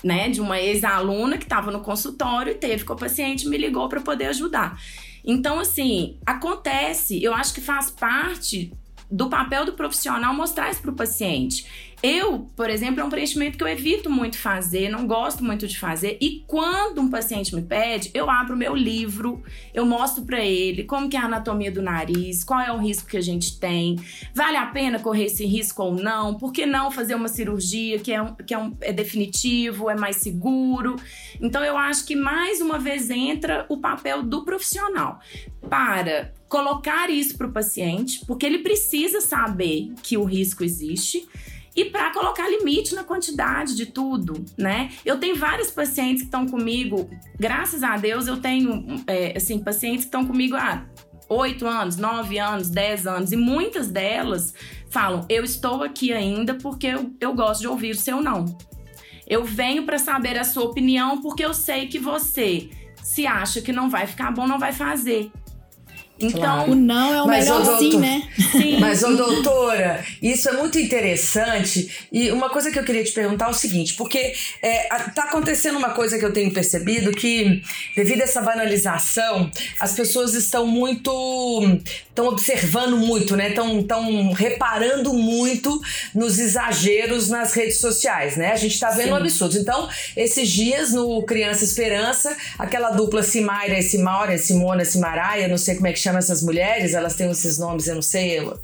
né, 0.05 0.29
de 0.29 0.41
uma 0.41 0.61
ex-aluna 0.61 1.39
que 1.39 1.45
estava 1.45 1.71
no 1.71 1.81
consultório 1.81 2.53
e 2.53 2.55
teve 2.55 2.85
com 2.85 2.93
o 2.93 2.97
paciente, 2.97 3.49
me 3.49 3.57
ligou 3.57 3.89
para 3.89 4.03
poder 4.03 4.27
ajudar. 4.27 4.79
Então, 5.25 5.59
assim, 5.59 6.19
acontece, 6.27 7.23
eu 7.25 7.33
acho 7.33 7.55
que 7.55 7.61
faz 7.63 7.91
parte 7.91 8.71
do 9.11 9.31
papel 9.31 9.65
do 9.65 9.73
profissional 9.73 10.35
mostrar 10.35 10.71
isso 10.71 10.83
para 10.83 10.91
o 10.91 10.95
paciente. 10.95 11.94
Eu, 12.07 12.51
por 12.55 12.69
exemplo, 12.69 13.01
é 13.01 13.05
um 13.05 13.09
preenchimento 13.09 13.57
que 13.57 13.65
eu 13.65 13.69
evito 13.69 14.11
muito 14.11 14.37
fazer, 14.37 14.91
não 14.91 15.07
gosto 15.07 15.43
muito 15.43 15.67
de 15.67 15.79
fazer. 15.79 16.19
E 16.21 16.45
quando 16.47 17.01
um 17.01 17.09
paciente 17.09 17.55
me 17.55 17.63
pede, 17.63 18.11
eu 18.13 18.29
abro 18.29 18.55
meu 18.59 18.77
livro, 18.77 19.43
eu 19.73 19.87
mostro 19.87 20.23
para 20.23 20.45
ele 20.45 20.85
como 20.85 21.09
que 21.09 21.17
é 21.17 21.21
a 21.21 21.25
anatomia 21.25 21.73
do 21.73 21.81
nariz, 21.81 22.45
qual 22.45 22.61
é 22.61 22.71
o 22.71 22.77
risco 22.77 23.09
que 23.09 23.17
a 23.17 23.23
gente 23.23 23.59
tem, 23.59 23.99
vale 24.35 24.59
a 24.59 24.67
pena 24.67 24.99
correr 24.99 25.25
esse 25.25 25.47
risco 25.47 25.83
ou 25.83 25.95
não, 25.95 26.35
por 26.35 26.53
que 26.53 26.67
não 26.67 26.91
fazer 26.91 27.15
uma 27.15 27.27
cirurgia 27.27 27.99
que 27.99 28.13
é, 28.13 28.21
um, 28.21 28.35
que 28.35 28.53
é, 28.53 28.59
um, 28.59 28.77
é 28.83 28.93
definitivo, 28.93 29.89
é 29.89 29.97
mais 29.97 30.17
seguro. 30.17 30.97
Então 31.41 31.65
eu 31.65 31.79
acho 31.79 32.05
que 32.05 32.15
mais 32.15 32.61
uma 32.61 32.79
vez 32.79 33.09
entra 33.09 33.65
o 33.67 33.79
papel 33.79 34.23
do 34.23 34.45
profissional 34.45 35.21
para 35.71 36.35
colocar 36.51 37.09
isso 37.09 37.39
para 37.39 37.47
o 37.47 37.53
paciente, 37.53 38.21
porque 38.27 38.45
ele 38.45 38.59
precisa 38.59 39.23
saber 39.23 39.95
que 40.03 40.19
o 40.19 40.25
risco 40.25 40.63
existe 40.63 41.27
e 41.77 41.85
para 41.87 42.13
colocar 42.13 42.49
limite 42.49 42.95
na 42.95 43.03
quantidade 43.03 43.75
de 43.75 43.87
tudo, 43.87 44.45
né? 44.57 44.91
Eu 45.05 45.19
tenho 45.19 45.37
vários 45.37 45.71
pacientes 45.71 46.23
que 46.23 46.29
estão 46.29 46.47
comigo, 46.47 47.11
graças 47.39 47.83
a 47.83 47.97
Deus, 47.97 48.27
eu 48.27 48.41
tenho, 48.41 49.03
é, 49.07 49.37
assim, 49.37 49.59
pacientes 49.59 50.01
que 50.01 50.09
estão 50.09 50.27
comigo 50.27 50.55
há 50.57 50.87
oito 51.29 51.67
anos, 51.67 51.97
nove 51.97 52.39
anos, 52.39 52.69
dez 52.69 53.07
anos, 53.07 53.33
e 53.33 53.37
muitas 53.37 53.89
delas 53.89 54.55
falam: 54.89 55.27
Eu 55.29 55.43
estou 55.43 55.83
aqui 55.83 56.13
ainda 56.13 56.55
porque 56.55 56.87
eu, 56.87 57.13
eu 57.21 57.35
gosto 57.35 57.63
de 57.63 57.69
ouvir 57.69 57.91
o 57.91 57.99
seu 57.99 58.23
não. 58.23 58.45
Eu 59.27 59.43
venho 59.43 59.85
para 59.85 59.99
saber 59.99 60.39
a 60.39 60.45
sua 60.45 60.65
opinião 60.65 61.21
porque 61.21 61.45
eu 61.45 61.55
sei 61.55 61.89
que 61.89 61.99
você, 61.99 62.69
se 63.03 63.27
acha 63.27 63.61
que 63.61 63.73
não 63.73 63.89
vai 63.89 64.07
ficar 64.07 64.31
bom, 64.31 64.47
não 64.47 64.59
vai 64.59 64.73
fazer. 64.73 65.33
Então, 66.19 66.41
claro. 66.41 66.73
o 66.73 66.75
não 66.77 67.13
é 67.13 67.23
o 67.23 67.27
mas, 67.27 67.45
melhor 67.45 67.63
doutor, 67.65 67.79
sim, 67.79 67.99
né? 67.99 68.23
Sim. 68.53 68.79
Mas, 68.79 69.03
ô, 69.03 69.17
doutora, 69.17 70.05
isso 70.23 70.49
é 70.49 70.53
muito 70.53 70.79
interessante. 70.79 72.07
E 72.13 72.31
uma 72.31 72.49
coisa 72.49 72.71
que 72.71 72.79
eu 72.79 72.85
queria 72.85 73.03
te 73.03 73.11
perguntar 73.11 73.47
é 73.47 73.51
o 73.51 73.55
seguinte, 73.55 73.95
porque 73.95 74.33
é, 74.63 74.89
tá 75.15 75.25
acontecendo 75.25 75.77
uma 75.77 75.91
coisa 75.91 76.17
que 76.17 76.25
eu 76.25 76.33
tenho 76.33 76.53
percebido 76.53 77.11
que, 77.11 77.63
devido 77.97 78.21
a 78.21 78.25
essa 78.25 78.41
banalização, 78.41 79.51
as 79.81 79.93
pessoas 79.93 80.35
estão 80.35 80.69
muito. 80.69 81.81
estão 82.09 82.29
observando 82.29 82.97
muito, 82.97 83.37
né? 83.37 83.49
Estão 83.49 83.83
tão 83.83 84.31
reparando 84.33 85.13
muito 85.13 85.81
nos 86.15 86.39
exageros 86.39 87.29
nas 87.29 87.53
redes 87.53 87.79
sociais, 87.79 88.37
né? 88.37 88.53
A 88.53 88.57
gente 88.57 88.79
tá 88.79 88.91
vendo 88.91 89.07
sim. 89.07 89.13
um 89.13 89.17
absurdo. 89.17 89.59
Então, 89.59 89.89
esses 90.17 90.49
dias 90.49 90.93
no 90.93 91.23
Criança 91.25 91.65
Esperança, 91.65 92.37
aquela 92.57 92.91
dupla 92.91 93.25
Simaira 93.25 93.77
e 93.81 93.83
Simaura, 93.83 94.39
Simona 94.39 94.85
Simaraia, 94.85 95.49
não 95.49 95.59
sei 95.59 95.75
como 95.75 95.89
é 95.89 95.93
que 95.93 96.04
chama 96.05 96.19
essas 96.19 96.43
mulheres, 96.43 96.95
elas 96.95 97.15
têm 97.15 97.31
esses 97.31 97.59
nomes, 97.59 97.87
eu 97.87 97.97
não 97.97 98.03
sei. 98.03 98.39
Eu, 98.39 98.59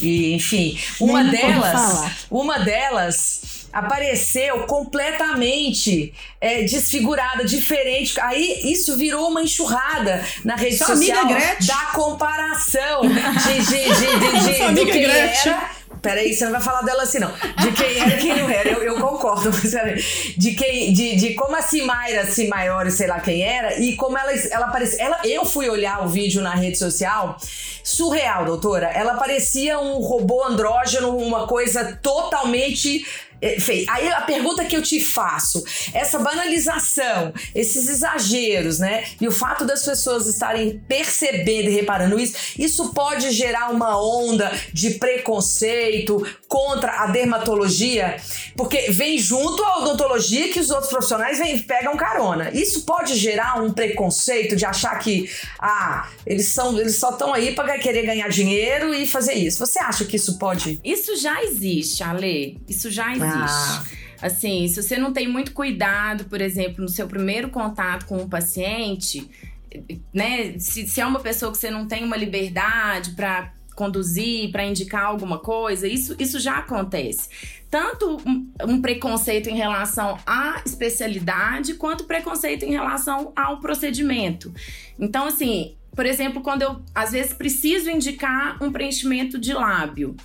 e, 0.00 0.34
enfim, 0.34 0.78
uma 1.00 1.22
Nem 1.22 1.32
delas, 1.32 2.26
uma 2.30 2.58
delas 2.58 3.62
apareceu 3.72 4.66
completamente 4.66 6.12
é, 6.40 6.62
desfigurada, 6.62 7.44
diferente. 7.44 8.20
Aí 8.20 8.70
isso 8.70 8.96
virou 8.96 9.28
uma 9.28 9.42
enxurrada 9.42 10.22
na 10.44 10.54
rede 10.54 10.76
Sua 10.76 10.88
social 10.88 11.26
da 11.26 11.90
comparação 11.94 13.00
de, 13.02 13.64
de, 13.64 13.82
de, 13.84 14.74
de, 14.74 14.84
de, 14.84 14.92
de, 14.92 14.98
Gretchen. 14.98 15.52
era 15.52 15.70
Peraí, 16.02 16.34
você 16.34 16.44
não 16.44 16.52
vai 16.52 16.60
falar 16.60 16.82
dela 16.82 17.04
assim, 17.04 17.20
não. 17.20 17.30
De 17.30 17.72
quem 17.72 18.00
era 18.00 18.16
e 18.16 18.18
quem 18.18 18.36
não 18.36 18.50
era, 18.50 18.68
eu, 18.68 18.82
eu 18.82 19.00
concordo. 19.00 19.50
De, 20.36 20.52
quem, 20.52 20.92
de, 20.92 21.14
de 21.14 21.34
como 21.34 21.54
a 21.54 21.62
Simaira, 21.62 22.26
se 22.26 22.48
maior, 22.48 22.90
sei 22.90 23.06
lá 23.06 23.20
quem 23.20 23.42
era, 23.42 23.78
e 23.78 23.94
como 23.94 24.18
ela, 24.18 24.32
ela 24.50 24.66
parecia. 24.68 25.04
Ela, 25.04 25.20
eu 25.24 25.44
fui 25.44 25.70
olhar 25.70 26.04
o 26.04 26.08
vídeo 26.08 26.42
na 26.42 26.54
rede 26.54 26.76
social, 26.76 27.36
surreal, 27.84 28.44
doutora. 28.44 28.88
Ela 28.88 29.14
parecia 29.14 29.78
um 29.78 30.00
robô 30.00 30.44
andrógeno, 30.44 31.16
uma 31.16 31.46
coisa 31.46 31.96
totalmente 32.02 33.06
é, 33.42 33.58
Fei, 33.58 33.84
aí 33.88 34.08
a 34.08 34.20
pergunta 34.20 34.64
que 34.64 34.76
eu 34.76 34.80
te 34.80 35.00
faço, 35.00 35.64
essa 35.92 36.16
banalização, 36.20 37.34
esses 37.52 37.88
exageros, 37.88 38.78
né? 38.78 39.04
E 39.20 39.26
o 39.26 39.32
fato 39.32 39.64
das 39.64 39.84
pessoas 39.84 40.28
estarem 40.28 40.80
percebendo 40.86 41.68
e 41.68 41.72
reparando 41.74 42.20
isso, 42.20 42.36
isso 42.56 42.94
pode 42.94 43.32
gerar 43.32 43.70
uma 43.70 44.00
onda 44.00 44.52
de 44.72 44.90
preconceito 44.90 46.24
contra 46.46 47.02
a 47.02 47.06
dermatologia, 47.08 48.16
porque 48.56 48.92
vem 48.92 49.18
junto 49.18 49.64
a 49.64 49.78
odontologia 49.78 50.52
que 50.52 50.60
os 50.60 50.70
outros 50.70 50.90
profissionais 50.90 51.38
vem, 51.38 51.58
pegam 51.58 51.96
carona. 51.96 52.50
Isso 52.50 52.82
pode 52.82 53.16
gerar 53.16 53.60
um 53.60 53.72
preconceito 53.72 54.54
de 54.54 54.64
achar 54.64 54.96
que 55.00 55.28
ah, 55.58 56.08
eles 56.24 56.48
são, 56.48 56.78
eles 56.78 56.96
só 56.96 57.10
estão 57.10 57.34
aí 57.34 57.54
para 57.54 57.76
querer 57.78 58.06
ganhar 58.06 58.28
dinheiro 58.28 58.94
e 58.94 59.04
fazer 59.04 59.34
isso. 59.34 59.58
Você 59.58 59.80
acha 59.80 60.04
que 60.04 60.14
isso 60.14 60.38
pode? 60.38 60.78
Isso 60.84 61.16
já 61.16 61.42
existe, 61.42 62.04
Ale. 62.04 62.60
Isso 62.68 62.88
já 62.88 63.10
existe. 63.10 63.31
Ah. 63.38 63.84
Assim, 64.22 64.68
se 64.68 64.80
você 64.80 64.96
não 64.96 65.12
tem 65.12 65.26
muito 65.26 65.52
cuidado, 65.52 66.26
por 66.26 66.40
exemplo, 66.40 66.82
no 66.82 66.88
seu 66.88 67.08
primeiro 67.08 67.48
contato 67.50 68.06
com 68.06 68.18
um 68.18 68.28
paciente, 68.28 69.28
né? 70.14 70.58
Se, 70.58 70.86
se 70.86 71.00
é 71.00 71.06
uma 71.06 71.20
pessoa 71.20 71.50
que 71.50 71.58
você 71.58 71.70
não 71.70 71.88
tem 71.88 72.04
uma 72.04 72.16
liberdade 72.16 73.10
para 73.10 73.52
conduzir, 73.74 74.50
para 74.52 74.64
indicar 74.64 75.06
alguma 75.06 75.38
coisa, 75.38 75.88
isso, 75.88 76.14
isso 76.18 76.38
já 76.38 76.58
acontece. 76.58 77.28
Tanto 77.70 78.18
um, 78.26 78.52
um 78.64 78.82
preconceito 78.82 79.48
em 79.48 79.56
relação 79.56 80.18
à 80.26 80.62
especialidade, 80.64 81.74
quanto 81.74 82.04
preconceito 82.04 82.64
em 82.64 82.70
relação 82.70 83.32
ao 83.34 83.60
procedimento. 83.60 84.52
Então, 84.98 85.26
assim, 85.26 85.74
por 85.96 86.06
exemplo, 86.06 86.42
quando 86.42 86.62
eu 86.62 86.82
às 86.94 87.12
vezes 87.12 87.32
preciso 87.32 87.90
indicar 87.90 88.62
um 88.62 88.70
preenchimento 88.70 89.38
de 89.38 89.52
lábio 89.52 90.16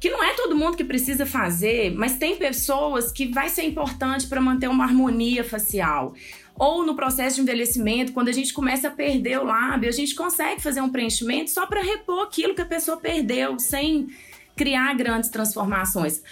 que 0.00 0.10
não 0.10 0.22
é 0.22 0.34
todo 0.34 0.56
mundo 0.56 0.76
que 0.76 0.84
precisa 0.84 1.24
fazer, 1.24 1.94
mas 1.94 2.16
tem 2.16 2.36
pessoas 2.36 3.10
que 3.10 3.26
vai 3.26 3.48
ser 3.48 3.62
importante 3.62 4.26
para 4.26 4.40
manter 4.40 4.68
uma 4.68 4.84
harmonia 4.84 5.42
facial. 5.42 6.14
Ou 6.58 6.84
no 6.84 6.96
processo 6.96 7.36
de 7.36 7.42
envelhecimento, 7.42 8.12
quando 8.12 8.28
a 8.28 8.32
gente 8.32 8.52
começa 8.52 8.88
a 8.88 8.90
perder 8.90 9.38
o 9.40 9.44
lábio, 9.44 9.88
a 9.88 9.92
gente 9.92 10.14
consegue 10.14 10.60
fazer 10.60 10.80
um 10.80 10.88
preenchimento 10.88 11.50
só 11.50 11.66
para 11.66 11.82
repor 11.82 12.24
aquilo 12.24 12.54
que 12.54 12.62
a 12.62 12.66
pessoa 12.66 12.96
perdeu, 12.96 13.58
sem 13.58 14.08
criar 14.54 14.94
grandes 14.94 15.28
transformações. 15.28 16.22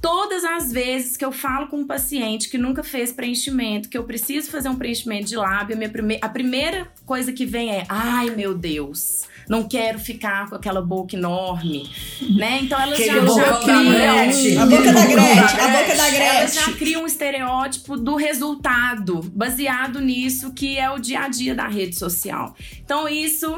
Todas 0.00 0.44
as 0.44 0.72
vezes 0.72 1.16
que 1.16 1.24
eu 1.24 1.30
falo 1.30 1.68
com 1.68 1.78
um 1.78 1.86
paciente 1.86 2.48
que 2.48 2.58
nunca 2.58 2.82
fez 2.82 3.12
preenchimento, 3.12 3.88
que 3.88 3.96
eu 3.96 4.04
preciso 4.04 4.50
fazer 4.50 4.68
um 4.68 4.76
preenchimento 4.76 5.26
de 5.26 5.36
lábio, 5.36 5.76
a, 5.76 5.88
prime 5.88 6.18
a 6.20 6.28
primeira 6.28 6.92
coisa 7.06 7.32
que 7.32 7.46
vem 7.46 7.70
é: 7.70 7.86
ai 7.88 8.30
meu 8.30 8.52
Deus, 8.52 9.28
não 9.48 9.68
quero 9.68 9.98
ficar 9.98 10.48
com 10.48 10.54
aquela 10.56 10.82
boca 10.82 11.16
enorme, 11.16 11.88
né? 12.36 12.60
Então 12.62 12.80
elas 12.80 12.98
já, 12.98 13.04
já 13.06 13.60
criam 13.60 14.60
a 14.60 14.66
boca 14.66 14.92
da 14.92 15.06
Gretchen, 15.06 15.60
a 15.60 15.68
boca 15.68 15.94
da 15.96 16.10
Gretchen. 16.10 16.20
Elas 16.20 16.54
já 16.54 16.72
criam 16.72 17.02
um 17.02 17.06
estereótipo 17.06 17.96
do 17.96 18.16
resultado 18.16 19.22
baseado 19.34 20.00
nisso 20.00 20.52
que 20.52 20.78
é 20.78 20.90
o 20.90 20.98
dia 20.98 21.20
a 21.20 21.28
dia 21.28 21.54
da 21.54 21.68
rede 21.68 21.96
social. 21.96 22.54
Então 22.84 23.08
isso 23.08 23.56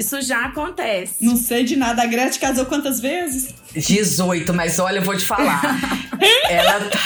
isso 0.00 0.22
já 0.22 0.46
acontece. 0.46 1.16
Não 1.20 1.36
sei 1.36 1.62
de 1.62 1.76
nada. 1.76 2.02
A 2.02 2.06
Gretchen 2.06 2.40
casou 2.40 2.64
quantas 2.64 3.00
vezes? 3.00 3.54
18, 3.74 4.52
mas 4.54 4.78
olha, 4.78 4.98
eu 4.98 5.02
vou 5.02 5.14
te 5.14 5.26
falar. 5.26 5.60
Ela 6.48 6.80
tá... 6.80 6.98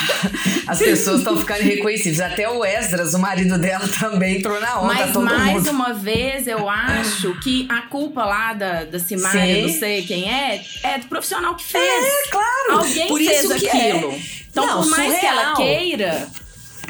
As 0.69 0.79
pessoas 0.79 1.19
estão 1.19 1.37
ficando 1.37 1.63
irreconhecíveis. 1.63 2.21
Até 2.21 2.49
o 2.49 2.65
Esdras, 2.65 3.13
o 3.13 3.19
marido 3.19 3.59
dela, 3.59 3.87
também 3.99 4.39
entrou 4.39 4.61
na 4.61 4.81
onda. 4.81 4.95
Mas 4.95 5.17
mais 5.17 5.55
mundo. 5.55 5.71
uma 5.71 5.93
vez, 5.93 6.47
eu 6.47 6.69
acho 6.69 7.39
que 7.41 7.67
a 7.69 7.83
culpa 7.83 8.25
lá 8.25 8.53
da, 8.53 8.85
da 8.85 8.99
Simária, 9.01 9.63
não 9.63 9.69
sei 9.69 10.05
quem 10.05 10.33
é, 10.33 10.65
é 10.85 10.99
do 10.99 11.07
profissional 11.07 11.57
que 11.57 11.65
fez. 11.65 11.85
É, 11.85 12.31
claro. 12.31 12.79
Alguém 12.79 13.09
por 13.09 13.19
fez 13.19 13.51
aquilo. 13.51 14.13
É. 14.13 14.21
Então, 14.51 14.67
não, 14.67 14.83
por 14.83 14.91
mais 14.91 15.13
surreal. 15.15 15.21
que 15.21 15.27
ela 15.27 15.57
queira, 15.57 16.29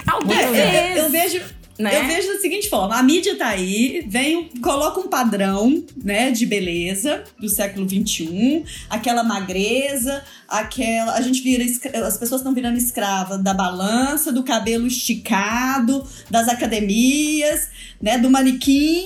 alguém 0.06 0.38
é, 0.38 0.48
fez. 0.48 0.96
Eu, 0.98 1.04
eu 1.04 1.10
vejo 1.10 1.42
né? 1.78 1.98
Eu 1.98 2.06
vejo 2.06 2.28
da 2.28 2.38
seguinte 2.38 2.68
forma: 2.68 2.96
a 2.96 3.02
mídia 3.02 3.37
tá 3.37 3.48
aí, 3.48 4.04
vem, 4.08 4.48
coloca 4.62 5.00
um 5.00 5.08
padrão, 5.08 5.84
né, 5.96 6.30
de 6.30 6.46
beleza 6.46 7.24
do 7.38 7.48
século 7.48 7.88
XXI, 7.88 8.64
aquela 8.88 9.24
magreza, 9.24 10.22
aquela. 10.48 11.14
A 11.14 11.20
gente 11.20 11.42
vira. 11.42 11.64
As 12.06 12.16
pessoas 12.16 12.40
estão 12.40 12.54
virando 12.54 12.78
escrava 12.78 13.37
da 13.37 13.52
balança, 13.52 14.32
do 14.32 14.44
cabelo 14.44 14.87
esticado, 14.87 16.06
das 16.30 16.48
academias, 16.48 17.68
né, 18.00 18.18
do 18.18 18.30
manequim. 18.30 19.04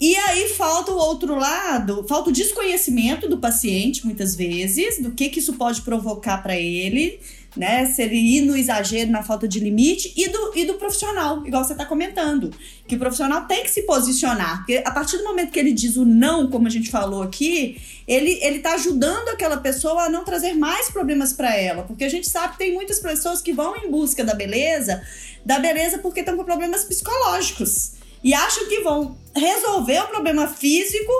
E 0.00 0.14
aí 0.16 0.48
falta 0.48 0.92
o 0.92 0.96
outro 0.96 1.34
lado, 1.36 2.04
falta 2.08 2.30
o 2.30 2.32
desconhecimento 2.32 3.28
do 3.28 3.38
paciente, 3.38 4.04
muitas 4.04 4.34
vezes, 4.34 5.00
do 5.00 5.12
que, 5.12 5.28
que 5.28 5.38
isso 5.38 5.54
pode 5.54 5.82
provocar 5.82 6.38
para 6.42 6.56
ele 6.56 7.18
né? 7.56 7.86
Se 7.86 8.02
ele 8.02 8.16
ir 8.16 8.42
no 8.42 8.56
exagero, 8.56 9.10
na 9.10 9.22
falta 9.22 9.48
de 9.48 9.58
limite, 9.58 10.12
e 10.16 10.28
do, 10.28 10.52
e 10.54 10.64
do 10.64 10.74
profissional, 10.74 11.44
igual 11.46 11.64
você 11.64 11.72
está 11.72 11.84
comentando. 11.84 12.52
Que 12.86 12.96
o 12.96 12.98
profissional 12.98 13.46
tem 13.46 13.62
que 13.62 13.70
se 13.70 13.82
posicionar. 13.82 14.58
Porque 14.58 14.82
a 14.84 14.90
partir 14.90 15.18
do 15.18 15.24
momento 15.24 15.50
que 15.50 15.58
ele 15.58 15.72
diz 15.72 15.96
o 15.96 16.04
não, 16.04 16.48
como 16.48 16.66
a 16.66 16.70
gente 16.70 16.90
falou 16.90 17.22
aqui, 17.22 17.80
ele, 18.06 18.38
ele 18.42 18.60
tá 18.60 18.74
ajudando 18.74 19.28
aquela 19.28 19.56
pessoa 19.56 20.04
a 20.04 20.08
não 20.08 20.24
trazer 20.24 20.54
mais 20.54 20.90
problemas 20.90 21.32
para 21.32 21.56
ela. 21.56 21.82
Porque 21.82 22.04
a 22.04 22.08
gente 22.08 22.28
sabe 22.28 22.52
que 22.52 22.58
tem 22.58 22.74
muitas 22.74 23.00
pessoas 23.00 23.42
que 23.42 23.52
vão 23.52 23.76
em 23.76 23.90
busca 23.90 24.24
da 24.24 24.34
beleza, 24.34 25.02
da 25.44 25.58
beleza 25.58 25.98
porque 25.98 26.20
estão 26.20 26.36
com 26.36 26.44
problemas 26.44 26.84
psicológicos. 26.84 27.92
E 28.22 28.34
acham 28.34 28.68
que 28.68 28.80
vão 28.80 29.16
resolver 29.34 30.00
o 30.00 30.08
problema 30.08 30.46
físico 30.46 31.12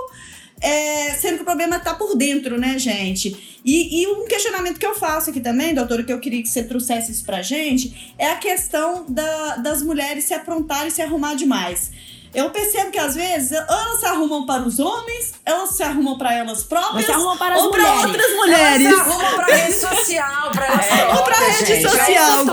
é, 0.61 1.13
sendo 1.15 1.37
que 1.37 1.41
o 1.41 1.45
problema 1.45 1.77
está 1.77 1.93
por 1.93 2.15
dentro, 2.15 2.59
né, 2.59 2.77
gente? 2.77 3.59
E, 3.65 4.01
e, 4.01 4.07
um 4.07 4.25
questionamento 4.25 4.79
que 4.79 4.85
eu 4.85 4.95
faço 4.95 5.29
aqui 5.29 5.39
também, 5.39 5.73
doutora, 5.73 6.03
que 6.03 6.13
eu 6.13 6.19
queria 6.19 6.41
que 6.41 6.49
você 6.49 6.63
trouxesse 6.63 7.11
isso 7.11 7.23
pra 7.25 7.41
gente, 7.41 8.13
é 8.17 8.27
a 8.27 8.35
questão 8.35 9.05
da, 9.07 9.57
das 9.57 9.83
mulheres 9.83 10.23
se 10.23 10.33
aprontarem 10.33 10.87
e 10.87 10.91
se 10.91 11.01
arrumar 11.01 11.35
demais. 11.35 11.91
Eu 12.33 12.49
percebo 12.49 12.91
que 12.91 12.99
às 12.99 13.15
vezes 13.15 13.51
elas 13.51 13.99
se 13.99 14.05
arrumam 14.05 14.45
para 14.45 14.61
os 14.63 14.79
homens, 14.79 15.33
elas 15.45 15.71
se 15.71 15.83
arrumam 15.83 16.17
para 16.17 16.33
elas 16.33 16.63
próprias, 16.63 17.05
se 17.05 17.11
arrumam 17.11 17.37
para 17.37 17.55
as 17.55 17.61
ou 17.61 17.71
para 17.71 17.93
outras 17.93 18.35
mulheres. 18.35 18.87
Elas 18.87 19.03
se 19.03 19.11
arrumam 19.11 19.35
para 19.35 19.45
rede 19.55 19.73
social, 19.73 20.51
para 20.51 20.65
elas 20.65 20.85
é, 20.91 21.07
Ou 21.07 21.23
para 21.23 21.35
rede 21.35 21.65
gente, 21.65 21.89
social. 21.89 22.45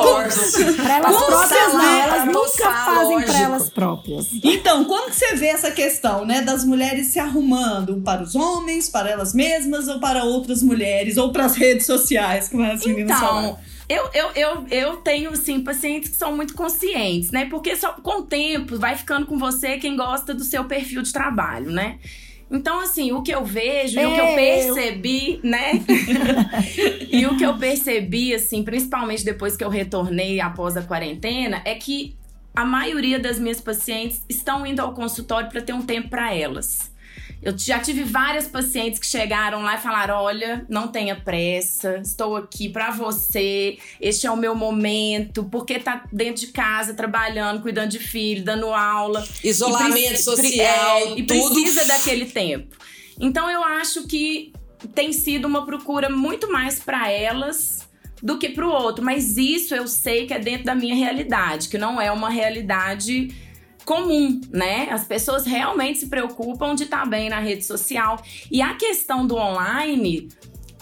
Para 0.77 0.97
elas 0.97 1.25
próprias, 1.25 1.73
não. 1.73 2.01
Elas 2.01 2.25
nunca 2.27 2.73
fazem 2.73 3.23
para 3.23 3.41
elas 3.41 3.71
próprias. 3.71 4.27
Então, 4.43 4.85
como 4.85 5.11
que 5.11 5.17
você 5.17 5.35
vê 5.37 5.47
essa 5.47 5.71
questão, 5.71 6.25
né, 6.25 6.43
das 6.43 6.65
mulheres 6.65 7.09
se 7.09 7.21
arrumando 7.21 8.01
para 8.05 8.23
os 8.23 8.35
homens, 8.35 8.89
para 8.89 9.11
elas 9.11 9.33
mesmas 9.33 9.87
ou 9.87 10.01
para 10.01 10.25
outras 10.25 10.63
mulheres 10.63 11.17
ou 11.17 11.31
para 11.31 11.45
as 11.45 11.55
redes 11.55 11.87
sociais, 11.87 12.49
como 12.49 12.65
as 12.65 12.85
meninas 12.85 13.17
então, 13.17 13.29
falam? 13.29 13.59
Eu, 13.89 14.11
eu, 14.13 14.31
eu, 14.35 14.67
eu 14.71 14.97
tenho, 14.99 15.35
sim, 15.35 15.63
pacientes 15.63 16.11
que 16.11 16.17
são 16.17 16.37
muito 16.37 16.55
conscientes, 16.55 17.31
né? 17.31 17.47
Porque 17.47 17.75
só, 17.75 17.93
com 17.93 18.21
o 18.21 18.23
tempo 18.23 18.79
vai 18.79 18.95
ficando 18.97 19.25
com 19.25 19.39
você 19.39 19.79
quem 19.79 19.97
gosta 19.97 20.35
do 20.35 20.45
seu 20.45 20.65
perfil 20.65 21.01
de 21.03 21.13
trabalho, 21.13 21.71
né? 21.71 21.99
Então, 22.51 22.81
assim, 22.81 23.13
o 23.13 23.23
que 23.23 23.31
eu 23.31 23.45
vejo 23.45 23.99
e 23.99 24.07
o 24.07 24.15
que 24.15 24.21
eu 24.21 24.35
percebi, 24.35 25.41
né? 25.43 25.73
e 27.11 27.27
o 27.27 27.37
que 27.37 27.45
eu 27.45 27.59
percebi, 27.59 28.35
assim, 28.35 28.63
principalmente 28.63 29.25
depois 29.25 29.57
que 29.57 29.65
eu 29.65 29.69
retornei 29.69 30.41
após 30.41 30.77
a 30.77 30.83
quarentena, 30.83 31.61
é 31.65 31.75
que 31.75 32.17
a 32.55 32.65
maioria 32.65 33.19
das 33.19 33.39
minhas 33.39 33.61
pacientes 33.61 34.23
estão 34.29 34.67
indo 34.67 34.81
ao 34.81 34.93
consultório 34.95 35.49
para 35.51 35.61
ter 35.61 35.73
um 35.73 35.83
tempo 35.83 36.09
para 36.09 36.35
elas. 36.35 36.91
Eu 37.43 37.57
já 37.57 37.79
tive 37.79 38.03
várias 38.03 38.49
pacientes 38.49 38.99
que 38.99 39.07
chegaram 39.07 39.63
lá 39.63 39.77
e 39.77 39.79
falaram: 39.79 40.17
olha, 40.17 40.67
não 40.69 40.89
tenha 40.89 41.15
pressa, 41.15 41.99
estou 41.99 42.37
aqui 42.37 42.69
para 42.69 42.91
você, 42.91 43.79
este 44.01 44.27
é 44.27 44.31
o 44.31 44.37
meu 44.37 44.55
momento, 44.55 45.45
porque 45.45 45.79
tá 45.79 46.05
dentro 46.13 46.41
de 46.41 46.49
casa, 46.49 46.95
trabalhando, 46.95 47.63
cuidando 47.63 47.91
de 47.91 47.99
filho, 47.99 48.45
dando 48.45 48.73
aula. 48.73 49.27
Isolamento 49.43 50.21
social. 50.21 50.99
É, 50.99 51.19
e 51.19 51.23
tudo. 51.23 51.55
precisa 51.55 51.85
daquele 51.87 52.27
tempo. 52.27 52.77
Então 53.21 53.49
eu 53.51 53.63
acho 53.63 54.07
que 54.07 54.53
tem 54.95 55.13
sido 55.13 55.47
uma 55.47 55.65
procura 55.65 56.09
muito 56.09 56.51
mais 56.51 56.79
para 56.79 57.11
elas 57.11 57.89
do 58.23 58.37
que 58.39 58.49
para 58.49 58.67
o 58.67 58.71
outro, 58.71 59.05
mas 59.05 59.37
isso 59.37 59.75
eu 59.75 59.87
sei 59.87 60.27
que 60.27 60.35
é 60.35 60.39
dentro 60.39 60.65
da 60.65 60.75
minha 60.75 60.95
realidade, 60.95 61.69
que 61.69 61.79
não 61.79 62.01
é 62.01 62.11
uma 62.11 62.29
realidade 62.29 63.29
comum, 63.89 64.39
né? 64.51 64.89
As 64.91 65.07
pessoas 65.07 65.47
realmente 65.47 66.01
se 66.01 66.09
preocupam 66.09 66.75
de 66.75 66.85
estar 66.85 67.01
tá 67.01 67.07
bem 67.07 67.31
na 67.31 67.41
rede 67.41 67.65
social. 67.65 68.23
E 68.51 68.61
a 68.61 68.75
questão 68.75 69.27
do 69.27 69.35
online, 69.35 70.29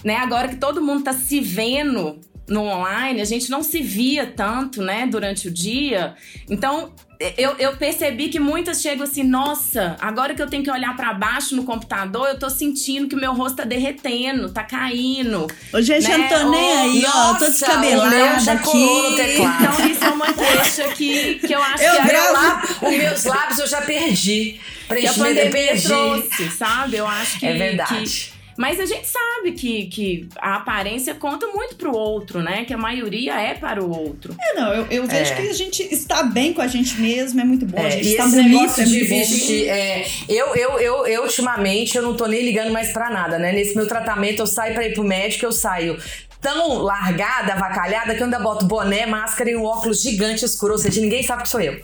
né? 0.03 0.17
Agora 0.17 0.49
que 0.49 0.57
todo 0.57 0.83
mundo 0.83 0.99
está 0.99 1.13
se 1.13 1.41
vendo 1.41 2.19
no 2.49 2.63
online, 2.63 3.21
a 3.21 3.25
gente 3.25 3.51
não 3.51 3.63
se 3.63 3.83
via 3.83 4.27
tanto, 4.27 4.83
né, 4.83 5.07
durante 5.07 5.49
o 5.49 5.51
dia. 5.51 6.15
Então, 6.49 6.93
eu, 7.37 7.57
eu 7.59 7.77
percebi 7.77 8.29
que 8.29 8.39
muitas 8.39 8.81
chegam 8.81 9.05
assim, 9.05 9.23
nossa, 9.23 9.97
agora 10.01 10.35
que 10.35 10.43
eu 10.43 10.47
tenho 10.47 10.63
que 10.63 10.71
olhar 10.71 10.95
para 10.97 11.15
baixo 11.15 11.57
no 11.57 11.65
computador, 11.65 12.29
eu 12.29 12.39
tô 12.39 12.49
sentindo 12.51 13.09
que 13.09 13.17
meu 13.17 13.33
rosto 13.33 13.57
tá 13.57 13.65
derretendo, 13.65 14.51
tá 14.51 14.63
caindo. 14.63 15.47
Ô, 15.73 15.81
gente, 15.81 16.07
né? 16.07 16.15
eu 16.15 16.19
não 16.19 16.29
tô 16.29 16.51
nem 16.51 16.79
aí, 16.79 17.05
ó, 17.07 17.35
tô 17.35 17.47
descabelada 17.47 18.53
aqui. 18.53 18.69
Então, 18.69 19.89
isso 19.91 20.05
é 20.05 20.11
uma 20.11 20.33
queixa 20.33 20.89
que, 20.95 21.35
que 21.37 21.53
eu 21.53 21.63
acho 21.63 21.83
eu 21.83 22.03
que... 22.03 22.09
Gravo... 22.09 22.87
Os 22.87 22.97
meus 22.97 23.25
lábios 23.25 23.59
eu 23.59 23.67
já 23.67 23.81
perdi. 23.81 24.61
Preenchimento 24.87 25.41
eu 25.41 25.51
perdi. 25.51 25.89
trouxe, 25.89 26.51
sabe? 26.51 26.97
Eu 26.97 27.07
acho 27.07 27.41
que... 27.41 27.47
É 27.47 27.55
verdade. 27.55 28.31
Que, 28.31 28.36
mas 28.57 28.81
a 28.81 28.87
gente 28.87 29.07
sabe 29.07 29.53
que, 29.53 29.87
que 29.87 30.29
a 30.39 30.57
aparência 30.57 31.15
conta 31.15 31.47
muito 31.49 31.77
pro 31.77 31.95
outro, 31.95 32.43
né? 32.43 32.65
Que 32.65 32.73
a 32.73 32.79
maioria 32.79 33.41
é 33.41 33.55
para 33.55 33.83
o 33.85 33.91
outro. 33.91 34.35
É, 34.41 34.55
não, 34.55 34.73
eu, 34.73 34.87
eu 34.91 35.07
vejo 35.07 35.33
é. 35.33 35.37
que 35.37 35.49
a 35.49 35.53
gente 35.53 35.83
está 35.83 36.23
bem 36.23 36.53
com 36.53 36.63
a 36.63 36.67
gente 36.67 37.01
mesmo, 37.01 37.41
é 37.41 37.45
muito 37.45 37.67
bom. 37.67 37.79
É, 37.79 37.87
a 37.87 37.91
gente 37.91 38.09
está 38.09 38.27
bonito, 38.27 38.81
é 38.81 38.87
muito 38.87 39.09
vestir, 39.09 39.69
é, 39.69 40.07
eu, 40.29 40.55
eu, 40.55 40.79
eu, 40.79 41.07
eu, 41.07 41.23
ultimamente, 41.23 41.97
eu 41.97 42.03
não 42.03 42.17
tô 42.17 42.27
nem 42.27 42.43
ligando 42.43 42.73
mais 42.73 42.93
pra 42.93 43.11
nada, 43.11 43.39
né? 43.39 43.53
Nesse 43.53 43.77
meu 43.77 43.87
tratamento, 43.87 44.41
eu 44.41 44.47
saio 44.47 44.75
pra 44.75 44.87
ir 44.87 44.95
pro 44.95 45.05
médico, 45.05 45.45
eu 45.45 45.53
saio 45.53 45.99
tão 46.41 46.79
largada, 46.83 47.55
avacalhada, 47.55 48.15
que 48.15 48.21
eu 48.21 48.25
ainda 48.25 48.39
boto 48.39 48.67
boné, 48.67 49.07
máscara 49.07 49.51
e 49.51 49.57
um 49.57 49.65
óculos 49.65 50.03
gigante 50.03 50.45
escuro. 50.45 50.73
Ou 50.73 50.79
seja, 50.79 51.01
ninguém 51.01 51.23
sabe 51.23 51.43
que 51.43 51.49
sou 51.49 51.61
eu. 51.61 51.81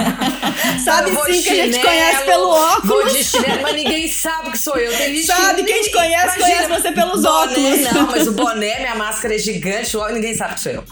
sabe 0.84 1.10
sim 1.10 1.16
que 1.16 1.42
chinelo, 1.42 1.62
a 1.62 1.64
gente 1.66 1.80
conhece 1.80 2.24
pelo 2.24 2.48
óculos. 2.48 2.84
Vou 2.84 3.08
de 3.08 3.24
chinelo, 3.24 3.62
mas 3.62 3.74
ninguém 3.74 4.08
sabe 4.08 4.50
que 4.50 4.58
sou 4.58 4.76
eu. 4.76 4.96
Tem 4.96 5.22
sabe, 5.22 5.62
que 5.62 5.72
quem 5.72 5.82
te 5.82 5.90
conhece, 5.90 6.36
Imagina, 6.36 6.66
conhece 6.66 6.82
você 6.82 6.92
pelos 6.92 7.22
boné, 7.22 7.28
óculos. 7.28 7.80
Não, 7.92 8.06
mas 8.06 8.28
o 8.28 8.32
boné, 8.32 8.78
minha 8.80 8.94
máscara 8.94 9.34
é 9.34 9.38
gigante, 9.38 9.96
ninguém 10.12 10.34
sabe 10.34 10.54
que 10.54 10.60
sou 10.60 10.72
eu. 10.72 10.84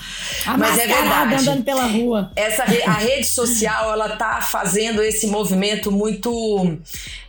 A 0.46 0.56
mas 0.56 0.78
é 0.78 0.86
verdade. 0.86 1.34
andando 1.34 1.64
pela 1.64 1.86
rua. 1.86 2.30
Essa, 2.36 2.62
a 2.62 2.92
rede 2.92 3.26
social, 3.26 3.92
ela 3.92 4.16
tá 4.16 4.40
fazendo 4.40 5.02
esse 5.02 5.26
movimento 5.26 5.90
muito 5.90 6.78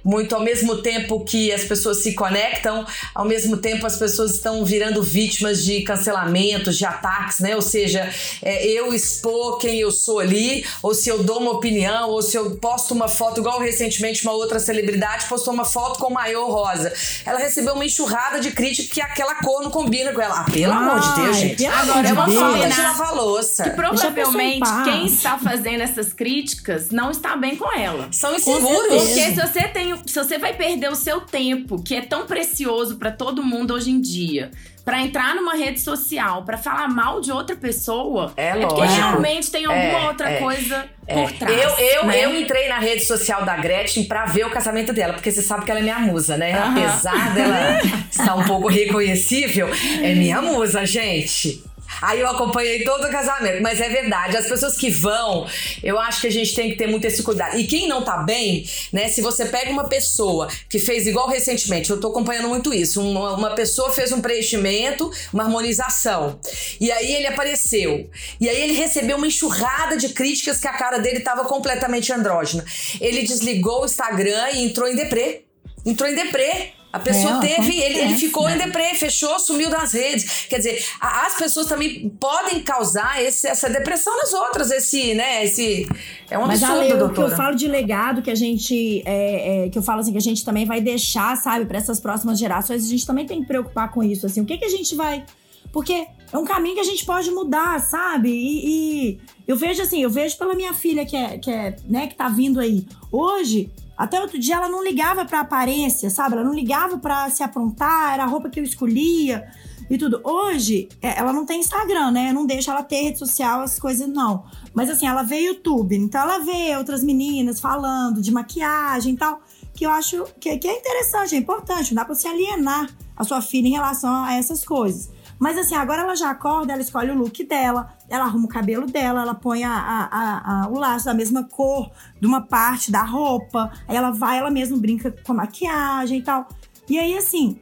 muito 0.04 0.36
ao 0.36 0.42
mesmo 0.42 0.82
tempo 0.82 1.24
que 1.24 1.52
as 1.52 1.64
pessoas 1.64 2.00
se 2.00 2.14
conectam, 2.14 2.86
ao 3.16 3.26
mesmo 3.26 3.58
tempo 3.58 3.86
as 3.86 3.96
pessoas 3.96 4.34
estão 4.34 4.66
virando 4.66 5.02
vítimas 5.24 5.64
de 5.64 5.82
cancelamentos, 5.82 6.78
de 6.78 6.86
ataques, 6.86 7.40
né? 7.40 7.56
Ou 7.56 7.62
seja, 7.62 8.10
é, 8.42 8.68
eu 8.68 8.94
expor 8.94 9.58
quem 9.58 9.80
eu 9.80 9.92
sou 9.92 10.20
ali, 10.20 10.66
ou 10.82 10.94
se 10.94 11.10
eu 11.10 11.24
dou 11.24 11.40
uma 11.40 11.52
opinião, 11.52 12.10
ou 12.10 12.22
se 12.22 12.38
eu 12.38 12.58
posto 12.58 12.94
uma 12.94 13.08
foto, 13.08 13.40
igual 13.40 13.60
recentemente 13.60 14.24
uma 14.24 14.34
outra 14.34 14.60
celebridade 14.60 15.26
postou 15.28 15.54
uma 15.54 15.66
foto 15.66 16.00
com 16.00 16.08
o 16.08 16.14
maior 16.14 16.50
rosa. 16.50 16.94
Ela 17.26 17.40
recebeu 17.40 17.74
uma 17.74 17.86
enxurrada 17.86 18.40
de 18.40 18.52
crítica 18.52 18.94
que 18.94 19.02
aquela 19.02 19.36
cor 19.36 19.64
não 19.64 19.72
combina 19.72 20.12
com 20.12 20.22
ela. 20.22 20.42
Ah, 20.42 20.52
pelo 20.52 20.74
amor 20.74 21.00
de 21.00 21.22
Deus, 21.22 21.38
gente. 21.38 21.66
Agora, 21.66 22.08
é 22.08 22.14
uma 22.14 22.30
falta 22.30 22.70
de 22.70 22.82
lavar 22.82 23.16
louça. 23.16 23.64
Que 23.64 23.70
provavelmente 23.72 24.70
quem 24.84 25.06
está 25.06 25.38
fazendo 25.38 25.82
essas 25.82 26.12
críticas 26.12 26.90
não 26.90 27.12
está 27.12 27.36
bem 27.36 27.56
com 27.56 27.72
ela. 27.72 28.10
São 28.12 28.36
inseguros. 28.36 28.88
Porque 28.88 29.32
se 29.32 29.36
você 29.36 29.68
tem 29.70 29.94
se 30.06 30.16
você 30.16 30.38
vai 30.38 30.54
perder 30.54 30.90
o 30.92 30.96
seu 30.96 31.22
tempo, 31.22 31.82
que 31.82 31.96
é 31.96 32.02
tão 32.02 32.26
precioso 32.26 32.98
para 32.98 33.12
todo 33.12 33.44
mundo 33.44 33.74
hoje 33.74 33.92
em 33.92 34.02
dia, 34.02 34.52
para 34.84 35.02
entrar 35.02 35.34
numa 35.34 35.56
rede 35.56 35.80
social, 35.80 36.44
para 36.44 36.58
falar 36.58 36.90
mal 36.90 37.22
de 37.22 37.32
outra 37.32 37.56
pessoa, 37.56 38.34
é, 38.36 38.50
é 38.50 38.56
lógico. 38.56 38.76
porque 38.76 38.94
realmente 38.94 39.50
tem 39.50 39.66
alguma 39.66 40.00
é, 40.00 40.08
outra 40.08 40.30
é, 40.30 40.40
coisa 40.40 40.86
é. 41.08 41.14
por 41.14 41.32
trás. 41.32 41.58
Eu, 41.58 41.70
eu, 41.86 42.06
né? 42.06 42.26
eu 42.26 42.40
entrei 42.40 42.68
na 42.68 42.80
rede 42.80 43.06
social 43.06 43.46
da 43.46 43.56
Gretchen 43.56 44.04
para 44.06 44.26
ver 44.26 44.46
o 44.46 44.50
casamento 44.50 44.92
dela, 44.92 45.14
porque 45.14 45.32
você 45.32 45.42
sabe 45.42 45.64
que 45.64 45.72
ela 45.72 45.80
é 45.80 45.84
minha 45.84 46.00
musa, 46.00 46.36
né? 46.36 46.60
Uhum. 46.60 46.72
Apesar 46.72 47.34
dela 47.34 47.82
estar 48.12 48.36
um 48.36 48.44
pouco 48.44 48.68
reconhecível, 48.68 49.70
é 50.02 50.14
minha 50.16 50.42
musa, 50.42 50.86
gente. 50.86 51.64
Aí 52.02 52.20
eu 52.20 52.28
acompanhei 52.28 52.84
todo 52.84 53.06
o 53.06 53.12
casamento. 53.12 53.62
Mas 53.62 53.80
é 53.80 53.90
verdade, 53.90 54.38
as 54.38 54.48
pessoas 54.48 54.76
que 54.76 54.90
vão, 54.90 55.48
eu 55.84 56.00
acho 56.00 56.22
que 56.22 56.28
a 56.28 56.32
gente 56.32 56.54
tem 56.56 56.70
que 56.70 56.76
ter 56.76 56.88
muito 56.88 57.06
esse 57.06 57.24
cuidado. 57.24 57.58
E 57.58 57.66
quem 57.66 57.88
não 57.88 58.04
tá 58.04 58.18
bem, 58.18 58.68
né? 58.92 59.08
Se 59.08 59.22
você 59.22 59.46
pega 59.46 59.72
uma 59.72 59.88
pessoa 59.88 60.48
que 60.70 60.80
fez 60.80 61.08
igual 61.08 61.28
recentemente, 61.28 61.90
eu 61.90 62.00
tô 62.00 62.10
acompanhando 62.10 62.50
muito 62.50 62.74
isso. 62.74 63.02
Uma, 63.02 63.36
uma 63.36 63.52
pessoa 63.52 63.92
fez 63.92 64.12
um 64.12 64.22
preenchimento, 64.22 65.12
uma 65.32 65.44
harmonização. 65.44 66.40
E 66.80 66.92
aí 66.92 67.14
ele 67.14 67.28
apareceu. 67.28 68.10
E 68.40 68.50
aí 68.50 68.62
ele 68.62 68.74
recebeu 68.74 69.18
uma 69.18 69.28
enxurrada 69.28 69.98
de 69.98 70.10
críticas 70.10 70.60
que 70.60 70.68
a 70.68 70.74
cara 70.74 70.98
dele 70.98 71.20
tava 71.20 71.46
completamente 71.46 72.12
andrógena. 72.12 72.66
Ele 73.00 73.24
desligou 73.24 73.82
o 73.82 73.86
Instagram 73.86 74.50
e 74.54 74.64
entrou 74.64 74.88
em 74.88 74.96
deprê. 74.96 75.46
Entrou 75.86 76.10
em 76.10 76.16
deprê. 76.16 76.74
A 76.94 77.00
pessoa 77.00 77.44
é, 77.44 77.56
teve, 77.56 77.76
ele, 77.82 77.98
ele 77.98 78.18
ficou 78.18 78.48
em 78.48 78.56
deprê, 78.56 78.94
fechou, 78.94 79.40
sumiu 79.40 79.68
das 79.68 79.94
redes. 79.94 80.46
Quer 80.48 80.58
dizer, 80.58 80.86
a, 81.02 81.26
as 81.26 81.34
pessoas 81.34 81.66
também 81.66 82.08
podem 82.20 82.62
causar 82.62 83.20
esse, 83.20 83.48
essa 83.48 83.68
depressão 83.68 84.16
nas 84.16 84.32
outras, 84.32 84.70
esse, 84.70 85.16
né, 85.16 85.44
esse... 85.44 85.90
É 86.30 86.38
um 86.38 86.46
Mas, 86.46 86.62
absurdo, 86.62 86.82
Ale, 86.82 86.94
doutora. 86.94 87.12
O 87.12 87.14
que 87.14 87.34
eu 87.34 87.36
falo 87.36 87.56
de 87.56 87.68
legado, 87.68 88.22
que 88.22 88.30
a 88.30 88.36
gente, 88.36 89.02
é, 89.06 89.66
é, 89.66 89.70
que 89.70 89.78
eu 89.78 89.82
falo 89.82 90.02
assim, 90.02 90.12
que 90.12 90.20
a 90.20 90.22
gente 90.22 90.46
também 90.46 90.66
vai 90.68 90.82
deixar, 90.82 91.36
sabe, 91.36 91.66
para 91.66 91.80
essas 91.80 92.00
próximas 92.00 92.38
gerações, 92.38 92.86
a 92.86 92.88
gente 92.88 93.08
também 93.08 93.26
tem 93.26 93.42
que 93.42 93.48
preocupar 93.48 93.90
com 93.92 94.04
isso, 94.04 94.28
assim, 94.28 94.42
o 94.42 94.46
que 94.46 94.60
que 94.60 94.66
a 94.66 94.70
gente 94.70 94.96
vai... 94.96 95.26
Porque 95.72 96.06
é 96.32 96.38
um 96.38 96.46
caminho 96.46 96.76
que 96.76 96.82
a 96.82 96.86
gente 96.86 97.04
pode 97.04 97.32
mudar, 97.32 97.80
sabe? 97.80 98.30
E, 98.30 98.68
e 98.68 99.20
eu 99.48 99.56
vejo 99.56 99.82
assim, 99.82 100.04
eu 100.04 100.10
vejo 100.12 100.38
pela 100.38 100.54
minha 100.54 100.72
filha 100.76 101.04
que 101.04 101.16
é, 101.16 101.40
que 101.40 101.50
é, 101.50 101.76
né, 101.90 102.06
que 102.06 102.14
tá 102.14 102.30
vindo 102.30 102.60
aí. 102.60 102.86
Hoje, 103.12 103.72
até 104.04 104.20
outro 104.20 104.38
dia 104.38 104.56
ela 104.56 104.68
não 104.68 104.84
ligava 104.84 105.24
pra 105.24 105.40
aparência, 105.40 106.10
sabe? 106.10 106.34
Ela 106.34 106.44
não 106.44 106.54
ligava 106.54 106.98
pra 106.98 107.30
se 107.30 107.42
aprontar, 107.42 108.14
era 108.14 108.24
a 108.24 108.28
roupa 108.28 108.50
que 108.50 108.60
eu 108.60 108.64
escolhia 108.66 109.50
e 109.90 109.98
tudo. 109.98 110.20
Hoje, 110.26 110.90
é, 111.02 111.18
ela 111.18 111.32
não 111.32 111.46
tem 111.46 111.62
Instagram, 111.62 112.12
né? 112.12 112.30
Eu 112.30 112.34
não 112.34 112.46
deixo 112.46 112.70
ela 112.70 112.84
ter 112.84 113.02
rede 113.02 113.18
social, 113.18 113.62
as 113.62 113.80
coisas 113.80 114.06
não. 114.10 114.44
Mas 114.74 114.90
assim, 114.90 115.08
ela 115.08 115.24
vê 115.24 115.40
YouTube, 115.40 115.96
então 115.96 116.22
ela 116.22 116.40
vê 116.40 116.76
outras 116.76 117.02
meninas 117.02 117.62
falando 117.62 118.22
de 118.22 118.30
maquiagem 118.30 119.14
e 119.14 119.18
tal, 119.18 119.42
que 119.74 119.86
eu 119.86 119.90
acho 119.90 120.26
que, 120.38 120.58
que 120.58 120.68
é 120.68 120.78
interessante, 120.78 121.36
é 121.36 121.38
importante, 121.38 121.94
não 121.94 122.02
dá 122.02 122.06
pra 122.06 122.14
se 122.14 122.28
alienar 122.28 122.94
a 123.16 123.24
sua 123.24 123.42
filha 123.42 123.70
em 123.70 123.72
relação 123.72 124.26
a 124.26 124.34
essas 124.34 124.66
coisas. 124.66 125.10
Mas 125.44 125.58
assim, 125.58 125.76
agora 125.76 126.04
ela 126.04 126.16
já 126.16 126.30
acorda, 126.30 126.72
ela 126.72 126.82
escolhe 126.82 127.12
o 127.12 127.18
look 127.18 127.44
dela, 127.44 127.94
ela 128.08 128.24
arruma 128.24 128.46
o 128.46 128.48
cabelo 128.48 128.86
dela, 128.86 129.24
ela 129.24 129.36
põe 129.36 129.66
a, 129.66 129.74
a, 129.74 130.64
a, 130.64 130.70
o 130.70 130.80
laço 130.80 131.04
da 131.04 131.14
mesma 131.14 131.44
cor 131.44 131.92
de 132.18 132.26
uma 132.26 132.40
parte 132.40 132.90
da 132.90 133.04
roupa, 133.04 133.70
aí 133.86 133.94
ela 133.94 134.10
vai, 134.10 134.38
ela 134.38 134.50
mesma 134.50 134.78
brinca 134.78 135.12
com 135.12 135.34
a 135.34 135.36
maquiagem 135.36 136.20
e 136.20 136.24
tal. 136.24 136.48
E 136.90 136.98
aí, 136.98 137.18
assim, 137.18 137.60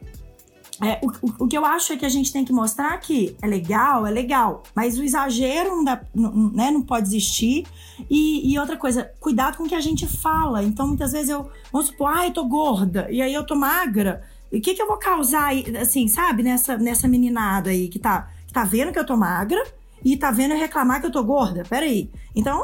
é, 0.80 1.00
o, 1.02 1.44
o, 1.44 1.48
que 1.48 1.58
eu 1.58 1.64
acho 1.64 1.92
é 1.92 1.96
que 1.96 2.06
a 2.06 2.08
gente 2.08 2.32
tem 2.32 2.44
que 2.44 2.52
mostrar 2.52 2.96
que 2.98 3.36
é 3.42 3.48
legal, 3.48 4.06
é 4.06 4.12
legal, 4.12 4.62
mas 4.76 4.96
o 4.96 5.02
exagero 5.02 5.70
não, 5.70 5.82
dá, 5.82 6.02
não, 6.14 6.52
né, 6.52 6.70
não 6.70 6.82
pode 6.82 7.08
existir. 7.08 7.66
E, 8.08 8.52
e, 8.52 8.56
outra 8.60 8.76
coisa, 8.76 9.10
cuidado 9.18 9.56
com 9.56 9.64
o 9.64 9.68
que 9.68 9.74
a 9.74 9.80
gente 9.80 10.06
fala. 10.06 10.62
Então, 10.62 10.86
muitas 10.86 11.10
vezes 11.10 11.30
eu, 11.30 11.50
vamos 11.72 11.88
supor, 11.88 12.12
ah, 12.16 12.26
eu 12.28 12.32
tô 12.32 12.44
gorda, 12.44 13.08
e 13.10 13.20
aí 13.20 13.34
eu 13.34 13.44
tô 13.44 13.56
magra. 13.56 14.22
E 14.52 14.58
o 14.58 14.60
que, 14.60 14.74
que 14.74 14.82
eu 14.82 14.86
vou 14.86 14.98
causar, 14.98 15.52
assim, 15.80 16.06
sabe, 16.06 16.42
nessa, 16.42 16.76
nessa 16.76 17.08
meninada 17.08 17.70
aí 17.70 17.88
que 17.88 17.98
tá, 17.98 18.30
que 18.46 18.52
tá 18.52 18.64
vendo 18.64 18.92
que 18.92 18.98
eu 18.98 19.06
tô 19.06 19.16
magra 19.16 19.64
e 20.04 20.14
tá 20.14 20.30
vendo 20.30 20.52
eu 20.52 20.58
reclamar 20.58 21.00
que 21.00 21.06
eu 21.06 21.10
tô 21.10 21.24
gorda? 21.24 21.64
Peraí. 21.66 22.10
Então, 22.36 22.62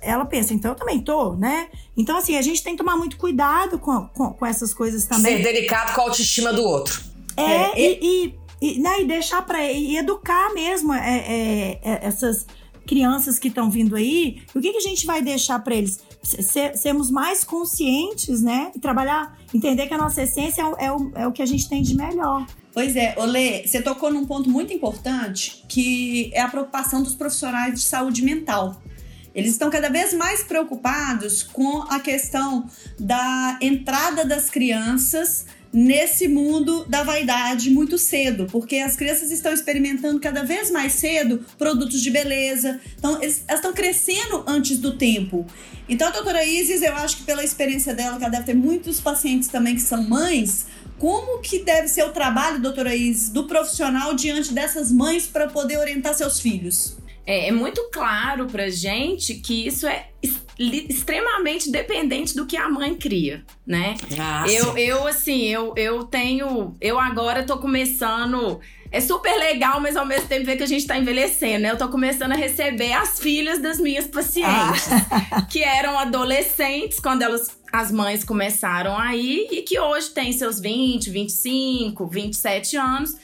ela 0.00 0.24
pensa, 0.24 0.54
então 0.54 0.70
eu 0.70 0.74
também 0.74 1.00
tô, 1.00 1.34
né? 1.34 1.68
Então, 1.94 2.16
assim, 2.16 2.36
a 2.36 2.42
gente 2.42 2.62
tem 2.62 2.72
que 2.72 2.82
tomar 2.82 2.96
muito 2.96 3.18
cuidado 3.18 3.78
com, 3.78 4.08
com, 4.08 4.32
com 4.32 4.46
essas 4.46 4.72
coisas 4.72 5.04
também. 5.04 5.36
Ser 5.36 5.42
delicado 5.42 5.94
com 5.94 6.00
a 6.00 6.04
autoestima 6.04 6.54
do 6.54 6.62
outro. 6.62 7.02
É, 7.36 7.42
é 7.42 7.78
e, 7.78 7.98
e, 8.02 8.34
e, 8.62 8.80
né, 8.80 9.02
e 9.02 9.04
deixar 9.04 9.42
pra. 9.42 9.62
E 9.70 9.98
educar 9.98 10.54
mesmo 10.54 10.94
é, 10.94 11.18
é, 11.18 11.80
é 11.82 11.98
essas 12.00 12.46
crianças 12.86 13.38
que 13.38 13.48
estão 13.48 13.70
vindo 13.70 13.94
aí. 13.94 14.42
O 14.54 14.60
que, 14.60 14.72
que 14.72 14.78
a 14.78 14.80
gente 14.80 15.04
vai 15.04 15.20
deixar 15.20 15.58
para 15.58 15.74
eles? 15.74 16.00
Ser, 16.26 16.76
sermos 16.76 17.10
mais 17.10 17.44
conscientes, 17.44 18.42
né? 18.42 18.72
E 18.74 18.78
trabalhar, 18.78 19.38
entender 19.54 19.86
que 19.86 19.94
a 19.94 19.98
nossa 19.98 20.22
essência 20.22 20.62
é, 20.62 20.86
é, 20.86 20.92
o, 20.92 21.12
é 21.14 21.26
o 21.26 21.32
que 21.32 21.42
a 21.42 21.46
gente 21.46 21.68
tem 21.68 21.82
de 21.82 21.96
melhor. 21.96 22.46
Pois 22.72 22.94
é, 22.94 23.14
Olê, 23.16 23.66
você 23.66 23.80
tocou 23.80 24.12
num 24.12 24.26
ponto 24.26 24.50
muito 24.50 24.72
importante, 24.72 25.64
que 25.68 26.30
é 26.34 26.40
a 26.42 26.48
preocupação 26.48 27.02
dos 27.02 27.14
profissionais 27.14 27.80
de 27.80 27.86
saúde 27.86 28.22
mental. 28.22 28.82
Eles 29.34 29.52
estão 29.52 29.68
cada 29.68 29.90
vez 29.90 30.14
mais 30.14 30.42
preocupados 30.42 31.42
com 31.42 31.82
a 31.90 32.00
questão 32.00 32.66
da 32.98 33.58
entrada 33.60 34.24
das 34.24 34.48
crianças 34.48 35.44
nesse 35.76 36.26
mundo 36.26 36.86
da 36.88 37.02
vaidade 37.02 37.68
muito 37.68 37.98
cedo, 37.98 38.46
porque 38.50 38.76
as 38.76 38.96
crianças 38.96 39.30
estão 39.30 39.52
experimentando 39.52 40.18
cada 40.18 40.42
vez 40.42 40.70
mais 40.70 40.94
cedo 40.94 41.44
produtos 41.58 42.00
de 42.00 42.10
beleza, 42.10 42.80
então 42.98 43.16
elas 43.16 43.44
estão 43.46 43.74
crescendo 43.74 44.42
antes 44.46 44.78
do 44.78 44.96
tempo. 44.96 45.44
Então, 45.86 46.08
a 46.08 46.10
doutora 46.10 46.42
Isis, 46.46 46.80
eu 46.80 46.94
acho 46.94 47.18
que 47.18 47.24
pela 47.24 47.44
experiência 47.44 47.94
dela, 47.94 48.16
que 48.16 48.24
ela 48.24 48.30
deve 48.30 48.44
ter 48.44 48.54
muitos 48.54 49.00
pacientes 49.00 49.48
também 49.48 49.74
que 49.74 49.82
são 49.82 50.02
mães, 50.02 50.64
como 50.98 51.42
que 51.42 51.58
deve 51.58 51.88
ser 51.88 52.04
o 52.04 52.10
trabalho, 52.10 52.58
doutora 52.58 52.96
Isis, 52.96 53.28
do 53.28 53.44
profissional 53.46 54.14
diante 54.14 54.54
dessas 54.54 54.90
mães 54.90 55.26
para 55.26 55.46
poder 55.46 55.76
orientar 55.76 56.14
seus 56.14 56.40
filhos? 56.40 56.96
É, 57.26 57.48
é 57.48 57.52
muito 57.52 57.90
claro 57.92 58.46
pra 58.46 58.70
gente 58.70 59.34
que 59.34 59.66
isso 59.66 59.86
é 59.86 60.08
extremamente 60.58 61.70
dependente 61.70 62.34
do 62.34 62.46
que 62.46 62.56
a 62.56 62.68
mãe 62.68 62.94
cria, 62.94 63.44
né? 63.66 63.94
Ah, 64.18 64.44
eu, 64.48 64.76
eu, 64.78 65.06
assim, 65.06 65.42
eu, 65.42 65.74
eu 65.76 66.04
tenho. 66.04 66.74
Eu 66.80 66.98
agora 66.98 67.44
tô 67.44 67.58
começando. 67.58 68.58
É 68.90 69.00
super 69.00 69.36
legal, 69.36 69.80
mas 69.80 69.96
ao 69.96 70.06
mesmo 70.06 70.28
tempo 70.28 70.46
ver 70.46 70.56
que 70.56 70.62
a 70.62 70.66
gente 70.66 70.86
tá 70.86 70.96
envelhecendo, 70.96 71.64
né? 71.64 71.72
Eu 71.72 71.76
tô 71.76 71.88
começando 71.88 72.32
a 72.32 72.36
receber 72.36 72.92
as 72.92 73.18
filhas 73.18 73.60
das 73.60 73.78
minhas 73.78 74.06
pacientes, 74.06 74.88
ah. 75.20 75.42
que 75.50 75.62
eram 75.62 75.98
adolescentes 75.98 77.00
quando 77.00 77.22
elas. 77.22 77.56
As 77.72 77.90
mães 77.92 78.24
começaram 78.24 78.96
aí 78.96 79.48
e 79.50 79.60
que 79.60 79.78
hoje 79.78 80.08
têm 80.10 80.32
seus 80.32 80.58
20, 80.60 81.10
25, 81.10 82.06
27 82.06 82.76
anos 82.76 83.16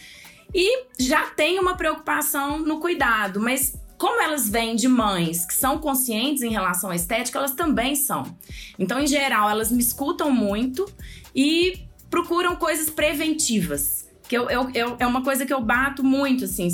e 0.55 0.85
já 0.99 1.23
tem 1.31 1.59
uma 1.59 1.77
preocupação 1.77 2.59
no 2.59 2.79
cuidado, 2.79 3.41
mas 3.41 3.75
como 4.03 4.21
elas 4.21 4.49
vêm 4.49 4.75
de 4.75 4.89
mães 4.89 5.47
que 5.47 5.55
são 5.55 5.79
conscientes 5.79 6.43
em 6.43 6.51
relação 6.51 6.91
à 6.91 6.97
estética, 6.97 7.39
elas 7.39 7.53
também 7.53 7.95
são. 7.95 8.37
Então, 8.77 8.99
em 8.99 9.07
geral, 9.07 9.49
elas 9.49 9.71
me 9.71 9.81
escutam 9.81 10.29
muito 10.29 10.93
e 11.33 11.85
procuram 12.11 12.57
coisas 12.57 12.91
preventivas. 12.91 14.11
Que 14.29 14.37
eu, 14.37 14.51
eu, 14.51 14.69
eu, 14.75 14.97
é 14.99 15.07
uma 15.07 15.23
coisa 15.23 15.47
que 15.47 15.55
eu 15.55 15.61
bato 15.61 16.03
muito, 16.03 16.47
assim. 16.47 16.67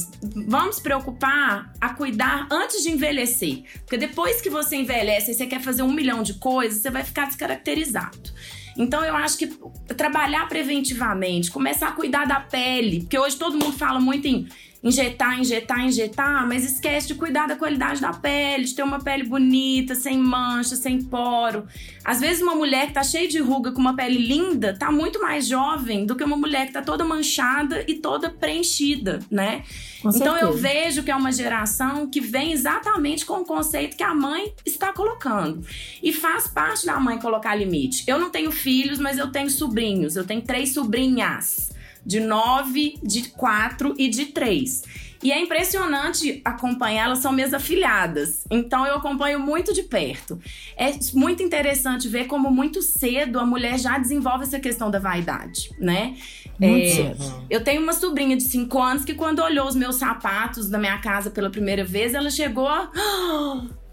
Vamos 0.46 0.80
preocupar 0.80 1.70
a 1.78 1.90
cuidar 1.90 2.48
antes 2.50 2.82
de 2.82 2.88
envelhecer. 2.92 3.62
Porque 3.80 3.98
depois 3.98 4.40
que 4.40 4.48
você 4.48 4.76
envelhece 4.76 5.32
e 5.32 5.34
você 5.34 5.46
quer 5.46 5.60
fazer 5.60 5.82
um 5.82 5.92
milhão 5.92 6.22
de 6.22 6.32
coisas, 6.32 6.80
você 6.80 6.90
vai 6.90 7.04
ficar 7.04 7.26
descaracterizado. 7.26 8.32
Então 8.74 9.04
eu 9.04 9.14
acho 9.14 9.36
que 9.36 9.48
trabalhar 9.96 10.48
preventivamente, 10.48 11.50
começar 11.50 11.88
a 11.88 11.92
cuidar 11.92 12.26
da 12.26 12.40
pele, 12.40 13.00
porque 13.00 13.18
hoje 13.18 13.36
todo 13.36 13.58
mundo 13.58 13.76
fala 13.76 14.00
muito 14.00 14.26
em 14.26 14.48
injetar, 14.82 15.40
injetar, 15.40 15.84
injetar, 15.84 16.46
mas 16.46 16.64
esquece 16.64 17.08
de 17.08 17.14
cuidar 17.14 17.48
da 17.48 17.56
qualidade 17.56 18.00
da 18.00 18.12
pele, 18.12 18.64
de 18.64 18.74
ter 18.74 18.82
uma 18.82 19.00
pele 19.00 19.24
bonita, 19.24 19.94
sem 19.94 20.16
mancha, 20.16 20.76
sem 20.76 21.02
poro. 21.02 21.66
Às 22.04 22.20
vezes 22.20 22.40
uma 22.40 22.54
mulher 22.54 22.86
que 22.86 22.92
tá 22.92 23.02
cheia 23.02 23.26
de 23.26 23.38
ruga 23.38 23.72
com 23.72 23.80
uma 23.80 23.96
pele 23.96 24.18
linda, 24.18 24.76
tá 24.78 24.90
muito 24.92 25.20
mais 25.20 25.46
jovem 25.46 26.06
do 26.06 26.14
que 26.14 26.22
uma 26.22 26.36
mulher 26.36 26.68
que 26.68 26.72
tá 26.72 26.82
toda 26.82 27.04
manchada 27.04 27.84
e 27.88 27.94
toda 27.94 28.30
preenchida, 28.30 29.18
né? 29.30 29.64
Com 30.00 30.10
então 30.10 30.34
certeza. 30.34 30.44
eu 30.44 30.52
vejo 30.56 31.02
que 31.02 31.10
é 31.10 31.16
uma 31.16 31.32
geração 31.32 32.08
que 32.08 32.20
vem 32.20 32.52
exatamente 32.52 33.26
com 33.26 33.40
o 33.40 33.44
conceito 33.44 33.96
que 33.96 34.04
a 34.04 34.14
mãe 34.14 34.54
está 34.64 34.92
colocando. 34.92 35.66
E 36.00 36.12
faz 36.12 36.46
parte 36.46 36.86
da 36.86 37.00
mãe 37.00 37.18
colocar 37.18 37.54
limite. 37.56 38.04
Eu 38.06 38.18
não 38.18 38.30
tenho 38.30 38.52
filhos, 38.52 39.00
mas 39.00 39.18
eu 39.18 39.32
tenho 39.32 39.50
sobrinhos. 39.50 40.14
Eu 40.14 40.24
tenho 40.24 40.40
três 40.40 40.72
sobrinhas 40.72 41.76
de 42.08 42.20
9, 42.20 42.94
de 43.02 43.28
4 43.28 43.94
e 43.98 44.08
de 44.08 44.26
3. 44.26 44.82
E 45.22 45.30
é 45.30 45.38
impressionante 45.38 46.40
acompanhar, 46.42 47.04
elas 47.04 47.18
são 47.18 47.32
minhas 47.32 47.52
afilhadas. 47.52 48.46
Então 48.50 48.86
eu 48.86 48.94
acompanho 48.94 49.38
muito 49.38 49.74
de 49.74 49.82
perto. 49.82 50.40
É 50.74 50.90
muito 51.12 51.42
interessante 51.42 52.08
ver 52.08 52.24
como 52.24 52.50
muito 52.50 52.80
cedo 52.80 53.38
a 53.38 53.44
mulher 53.44 53.78
já 53.78 53.98
desenvolve 53.98 54.44
essa 54.44 54.58
questão 54.58 54.90
da 54.90 54.98
vaidade, 54.98 55.70
né? 55.78 56.16
É, 56.60 57.14
eu 57.50 57.62
tenho 57.62 57.82
uma 57.82 57.92
sobrinha 57.92 58.36
de 58.36 58.44
5 58.44 58.80
anos 58.80 59.04
que 59.04 59.14
quando 59.14 59.40
olhou 59.40 59.68
os 59.68 59.76
meus 59.76 59.96
sapatos 59.96 60.70
da 60.70 60.78
minha 60.78 60.98
casa 60.98 61.30
pela 61.30 61.50
primeira 61.50 61.84
vez, 61.84 62.14
ela 62.14 62.30
chegou 62.30 62.68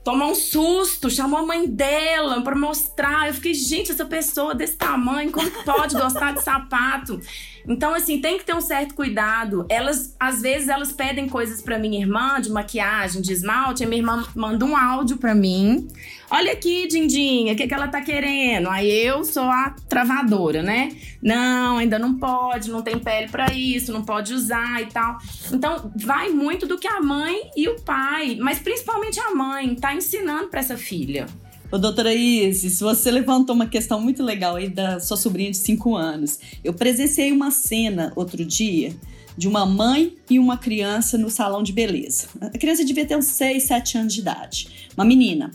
tomou 0.06 0.30
um 0.30 0.36
susto, 0.36 1.10
chamou 1.10 1.40
a 1.40 1.46
mãe 1.46 1.68
dela 1.68 2.40
para 2.42 2.56
mostrar. 2.56 3.28
Eu 3.28 3.34
fiquei, 3.34 3.56
gente, 3.56 3.92
essa 3.92 4.06
pessoa 4.06 4.54
desse 4.54 4.78
tamanho, 4.78 5.32
como 5.32 5.50
pode 5.66 5.96
gostar 5.96 6.34
de 6.34 6.44
sapato? 6.44 7.20
Então, 7.68 7.94
assim, 7.94 8.20
tem 8.20 8.38
que 8.38 8.46
ter 8.46 8.54
um 8.54 8.62
certo 8.62 8.94
cuidado. 8.94 9.66
Elas, 9.70 10.16
às 10.20 10.42
vezes, 10.42 10.70
elas 10.70 10.92
pedem 10.92 11.28
coisas 11.28 11.62
para 11.62 11.80
minha 11.80 12.00
irmã, 12.00 12.40
de 12.40 12.50
maquiagem, 12.50 13.22
de 13.22 13.34
esmalte. 13.34 13.84
A 13.84 13.88
minha 13.88 14.02
irmã 14.02 14.24
manda 14.36 14.66
um 14.66 14.76
áudio 14.76 15.18
para 15.18 15.34
mim. 15.34 15.88
Olha 16.30 16.54
aqui, 16.54 16.88
Dindinha, 16.88 17.54
o 17.54 17.56
que, 17.56 17.68
que 17.68 17.74
ela 17.74 17.88
tá 17.88 18.02
querendo? 18.02 18.68
Aí 18.70 18.90
eu 18.90 19.24
sou 19.24 19.44
a 19.44 19.76
travadora, 19.88 20.64
né? 20.64 20.96
Não, 21.22 21.78
ainda 21.78 22.00
não 22.00 22.16
pode, 22.16 22.72
não 22.72 22.82
tem 22.82 22.98
pele 22.98 23.30
para 23.30 23.54
isso, 23.54 23.94
não 23.94 24.04
pode 24.04 24.34
usar 24.34 24.82
e 24.82 24.88
tal. 24.88 25.18
Então, 25.52 25.92
vai 25.96 26.30
muito 26.30 26.66
do 26.66 26.78
que 26.78 26.88
a 26.88 27.00
mãe 27.02 27.52
e 27.56 27.68
o 27.68 27.80
pai, 27.82 28.38
mas 28.40 28.60
principalmente 28.60 29.20
a 29.20 29.34
mãe, 29.36 29.76
tá 29.76 29.94
ensinando 29.94 30.48
para 30.48 30.60
essa 30.60 30.78
filha. 30.78 31.28
Ô, 31.72 31.80
doutora 31.80 32.14
Isis, 32.14 32.80
você 32.80 33.10
levantou 33.10 33.56
uma 33.56 33.66
questão 33.66 34.00
muito 34.00 34.22
legal 34.22 34.56
aí 34.56 34.70
da 34.70 35.00
sua 35.00 35.18
sobrinha 35.18 35.50
de 35.50 35.58
5 35.58 35.96
anos. 35.96 36.40
Eu 36.64 36.74
presenciei 36.74 37.32
uma 37.32 37.50
cena 37.50 38.14
outro 38.16 38.46
dia 38.46 38.96
de 39.36 39.48
uma 39.48 39.66
mãe 39.66 40.16
e 40.30 40.38
uma 40.38 40.58
criança 40.58 41.18
no 41.18 41.30
salão 41.30 41.64
de 41.64 41.74
beleza. 41.74 42.28
A 42.40 42.58
criança 42.58 42.86
devia 42.86 43.06
ter 43.06 43.18
uns 43.18 43.26
6, 43.26 43.64
7 43.64 43.98
anos 43.98 44.14
de 44.14 44.22
idade. 44.22 44.90
Uma 44.96 45.04
menina. 45.04 45.52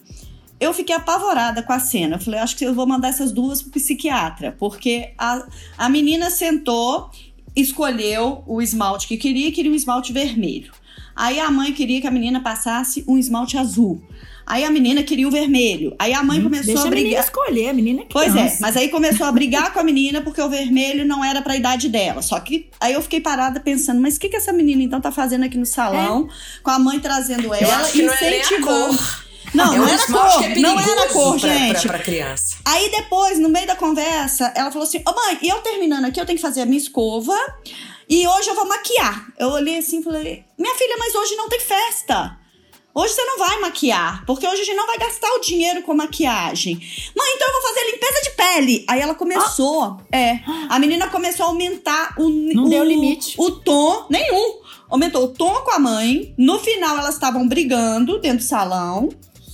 Eu 0.59 0.75
fiquei 0.75 0.94
apavorada 0.94 1.62
com 1.62 1.73
a 1.73 1.79
cena. 1.79 2.16
Eu 2.16 2.20
falei, 2.20 2.40
acho 2.40 2.57
que 2.57 2.64
eu 2.64 2.75
vou 2.75 2.87
mandar 2.87 3.09
essas 3.09 3.31
duas 3.31 3.62
pro 3.62 3.70
psiquiatra, 3.70 4.55
porque 4.59 5.14
a, 5.16 5.46
a 5.79 5.88
menina 5.88 6.29
sentou, 6.29 7.09
escolheu 7.55 8.42
o 8.46 8.61
esmalte 8.61 9.07
que 9.07 9.16
queria, 9.16 9.51
queria 9.53 9.70
um 9.70 9.77
esmalte 9.77 10.12
vermelho. 10.12 10.73
Aí 11.14 11.38
a 11.38 11.50
mãe 11.50 11.72
queria 11.72 12.00
que 12.00 12.07
a 12.07 12.11
menina 12.11 12.40
passasse 12.40 13.05
um 13.07 13.18
esmalte 13.18 13.59
azul. 13.59 14.00
Aí 14.46 14.64
a 14.64 14.70
menina 14.70 15.03
queria 15.05 15.29
o 15.29 15.31
vermelho. 15.31 15.94
Aí 15.96 16.12
a 16.12 16.24
mãe 16.24 16.40
hum, 16.40 16.44
começou 16.44 16.74
Deixa 16.74 16.87
a 16.87 16.90
brigar. 16.90 17.00
A 17.00 17.05
menina 17.05 17.20
escolher, 17.20 17.68
a 17.68 17.72
menina 17.72 18.03
é 18.03 18.07
Pois 18.11 18.35
é, 18.35 18.57
mas 18.61 18.76
aí 18.76 18.88
começou 18.88 19.26
a 19.26 19.31
brigar 19.31 19.72
com 19.72 19.79
a 19.79 19.85
menina 19.85 20.20
porque 20.22 20.42
o 20.42 20.48
vermelho 20.48 21.07
não 21.07 21.24
era 21.24 21.40
para 21.40 21.53
a 21.53 21.57
idade 21.57 21.88
dela. 21.88 22.20
Só 22.20 22.40
que 22.40 22.68
aí 22.81 22.94
eu 22.94 23.03
fiquei 23.03 23.20
parada 23.20 23.61
pensando, 23.61 24.00
mas 24.00 24.16
o 24.16 24.20
que, 24.20 24.29
que 24.29 24.37
essa 24.37 24.53
menina 24.53 24.83
então 24.83 25.00
tá 25.00 25.12
fazendo 25.12 25.44
aqui 25.44 25.57
no 25.57 25.66
salão, 25.66 26.29
é. 26.29 26.62
com 26.62 26.70
a 26.70 26.79
mãe 26.81 26.98
trazendo 26.98 27.55
ela, 27.55 27.88
incentivando. 27.90 28.98
Não, 29.55 29.76
não 29.76 29.88
era 29.88 30.07
cor, 30.07 30.44
é 30.44 30.59
não 30.59 30.81
era 30.81 31.09
cor, 31.09 31.38
pra, 31.38 31.48
gente. 31.48 31.83
Pra, 31.83 31.90
pra 31.90 31.98
criança. 31.98 32.57
Aí 32.64 32.90
depois, 32.90 33.38
no 33.38 33.48
meio 33.48 33.66
da 33.66 33.74
conversa, 33.74 34.53
ela 34.55 34.70
falou 34.70 34.87
assim: 34.87 34.98
Ô 34.98 35.03
oh, 35.11 35.14
mãe, 35.14 35.38
e 35.42 35.48
eu 35.48 35.59
terminando 35.59 36.05
aqui, 36.05 36.20
eu 36.20 36.26
tenho 36.26 36.37
que 36.37 36.42
fazer 36.42 36.62
a 36.62 36.66
minha 36.66 36.79
escova. 36.79 37.35
E 38.11 38.27
hoje 38.27 38.51
eu 38.51 38.57
vou 38.57 38.66
maquiar. 38.66 39.33
Eu 39.38 39.51
olhei 39.51 39.79
assim 39.79 40.01
e 40.01 40.03
falei: 40.03 40.44
Minha 40.59 40.75
filha, 40.75 40.96
mas 40.99 41.14
hoje 41.14 41.37
não 41.37 41.49
tem 41.49 41.61
festa. 41.61 42.37
Hoje 42.92 43.14
você 43.14 43.23
não 43.23 43.38
vai 43.38 43.61
maquiar, 43.61 44.27
porque 44.27 44.44
hoje 44.44 44.62
a 44.62 44.64
gente 44.64 44.77
não 44.77 44.87
vai 44.88 44.99
gastar 44.99 45.31
o 45.35 45.38
dinheiro 45.38 45.81
com 45.83 45.94
maquiagem. 45.94 46.75
Mãe, 46.75 47.33
então 47.37 47.46
eu 47.46 47.53
vou 47.53 47.62
fazer 47.62 47.92
limpeza 47.92 48.23
de 48.23 48.31
pele. 48.31 48.85
Aí 48.88 49.01
ela 49.01 49.14
começou, 49.14 49.83
ah. 49.83 49.99
é. 50.11 50.40
A 50.68 50.77
menina 50.81 51.07
começou 51.09 51.46
a 51.46 51.49
aumentar 51.51 52.14
o. 52.18 52.29
Não 52.29 52.64
o, 52.64 52.68
deu 52.68 52.83
limite. 52.83 53.37
O 53.38 53.53
tom, 53.53 54.07
nenhum. 54.11 54.59
Aumentou 54.88 55.23
o 55.23 55.29
tom 55.29 55.55
com 55.61 55.70
a 55.70 55.79
mãe. 55.79 56.35
No 56.37 56.59
final, 56.59 56.99
elas 56.99 57.14
estavam 57.14 57.46
brigando 57.46 58.18
dentro 58.18 58.38
do 58.38 58.44
salão. 58.44 59.09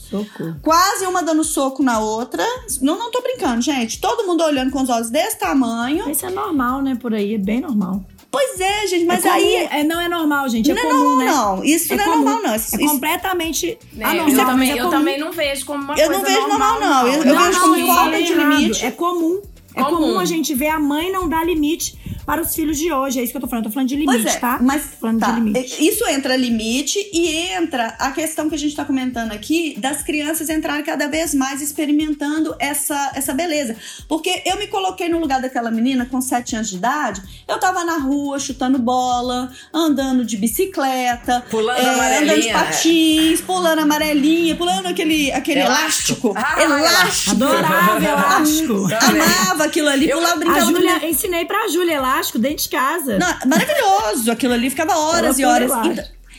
Socorro. 0.09 0.57
Quase 0.63 1.05
uma 1.07 1.23
dando 1.23 1.45
soco 1.45 1.83
na 1.83 1.99
outra. 1.99 2.43
Não, 2.81 2.99
não 2.99 3.11
tô 3.11 3.21
brincando, 3.21 3.61
gente. 3.61 4.01
Todo 4.01 4.27
mundo 4.27 4.43
olhando 4.43 4.71
com 4.71 4.81
os 4.81 4.89
olhos 4.89 5.11
desse 5.11 5.39
tamanho. 5.39 6.09
Isso 6.09 6.25
é 6.25 6.31
normal, 6.31 6.81
né? 6.81 6.97
Por 6.99 7.13
aí, 7.13 7.35
é 7.35 7.39
bem 7.39 7.61
normal. 7.61 8.03
Pois 8.37 8.61
é, 8.61 8.87
gente, 8.87 9.05
mas 9.07 9.25
é 9.25 9.31
aí. 9.31 9.55
É, 9.71 9.83
não 9.83 9.99
é 9.99 10.09
normal, 10.09 10.47
gente. 10.51 10.71
É 10.71 10.75
não 10.75 10.83
comum, 10.83 10.95
é 10.95 11.03
normal, 11.03 11.17
né? 11.17 11.25
não. 11.25 11.65
Isso 11.65 11.93
é 11.93 11.97
não 11.97 12.05
é 12.05 12.07
comum. 12.07 12.25
normal, 12.25 12.43
não. 12.43 12.55
Isso, 12.55 12.75
é 12.75 12.79
completamente. 12.79 13.79
É, 13.99 14.05
anormal. 14.05 14.29
Eu, 14.29 14.47
também, 14.47 14.71
é 14.71 14.81
eu 14.81 14.91
também 14.91 15.19
não 15.19 15.33
vejo 15.33 15.65
como 15.65 15.85
uma 15.85 15.95
eu 15.95 16.07
coisa 16.07 16.13
não 16.13 16.23
vejo 16.23 16.49
normal, 16.49 16.81
normal, 16.81 17.05
não. 17.05 17.09
Eu, 17.09 17.23
eu 17.25 17.39
vejo 17.39 17.61
como 17.61 17.87
falta 17.87 18.23
de 18.23 18.35
limite. 18.35 18.85
É 18.85 18.91
comum. 18.91 19.41
É 19.75 19.83
comum. 19.83 19.97
comum 19.97 20.19
a 20.19 20.25
gente 20.27 20.55
ver 20.55 20.69
a 20.69 20.79
mãe 20.79 21.11
não 21.11 21.29
dar 21.29 21.47
limite 21.47 21.99
para 22.27 22.43
os 22.43 22.55
filhos 22.55 22.77
de 22.77 22.93
hoje. 22.93 23.21
É 23.21 23.23
isso 23.23 23.31
que 23.31 23.37
eu 23.37 23.41
tô 23.41 23.47
falando. 23.47 23.67
Eu 23.67 23.71
tô 23.71 23.75
falando 23.75 23.89
de 23.89 23.97
limite, 23.97 24.29
é, 24.29 24.37
tá? 24.37 24.59
Mas 24.61 24.83
falando 25.01 25.21
tá. 25.21 25.31
de 25.31 25.41
limite. 25.41 25.89
Isso 25.89 26.05
entra 26.09 26.37
limite 26.37 26.99
e 27.13 27.29
entra 27.53 27.95
a 28.01 28.11
questão 28.11 28.49
que 28.49 28.57
a 28.57 28.59
gente 28.59 28.75
tá 28.75 28.85
comentando 28.85 29.31
aqui 29.31 29.77
das 29.79 30.03
crianças 30.03 30.51
entrarem 30.51 30.85
cada 30.85 31.07
vez 31.07 31.33
mais 31.33 31.63
experimentando 31.63 32.55
essa, 32.59 33.13
essa 33.15 33.33
beleza. 33.33 33.77
Porque 34.09 34.43
eu 34.45 34.59
me 34.59 34.67
coloquei 34.67 35.09
no 35.09 35.21
lugar 35.21 35.41
daquela 35.41 35.71
menina 35.71 36.05
com 36.05 36.21
7 36.21 36.57
anos 36.57 36.69
de 36.69 36.77
idade. 36.77 37.23
Eu 37.47 37.61
tava 37.61 37.85
na 37.85 37.99
rua 37.99 38.41
chutando 38.41 38.79
bola, 38.79 39.53
andando 39.73 40.25
de 40.25 40.37
bicicleta, 40.37 41.45
pulando 41.49 41.79
é, 41.79 42.19
andando 42.19 42.41
de 42.41 42.53
patins, 42.53 43.41
pulando 43.41 43.83
amarelinha, 43.83 44.57
pulando 44.57 44.87
aquele, 44.87 45.31
aquele 45.31 45.61
elástico. 45.61 46.29
Elástico. 46.29 46.35
Ah, 46.37 46.63
elástico. 46.63 47.31
Adorava 47.31 48.05
elástico. 48.05 48.75
Amava 48.75 49.65
aquilo 49.65 49.89
ali, 49.89 50.11
eu, 50.11 50.19
pulava 50.19 50.37
brincando. 50.37 50.61
A 50.61 50.81
Júlia, 50.81 51.09
ensinei 51.09 51.45
pra 51.45 51.69
Júlia 51.69 51.95
elástico 51.95 52.16
dentro 52.39 52.65
de 52.65 52.69
casa. 52.69 53.19
Não, 53.19 53.49
maravilhoso 53.49 54.31
aquilo 54.31 54.53
ali, 54.53 54.71
ficava 54.71 54.97
horas 54.97 55.39
e 55.39 55.45
horas. 55.45 55.71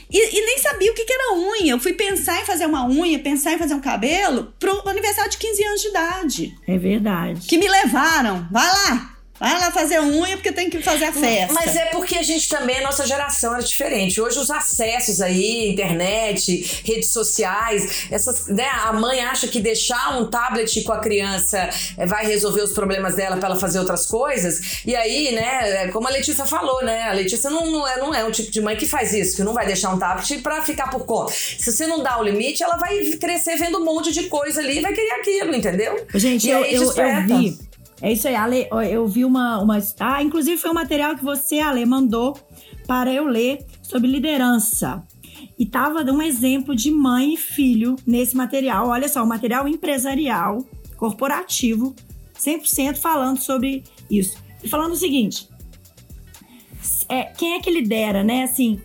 E, 0.09 0.39
e, 0.39 0.45
nem 0.45 0.57
sabia 0.59 0.89
o 0.91 0.95
que, 0.95 1.03
que, 1.03 1.11
era 1.11 1.35
unha. 1.35 1.73
Eu 1.73 1.79
fui 1.79 1.93
pensar 1.93 2.41
em 2.41 2.45
fazer 2.45 2.65
uma 2.65 2.87
unha, 2.87 3.19
pensar 3.19 3.53
em 3.53 3.57
fazer 3.57 3.73
um 3.73 3.81
cabelo 3.81 4.53
pro 4.57 4.87
aniversário 4.87 5.29
de 5.29 5.37
15 5.37 5.63
anos 5.65 5.81
de 5.81 5.87
idade. 5.89 6.55
É 6.65 6.77
verdade. 6.77 7.41
Que 7.45 7.57
me 7.57 7.67
levaram. 7.67 8.47
Vai 8.49 8.65
lá, 8.65 9.16
Vai 9.39 9.59
lá 9.59 9.71
fazer 9.71 9.99
unha 9.99 10.35
porque 10.35 10.51
tem 10.51 10.69
que 10.69 10.81
fazer 10.81 11.05
a 11.05 11.13
festa. 11.13 11.53
Mas 11.53 11.75
é 11.75 11.85
porque 11.85 12.17
a 12.17 12.23
gente 12.23 12.49
também, 12.49 12.79
a 12.79 12.81
nossa 12.81 13.05
geração 13.05 13.53
era 13.53 13.63
diferente. 13.63 14.19
Hoje 14.19 14.39
os 14.39 14.49
acessos 14.49 15.21
aí, 15.21 15.69
internet, 15.69 16.81
redes 16.83 17.11
sociais, 17.11 18.07
essas, 18.11 18.47
né, 18.47 18.67
a 18.67 18.93
mãe 18.93 19.21
acha 19.21 19.47
que 19.47 19.59
deixar 19.59 20.19
um 20.19 20.29
tablet 20.29 20.81
com 20.83 20.91
a 20.91 20.99
criança 20.99 21.69
eh, 21.97 22.05
vai 22.05 22.25
resolver 22.25 22.61
os 22.61 22.71
problemas 22.71 23.15
dela 23.15 23.37
para 23.37 23.49
ela 23.49 23.59
fazer 23.59 23.79
outras 23.79 24.05
coisas. 24.05 24.81
E 24.85 24.95
aí, 24.95 25.31
né, 25.33 25.83
é 25.83 25.87
como 25.89 26.07
a 26.07 26.11
Letícia 26.11 26.45
falou, 26.45 26.83
né, 26.83 27.03
a 27.03 27.13
Letícia 27.13 27.49
não, 27.49 27.69
não, 27.69 27.87
é, 27.87 27.97
não 27.97 28.13
é 28.13 28.25
um 28.25 28.31
tipo 28.31 28.49
de 28.49 28.61
mãe 28.61 28.75
que 28.75 28.87
faz 28.87 29.13
isso, 29.13 29.35
que 29.35 29.43
não 29.43 29.53
vai 29.53 29.65
deixar 29.65 29.93
um 29.93 29.99
tablet 29.99 30.39
para 30.39 30.63
ficar 30.63 30.89
por 30.89 31.05
conta. 31.05 31.31
Se 31.31 31.71
você 31.71 31.85
não 31.85 32.01
dá 32.01 32.19
o 32.19 32.23
limite, 32.23 32.63
ela 32.63 32.77
vai 32.77 32.97
crescer 33.19 33.55
vendo 33.57 33.77
um 33.79 33.85
monte 33.85 34.11
de 34.11 34.23
coisa 34.23 34.61
ali 34.61 34.79
e 34.79 34.81
vai 34.81 34.93
querer 34.93 35.11
aquilo, 35.11 35.55
entendeu? 35.55 36.05
Gente, 36.15 36.49
eu, 36.49 36.63
eu, 36.65 36.83
eu 36.83 37.27
vi 37.27 37.67
é 38.01 38.13
isso 38.13 38.27
aí, 38.27 38.35
Ale. 38.35 38.67
Eu 38.89 39.07
vi 39.07 39.25
uma, 39.25 39.59
uma. 39.59 39.77
Ah, 39.99 40.21
inclusive 40.21 40.57
foi 40.57 40.69
um 40.69 40.75
material 40.75 41.15
que 41.15 41.23
você, 41.23 41.59
Ale, 41.59 41.85
mandou 41.85 42.37
para 42.85 43.11
eu 43.13 43.25
ler 43.25 43.65
sobre 43.81 44.09
liderança. 44.09 45.03
E 45.57 45.65
tava 45.65 46.03
dando 46.03 46.19
um 46.19 46.21
exemplo 46.21 46.75
de 46.75 46.91
mãe 46.91 47.33
e 47.33 47.37
filho 47.37 47.95
nesse 48.05 48.35
material. 48.35 48.87
Olha 48.89 49.09
só, 49.09 49.23
o 49.23 49.27
material 49.27 49.67
empresarial, 49.67 50.63
corporativo, 50.95 51.95
100% 52.39 52.97
falando 52.97 53.39
sobre 53.39 53.83
isso. 54.09 54.37
E 54.63 54.67
falando 54.67 54.91
o 54.91 54.95
seguinte: 54.95 55.49
é, 57.09 57.23
quem 57.23 57.53
é 57.55 57.59
que 57.59 57.71
lidera, 57.71 58.23
né? 58.23 58.43
Assim, 58.43 58.79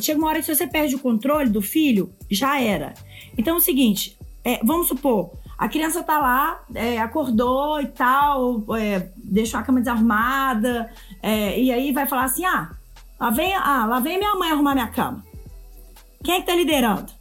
chega 0.00 0.18
uma 0.18 0.28
hora 0.28 0.40
que 0.40 0.46
se 0.46 0.54
você 0.54 0.66
perde 0.66 0.96
o 0.96 0.98
controle 0.98 1.48
do 1.48 1.62
filho, 1.62 2.12
já 2.30 2.60
era. 2.60 2.94
Então 3.36 3.54
é 3.54 3.58
o 3.58 3.62
seguinte: 3.62 4.18
é, 4.44 4.58
vamos 4.64 4.88
supor, 4.88 5.30
a 5.58 5.68
criança 5.68 6.02
tá 6.02 6.18
lá, 6.18 6.62
é, 6.74 6.98
acordou 6.98 7.80
e 7.80 7.88
tal, 7.88 8.64
é, 8.76 9.10
deixou 9.16 9.58
a 9.58 9.62
cama 9.62 9.80
desarrumada, 9.80 10.90
é, 11.20 11.60
e 11.60 11.72
aí 11.72 11.92
vai 11.92 12.06
falar 12.06 12.24
assim: 12.24 12.44
ah, 12.44 12.70
lá 13.18 13.30
vem, 13.30 13.54
ah, 13.54 13.84
lá 13.84 14.00
vem 14.00 14.18
minha 14.18 14.34
mãe 14.36 14.52
arrumar 14.52 14.74
minha 14.74 14.88
cama. 14.88 15.24
Quem 16.22 16.36
é 16.36 16.40
que 16.40 16.46
tá 16.46 16.54
liderando? 16.54 17.18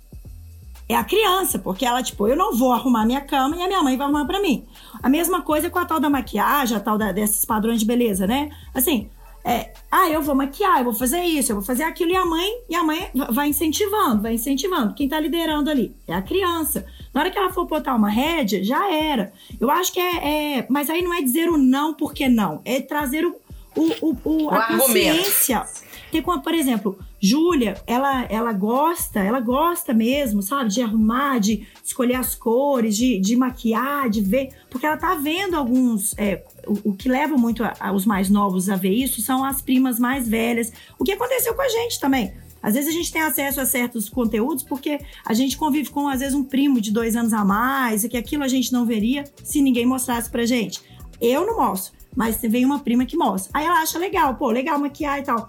é 0.89 0.95
a 0.95 1.03
criança, 1.03 1.59
porque 1.59 1.85
ela, 1.85 2.01
tipo, 2.01 2.27
eu 2.27 2.35
não 2.35 2.55
vou 2.55 2.71
arrumar 2.71 3.05
minha 3.05 3.19
cama 3.19 3.57
e 3.57 3.61
a 3.61 3.67
minha 3.67 3.83
mãe 3.83 3.97
vai 3.97 4.05
arrumar 4.05 4.25
para 4.25 4.41
mim. 4.41 4.65
A 5.03 5.09
mesma 5.09 5.41
coisa 5.41 5.69
com 5.69 5.79
a 5.79 5.85
tal 5.85 5.99
da 5.99 6.09
maquiagem, 6.09 6.77
a 6.77 6.79
tal 6.79 6.97
da, 6.97 7.11
desses 7.11 7.43
padrões 7.43 7.79
de 7.79 7.85
beleza, 7.85 8.25
né? 8.25 8.49
Assim, 8.73 9.09
é, 9.43 9.73
ah, 9.91 10.09
eu 10.09 10.21
vou 10.21 10.33
maquiar, 10.33 10.79
eu 10.79 10.85
vou 10.85 10.93
fazer 10.93 11.21
isso, 11.21 11.51
eu 11.51 11.57
vou 11.57 11.65
fazer 11.65 11.83
aquilo, 11.83 12.11
e 12.11 12.15
a 12.15 12.25
mãe, 12.25 12.51
e 12.69 12.75
a 12.75 12.83
mãe 12.83 13.11
vai 13.31 13.49
incentivando, 13.49 14.21
vai 14.21 14.35
incentivando. 14.35 14.93
Quem 14.93 15.09
tá 15.09 15.19
liderando 15.19 15.69
ali 15.69 15.93
é 16.07 16.13
a 16.13 16.21
criança. 16.21 16.85
Na 17.17 17.23
hora 17.23 17.31
que 17.31 17.39
ela 17.39 17.51
for 17.51 17.65
botar 17.65 17.95
uma 17.95 18.11
rédea, 18.11 18.63
já 18.63 18.93
era. 18.93 19.33
Eu 19.59 19.71
acho 19.71 19.91
que 19.91 19.99
é, 19.99 20.59
é 20.59 20.67
Mas 20.69 20.87
aí 20.87 21.01
não 21.01 21.11
é 21.11 21.19
dizer 21.19 21.49
o 21.49 21.57
não 21.57 21.95
porque 21.95 22.29
não, 22.29 22.61
é 22.63 22.79
trazer 22.79 23.25
o, 23.25 23.35
o, 23.75 23.91
o, 24.01 24.17
o 24.45 24.49
a 24.51 24.67
consciência. 24.67 25.65
Porque, 26.03 26.21
por 26.21 26.53
exemplo, 26.53 26.95
Júlia, 27.19 27.81
ela, 27.87 28.27
ela 28.29 28.53
gosta, 28.53 29.19
ela 29.19 29.39
gosta 29.39 29.95
mesmo, 29.95 30.43
sabe, 30.43 30.69
de 30.69 30.79
arrumar, 30.79 31.39
de 31.39 31.67
escolher 31.83 32.17
as 32.17 32.35
cores, 32.35 32.95
de, 32.95 33.17
de 33.17 33.35
maquiar, 33.35 34.11
de 34.11 34.21
ver, 34.21 34.49
porque 34.69 34.85
ela 34.85 34.95
tá 34.95 35.15
vendo 35.15 35.55
alguns. 35.55 36.15
É, 36.19 36.43
o, 36.67 36.91
o, 36.91 36.93
que 36.95 37.09
leva 37.09 37.35
muito 37.35 37.63
a, 37.63 37.73
a, 37.79 37.91
os 37.91 38.05
mais 38.05 38.29
novos 38.29 38.69
a 38.69 38.75
ver 38.75 38.93
isso 38.93 39.23
são 39.23 39.43
as 39.43 39.59
primas 39.59 39.99
mais 39.99 40.29
velhas. 40.29 40.71
O 40.99 41.03
que 41.03 41.13
aconteceu 41.13 41.55
com 41.55 41.63
a 41.63 41.67
gente 41.67 41.99
também. 41.99 42.31
Às 42.61 42.73
vezes 42.73 42.89
a 42.89 42.93
gente 42.93 43.11
tem 43.11 43.21
acesso 43.21 43.61
a 43.61 43.65
certos 43.65 44.09
conteúdos 44.09 44.63
porque 44.63 44.99
a 45.25 45.33
gente 45.33 45.57
convive 45.57 45.89
com, 45.89 46.07
às 46.07 46.19
vezes, 46.19 46.35
um 46.35 46.43
primo 46.43 46.81
de 46.81 46.91
dois 46.91 47.15
anos 47.15 47.33
a 47.33 47.45
mais, 47.45 48.03
e 48.03 48.09
que 48.09 48.17
aquilo 48.17 48.43
a 48.43 48.47
gente 48.47 48.71
não 48.73 48.85
veria 48.85 49.23
se 49.43 49.61
ninguém 49.61 49.85
mostrasse 49.85 50.29
pra 50.29 50.45
gente. 50.45 50.81
Eu 51.21 51.45
não 51.45 51.57
mostro, 51.57 51.93
mas 52.15 52.41
vem 52.41 52.65
uma 52.65 52.79
prima 52.79 53.05
que 53.05 53.17
mostra. 53.17 53.51
Aí 53.53 53.65
ela 53.65 53.81
acha 53.81 53.97
legal, 53.97 54.35
pô, 54.35 54.49
legal 54.49 54.79
maquiar 54.79 55.19
e 55.19 55.23
tal. 55.23 55.47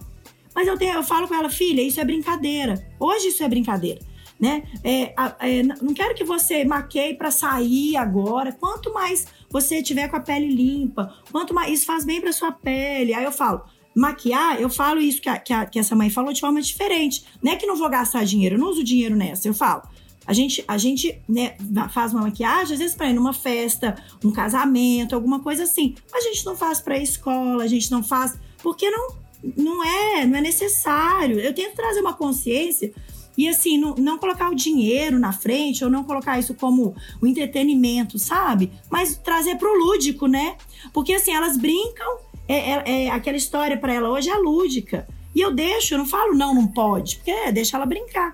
Mas 0.55 0.67
eu, 0.67 0.77
tenho, 0.77 0.95
eu 0.95 1.03
falo 1.03 1.29
com 1.29 1.35
ela, 1.35 1.49
filha, 1.49 1.81
isso 1.81 2.01
é 2.01 2.05
brincadeira. 2.05 2.85
Hoje 2.99 3.29
isso 3.29 3.43
é 3.45 3.49
brincadeira. 3.49 4.01
Né? 4.41 4.63
É, 4.85 5.15
é, 5.41 5.63
não 5.63 5.93
quero 5.93 6.15
que 6.15 6.25
você 6.25 6.65
maqueie 6.65 7.15
para 7.15 7.31
sair 7.31 7.97
agora. 7.97 8.53
Quanto 8.53 8.93
mais 8.93 9.27
você 9.51 9.83
tiver 9.83 10.09
com 10.09 10.17
a 10.17 10.21
pele 10.21 10.49
limpa, 10.49 11.13
quanto 11.31 11.53
mais 11.53 11.73
isso 11.73 11.87
faz 11.87 12.05
bem 12.05 12.21
para 12.21 12.33
sua 12.33 12.53
pele. 12.53 13.15
Aí 13.15 13.25
eu 13.25 13.33
falo, 13.33 13.63
maquiar, 13.99 14.61
eu 14.61 14.71
falo 14.71 15.01
isso 15.01 15.21
que, 15.21 15.29
a, 15.29 15.39
que, 15.39 15.53
a, 15.53 15.67
que, 15.67 15.79
essa 15.79 15.97
mãe 15.97 16.09
falou 16.09 16.33
de 16.33 16.41
forma 16.41 16.63
diferente. 16.63 17.25
Não 17.43 17.53
é 17.53 17.57
que 17.57 17.67
não 17.67 17.77
vou 17.77 17.89
gastar 17.91 18.25
dinheiro, 18.25 18.55
eu 18.55 18.59
não 18.59 18.71
uso 18.71 18.85
dinheiro 18.85 19.17
nessa. 19.17 19.49
Eu 19.49 19.55
falo, 19.55 19.83
a 20.25 20.33
gente, 20.33 20.65
a 20.69 20.79
gente 20.79 21.21
né, 21.29 21.57
faz 21.91 22.13
uma 22.13 22.23
maquiagem, 22.23 22.75
às 22.75 22.79
vezes, 22.79 22.95
para 22.95 23.11
ir 23.11 23.15
numa 23.15 23.33
festa, 23.33 23.97
um 24.25 24.31
casamento, 24.31 25.15
alguma 25.15 25.41
coisa 25.41 25.65
assim. 25.65 25.95
A 26.13 26.21
gente 26.21 26.47
não 26.47 26.57
faz 26.57 26.81
para 26.81 26.97
escola, 26.99 27.65
a 27.65 27.67
gente 27.67 27.91
não 27.91 28.03
faz. 28.03 28.39
Porque 28.63 28.89
não 28.91 29.17
não 29.57 29.85
é, 29.85 30.27
não 30.27 30.39
é 30.39 30.41
necessário. 30.41 31.39
Eu 31.39 31.55
tento 31.55 31.75
trazer 31.75 32.01
uma 32.01 32.13
consciência 32.13 32.93
e 33.37 33.49
assim, 33.49 33.79
não, 33.79 33.95
não 33.95 34.19
colocar 34.19 34.51
o 34.51 34.55
dinheiro 34.55 35.17
na 35.17 35.33
frente 35.33 35.85
ou 35.85 35.91
não 35.91 36.03
colocar 36.03 36.41
isso 36.41 36.55
como 36.55 36.97
o 37.23 37.27
entretenimento, 37.27 38.19
sabe? 38.19 38.73
Mas 38.91 39.17
trazer 39.17 39.57
pro 39.57 39.79
lúdico, 39.79 40.27
né? 40.27 40.57
Porque 40.93 41.13
assim, 41.13 41.33
elas 41.33 41.57
brincam, 41.57 42.19
é, 42.49 42.55
é, 42.55 43.05
é 43.05 43.11
aquela 43.11 43.37
história 43.37 43.77
para 43.77 43.93
ela 43.93 44.09
hoje 44.09 44.31
é 44.31 44.37
lúdica. 44.37 45.07
E 45.35 45.41
eu 45.41 45.53
deixo, 45.53 45.95
eu 45.95 45.99
não 45.99 46.07
falo 46.07 46.35
não, 46.35 46.55
não 46.55 46.67
pode, 46.67 47.17
porque 47.17 47.31
é, 47.31 47.53
deixa 47.53 47.77
ela 47.77 47.87
brincar. 47.87 48.33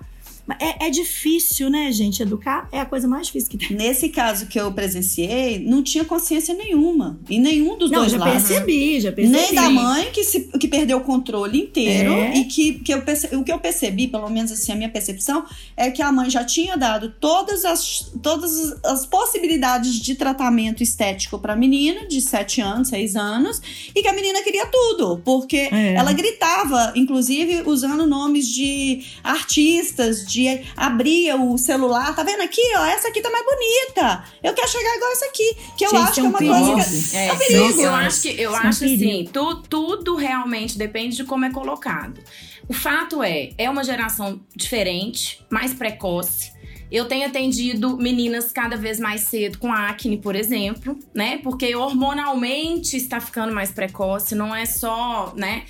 É, 0.59 0.87
é, 0.87 0.89
difícil, 0.91 1.71
né, 1.71 1.91
gente? 1.91 2.21
Educar 2.21 2.69
é 2.71 2.79
a 2.79 2.85
coisa 2.85 3.07
mais 3.07 3.27
difícil 3.27 3.49
que 3.49 3.57
tem. 3.57 3.75
Nesse 3.75 4.09
caso 4.09 4.45
que 4.45 4.59
eu 4.59 4.71
presenciei, 4.71 5.59
não 5.59 5.81
tinha 5.81 6.05
consciência 6.05 6.53
nenhuma. 6.53 7.19
E 7.27 7.39
nenhum 7.39 7.77
dos 7.77 7.89
não, 7.89 8.01
dois 8.01 8.11
já 8.11 8.19
lados. 8.19 8.43
percebi, 8.43 8.99
já 8.99 9.11
percebi. 9.11 9.35
Nem 9.37 9.55
da 9.55 9.69
mãe, 9.69 10.11
que, 10.11 10.23
se, 10.23 10.41
que 10.59 10.67
perdeu 10.67 10.99
o 10.99 11.01
controle 11.01 11.61
inteiro. 11.61 12.13
É. 12.13 12.37
E 12.37 12.45
que, 12.45 12.73
que 12.73 12.93
eu 12.93 13.01
percebi, 13.01 13.35
o 13.35 13.43
que 13.43 13.51
eu 13.51 13.57
percebi, 13.57 14.07
pelo 14.07 14.29
menos 14.29 14.51
assim, 14.51 14.71
a 14.71 14.75
minha 14.75 14.89
percepção, 14.89 15.45
é 15.75 15.89
que 15.89 16.01
a 16.01 16.11
mãe 16.11 16.29
já 16.29 16.43
tinha 16.43 16.77
dado 16.77 17.11
todas 17.19 17.65
as, 17.65 18.11
todas 18.21 18.83
as 18.83 19.05
possibilidades 19.05 19.99
de 19.99 20.13
tratamento 20.13 20.83
estético 20.83 21.39
para 21.39 21.53
a 21.53 21.55
menina, 21.55 22.07
de 22.07 22.21
7 22.21 22.61
anos, 22.61 22.89
6 22.89 23.15
anos, 23.15 23.61
e 23.95 24.01
que 24.01 24.07
a 24.07 24.13
menina 24.13 24.43
queria 24.43 24.67
tudo. 24.67 25.21
Porque 25.25 25.69
é. 25.71 25.95
ela 25.95 26.13
gritava, 26.13 26.93
inclusive, 26.95 27.63
usando 27.65 28.05
nomes 28.05 28.47
de 28.47 29.03
artistas, 29.23 30.23
de 30.25 30.34
dia 30.35 30.63
abria 30.75 31.35
o 31.35 31.57
celular, 31.57 32.13
tá 32.15 32.23
vendo 32.23 32.41
aqui, 32.41 32.61
ó, 32.77 32.85
essa 32.85 33.07
aqui 33.07 33.21
tá 33.21 33.29
mais 33.29 33.45
bonita. 33.45 34.23
Eu 34.43 34.53
quero 34.53 34.67
chegar 34.67 34.95
igual 34.95 35.11
essa 35.11 35.25
aqui, 35.25 35.57
que 35.77 35.85
eu 35.85 35.89
Gente, 35.89 36.01
acho 36.01 36.13
que 36.13 36.19
é, 36.19 36.23
um 36.23 36.29
uma 36.29 36.39
perigo. 36.39 36.73
coisa 36.73 37.17
é, 37.17 37.27
é 37.27 37.33
um 37.33 37.37
perigo. 37.37 37.81
Eu 37.81 37.95
acho 37.95 38.21
que 38.21 38.41
eu 38.41 38.55
acho 38.55 38.67
assim, 38.67 39.29
tu, 39.31 39.55
tudo 39.63 40.15
realmente 40.15 40.77
depende 40.77 41.15
de 41.15 41.23
como 41.23 41.45
é 41.45 41.51
colocado. 41.51 42.21
O 42.67 42.73
fato 42.73 43.21
é, 43.23 43.51
é 43.57 43.69
uma 43.69 43.83
geração 43.83 44.41
diferente, 44.55 45.45
mais 45.49 45.73
precoce. 45.73 46.53
Eu 46.91 47.05
tenho 47.05 47.27
atendido 47.27 47.97
meninas 47.97 48.51
cada 48.51 48.77
vez 48.77 48.99
mais 48.99 49.21
cedo 49.21 49.57
com 49.57 49.71
acne, 49.73 50.17
por 50.17 50.35
exemplo, 50.35 50.97
né? 51.13 51.39
Porque 51.39 51.75
hormonalmente 51.75 52.95
está 52.95 53.19
ficando 53.19 53.53
mais 53.53 53.71
precoce, 53.71 54.35
não 54.35 54.55
é 54.55 54.65
só, 54.65 55.33
né? 55.35 55.63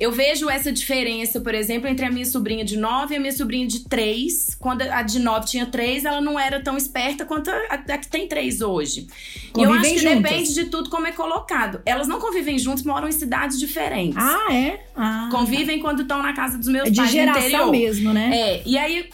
Eu 0.00 0.10
vejo 0.10 0.48
essa 0.48 0.72
diferença, 0.72 1.42
por 1.42 1.54
exemplo, 1.54 1.86
entre 1.86 2.06
a 2.06 2.10
minha 2.10 2.24
sobrinha 2.24 2.64
de 2.64 2.74
9 2.78 3.12
e 3.12 3.16
a 3.18 3.20
minha 3.20 3.32
sobrinha 3.32 3.66
de 3.66 3.80
3. 3.86 4.56
Quando 4.58 4.80
a 4.80 5.02
de 5.02 5.18
9 5.18 5.44
tinha 5.44 5.66
3, 5.66 6.06
ela 6.06 6.22
não 6.22 6.40
era 6.40 6.58
tão 6.62 6.74
esperta 6.74 7.26
quanto 7.26 7.50
a, 7.50 7.74
a 7.74 7.98
que 7.98 8.08
tem 8.08 8.26
3 8.26 8.62
hoje. 8.62 9.06
Convivem 9.52 9.60
e 9.60 9.62
eu 9.62 9.72
acho 9.72 9.92
que 9.92 9.98
juntas. 9.98 10.22
depende 10.22 10.54
de 10.54 10.64
tudo 10.64 10.88
como 10.88 11.06
é 11.06 11.12
colocado. 11.12 11.82
Elas 11.84 12.08
não 12.08 12.18
convivem 12.18 12.58
juntas, 12.58 12.82
moram 12.82 13.08
em 13.08 13.12
cidades 13.12 13.58
diferentes. 13.58 14.16
Ah, 14.16 14.46
é? 14.50 14.80
Ah, 14.96 15.28
convivem 15.30 15.76
tá. 15.76 15.84
quando 15.84 16.00
estão 16.00 16.22
na 16.22 16.32
casa 16.32 16.56
dos 16.56 16.68
meus 16.68 16.88
é 16.88 16.94
pais 16.94 17.10
de 17.10 17.14
geração 17.14 17.70
mesmo, 17.70 18.14
né? 18.14 18.30
É. 18.32 18.62
E 18.64 18.78
aí, 18.78 19.10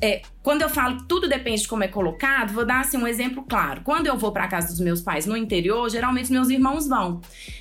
é, 0.00 0.22
quando 0.42 0.62
eu 0.62 0.68
falo 0.68 1.04
tudo 1.08 1.28
depende 1.28 1.62
de 1.62 1.68
como 1.68 1.84
é 1.84 1.88
colocado, 1.88 2.52
vou 2.52 2.64
dar 2.64 2.80
assim 2.80 2.96
um 2.96 3.06
exemplo 3.06 3.44
claro. 3.48 3.82
Quando 3.84 4.06
eu 4.06 4.16
vou 4.16 4.32
para 4.32 4.48
casa 4.48 4.68
dos 4.68 4.80
meus 4.80 5.00
pais 5.00 5.26
no 5.26 5.36
interior, 5.36 5.88
geralmente 5.90 6.30
meus 6.32 6.48
irmãos 6.48 6.86
vão. 6.86 7.20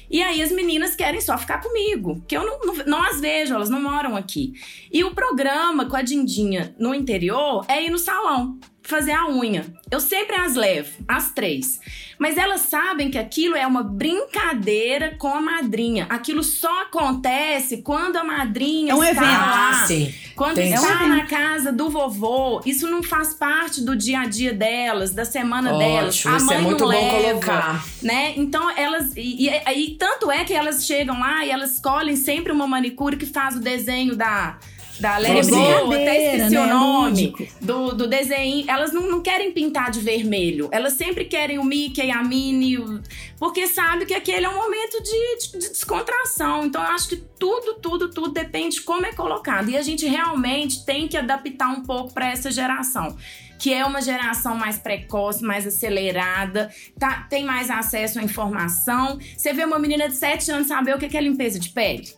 E 0.09 0.21
aí 0.21 0.41
as 0.41 0.51
meninas 0.51 0.95
querem 0.95 1.21
só 1.21 1.37
ficar 1.37 1.61
comigo, 1.61 2.21
que 2.27 2.35
eu 2.35 2.45
não, 2.45 2.59
não, 2.59 2.85
não, 2.85 3.03
as 3.03 3.19
vejo, 3.19 3.53
elas 3.53 3.69
não 3.69 3.81
moram 3.81 4.15
aqui. 4.15 4.53
E 4.91 5.03
o 5.03 5.15
programa 5.15 5.85
com 5.85 5.95
a 5.95 6.01
Dindinha 6.01 6.75
no 6.77 6.93
interior 6.93 7.65
é 7.67 7.83
ir 7.83 7.89
no 7.89 7.97
salão 7.97 8.59
fazer 8.91 9.13
a 9.13 9.27
unha. 9.27 9.65
Eu 9.89 9.99
sempre 9.99 10.35
as 10.35 10.55
levo, 10.55 10.91
as 11.07 11.31
três. 11.31 11.79
Mas 12.19 12.37
elas 12.37 12.61
sabem 12.61 13.09
que 13.09 13.17
aquilo 13.17 13.55
é 13.55 13.65
uma 13.65 13.81
brincadeira 13.81 15.15
com 15.17 15.29
a 15.29 15.41
madrinha. 15.41 16.05
Aquilo 16.07 16.43
só 16.43 16.83
acontece 16.83 17.77
quando 17.77 18.17
a 18.17 18.23
madrinha 18.23 18.91
é 18.91 18.95
um 18.95 19.03
está 19.03 19.23
evento. 19.23 19.39
lá. 19.39 19.73
Sim. 19.87 20.13
Quando 20.35 20.55
Tem 20.55 20.73
está 20.73 21.03
um 21.03 21.07
na 21.07 21.25
casa 21.25 21.71
do 21.71 21.89
vovô. 21.89 22.61
Isso 22.63 22.87
não 22.87 23.01
faz 23.01 23.33
parte 23.33 23.81
do 23.81 23.95
dia 23.95 24.21
a 24.21 24.25
dia 24.27 24.53
delas, 24.53 25.11
da 25.11 25.25
semana 25.25 25.73
Ótimo, 25.73 25.79
delas. 25.79 26.25
A 26.27 26.37
isso 26.37 26.45
mãe 26.45 26.57
é 26.57 26.61
muito 26.61 26.85
não 26.85 26.91
bom 26.91 27.11
leva, 27.11 27.29
colocar. 27.29 27.85
Né? 28.03 28.33
Então 28.37 28.69
elas. 28.77 29.15
E, 29.15 29.47
e, 29.47 29.71
e 29.73 29.95
tanto 29.95 30.29
é 30.29 30.43
que 30.43 30.53
elas 30.53 30.85
chegam 30.85 31.19
lá 31.19 31.43
e 31.43 31.49
elas 31.49 31.75
escolhem 31.75 32.15
sempre 32.15 32.51
uma 32.51 32.67
manicure 32.67 33.17
que 33.17 33.25
faz 33.25 33.55
o 33.55 33.59
desenho 33.59 34.15
da 34.15 34.59
da 35.01 35.17
Larry 35.17 35.47
Bow, 35.47 35.91
até 35.91 36.35
esqueci 36.35 36.55
né? 36.55 36.61
o 36.63 36.67
nome, 36.67 37.33
do, 37.59 37.91
do 37.91 38.07
desenho. 38.07 38.69
Elas 38.69 38.93
não, 38.93 39.09
não 39.09 39.21
querem 39.21 39.51
pintar 39.51 39.89
de 39.89 39.99
vermelho. 39.99 40.69
Elas 40.71 40.93
sempre 40.93 41.25
querem 41.25 41.57
o 41.57 41.63
Mickey, 41.63 42.11
a 42.11 42.23
Minnie, 42.23 42.77
o... 42.77 43.01
porque 43.39 43.67
sabe 43.67 44.05
que 44.05 44.13
aquele 44.13 44.45
é 44.45 44.49
um 44.49 44.55
momento 44.55 45.01
de, 45.01 45.37
de, 45.37 45.59
de, 45.59 45.69
descontração. 45.69 46.65
Então, 46.65 46.83
eu 46.83 46.89
acho 46.89 47.09
que 47.09 47.15
tudo, 47.17 47.73
tudo, 47.81 48.09
tudo 48.11 48.31
depende 48.31 48.75
de 48.75 48.81
como 48.81 49.03
é 49.03 49.11
colocado. 49.11 49.71
E 49.71 49.75
a 49.75 49.81
gente 49.81 50.05
realmente 50.05 50.85
tem 50.85 51.07
que 51.07 51.17
adaptar 51.17 51.69
um 51.69 51.81
pouco 51.81 52.13
para 52.13 52.29
essa 52.29 52.51
geração 52.51 53.17
que 53.57 53.71
é 53.71 53.85
uma 53.85 54.01
geração 54.01 54.55
mais 54.55 54.79
precoce, 54.79 55.43
mais 55.43 55.67
acelerada, 55.67 56.71
tá, 56.97 57.27
tem 57.29 57.45
mais 57.45 57.69
acesso 57.69 58.17
à 58.17 58.23
informação. 58.23 59.19
Você 59.37 59.53
vê 59.53 59.63
uma 59.63 59.77
menina 59.77 60.09
de 60.09 60.15
7 60.15 60.51
anos 60.51 60.67
saber 60.67 60.95
o 60.95 60.97
que 60.97 61.15
é 61.15 61.21
limpeza 61.21 61.59
de 61.59 61.69
pele, 61.69 62.11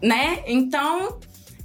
né? 0.00 0.44
Então, 0.46 1.18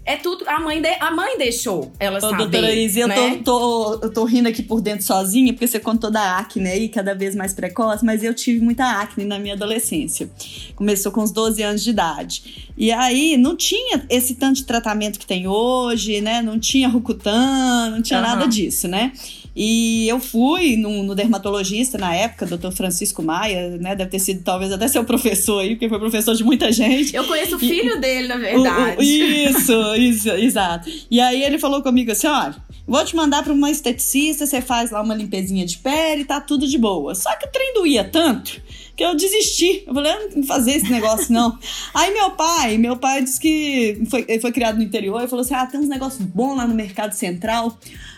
é 0.06 0.16
tudo. 0.16 0.48
A 0.48 0.60
mãe, 0.60 0.82
de, 0.82 0.90
a 1.00 1.12
mãe 1.12 1.38
deixou 1.38 1.92
ela 2.00 2.18
Ô, 2.18 2.22
saber. 2.22 2.38
Doutora 2.38 2.74
Izzy, 2.74 3.06
né? 3.06 3.36
eu, 3.36 3.44
tô, 3.44 3.44
tô, 3.44 4.06
eu 4.06 4.14
tô 4.14 4.24
rindo 4.26 4.50
aqui 4.50 4.64
por 4.64 4.82
dentro 4.82 5.06
sozinha, 5.06 5.54
porque 5.54 5.68
você 5.68 5.80
contou 5.80 6.10
da 6.10 6.38
acne 6.38 6.68
aí, 6.68 6.90
cada 6.90 7.14
vez 7.14 7.36
mais 7.36 7.54
precoce, 7.54 8.04
mas 8.04 8.24
eu 8.24 8.34
tive 8.34 8.64
muita 8.64 8.84
acne 9.00 9.26
na 9.26 9.38
minha 9.38 9.54
adolescência. 9.54 10.30
Começou 10.76 11.12
com 11.12 11.22
uns 11.22 11.32
12 11.32 11.62
anos 11.62 11.84
de 11.84 11.92
idade. 11.92 12.72
E 12.78 12.92
aí 12.92 13.38
não 13.38 13.56
tinha 13.56 14.04
esse 14.10 14.36
tanto 14.36 14.58
de 14.58 14.66
tratamento 14.66 15.20
que 15.20 15.26
tem 15.26 15.48
hoje, 15.48 16.20
né? 16.22 16.42
Não 16.42 16.60
tinha 16.60 16.88
Rucutan, 16.88 17.92
não 17.92 18.02
tinha 18.02 18.20
uhum. 18.20 18.26
nada 18.26 18.48
disso, 18.48 18.88
né? 18.88 19.12
E 19.56 20.08
eu 20.08 20.20
fui 20.20 20.78
no, 20.78 21.04
no, 21.04 21.14
dermatologista 21.14 21.98
na 21.98 22.16
época, 22.16 22.46
doutor 22.46 22.72
Francisco 22.72 23.22
Maia, 23.22 23.78
né? 23.78 23.96
Deve 23.96 24.12
ter 24.12 24.20
sido 24.20 24.44
talvez 24.44 24.72
até 24.72 24.88
seu 24.88 25.04
professor 25.04 25.60
aí, 25.60 25.72
porque 25.72 25.90
foi 25.90 26.00
professor 26.00 26.34
de 26.36 26.44
muita 26.44 26.72
gente. 26.72 27.14
Eu 27.14 27.26
conheço 27.26 27.58
o 27.58 27.60
filho 27.60 27.98
e, 27.98 28.00
dele, 28.00 28.28
na 28.28 28.38
verdade. 28.38 28.98
O, 28.98 29.00
o, 29.00 29.04
isso, 29.04 29.96
isso, 29.96 30.30
exato. 30.30 30.90
E 31.10 31.20
aí 31.20 31.44
ele 31.44 31.60
falou 31.60 31.82
comigo 31.82 32.12
assim: 32.12 32.28
olha, 32.28 32.56
vou 32.88 33.04
te 33.04 33.14
mandar 33.14 33.44
para 33.44 33.52
uma 33.52 33.70
esteticista, 33.70 34.46
você 34.46 34.62
faz 34.62 34.90
lá 34.90 35.02
uma 35.02 35.14
limpezinha 35.14 35.66
de 35.66 35.78
pele, 35.80 36.24
tá 36.24 36.40
tudo 36.40 36.66
de 36.66 36.78
boa. 36.78 37.14
Só 37.14 37.36
que 37.36 37.46
o 37.46 37.52
trem 37.52 37.74
doía 37.74 38.06
tanto 38.06 38.62
que 38.96 39.04
eu 39.04 39.16
desisti. 39.16 39.84
Eu 39.88 39.94
falei, 39.94 40.12
eu 40.14 40.20
não 40.22 40.30
vou 40.36 40.44
fazer 40.44 40.74
esse 40.74 40.90
negócio, 40.90 41.34
não. 41.34 41.58
Aí 41.94 42.14
meu 42.14 42.32
pai, 42.32 42.78
meu 42.78 42.98
pai 42.98 43.24
disse 43.24 43.40
que 43.40 44.02
foi, 44.10 44.24
ele 44.28 44.40
foi 44.40 44.52
criado 44.52 44.78
no 44.78 44.84
interior 44.84 45.22
e 45.24 45.28
falou 45.28 45.44
assim: 45.44 45.54
ah, 45.54 45.66
tem 45.66 45.80
uns 45.80 45.90
negócios 45.90 46.24
bons 46.24 46.56
lá 46.56 46.68
no 46.68 46.76
Mercado 46.76 47.14
Central. 47.14 47.78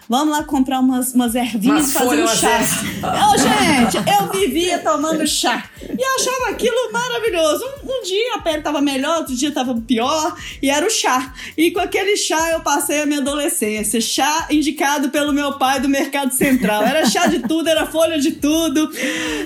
Vamos 0.09 0.37
lá 0.37 0.43
comprar 0.43 0.79
umas, 0.79 1.13
umas 1.13 1.33
ervinhas 1.35 1.89
e 1.89 1.93
fazer 1.93 2.23
um 2.23 2.27
chá. 2.27 2.59
oh, 3.03 3.37
gente, 3.37 3.97
eu 3.97 4.31
vivia 4.31 4.79
tomando 4.79 5.25
chá. 5.25 5.63
E 5.81 6.03
achava 6.03 6.51
aquilo 6.51 6.91
maravilhoso. 6.91 7.63
Um, 7.83 7.99
um, 7.99 8.03
dia 8.03 8.35
a 8.35 8.39
pele 8.39 8.61
tava 8.61 8.81
melhor, 8.81 9.19
outro 9.19 9.35
dia 9.35 9.51
tava 9.51 9.75
pior. 9.87 10.35
E 10.61 10.69
era 10.69 10.85
o 10.85 10.89
chá. 10.89 11.33
E 11.57 11.71
com 11.71 11.79
aquele 11.79 12.17
chá 12.17 12.51
eu 12.51 12.59
passei 12.61 13.01
a 13.01 13.05
minha 13.05 13.19
adolescência. 13.19 14.01
Chá 14.01 14.47
indicado 14.49 15.09
pelo 15.09 15.31
meu 15.31 15.53
pai 15.53 15.79
do 15.79 15.87
Mercado 15.87 16.33
Central. 16.33 16.83
Era 16.83 17.05
chá 17.05 17.27
de 17.27 17.39
tudo, 17.39 17.69
era 17.69 17.85
folha 17.85 18.19
de 18.19 18.31
tudo. 18.31 18.91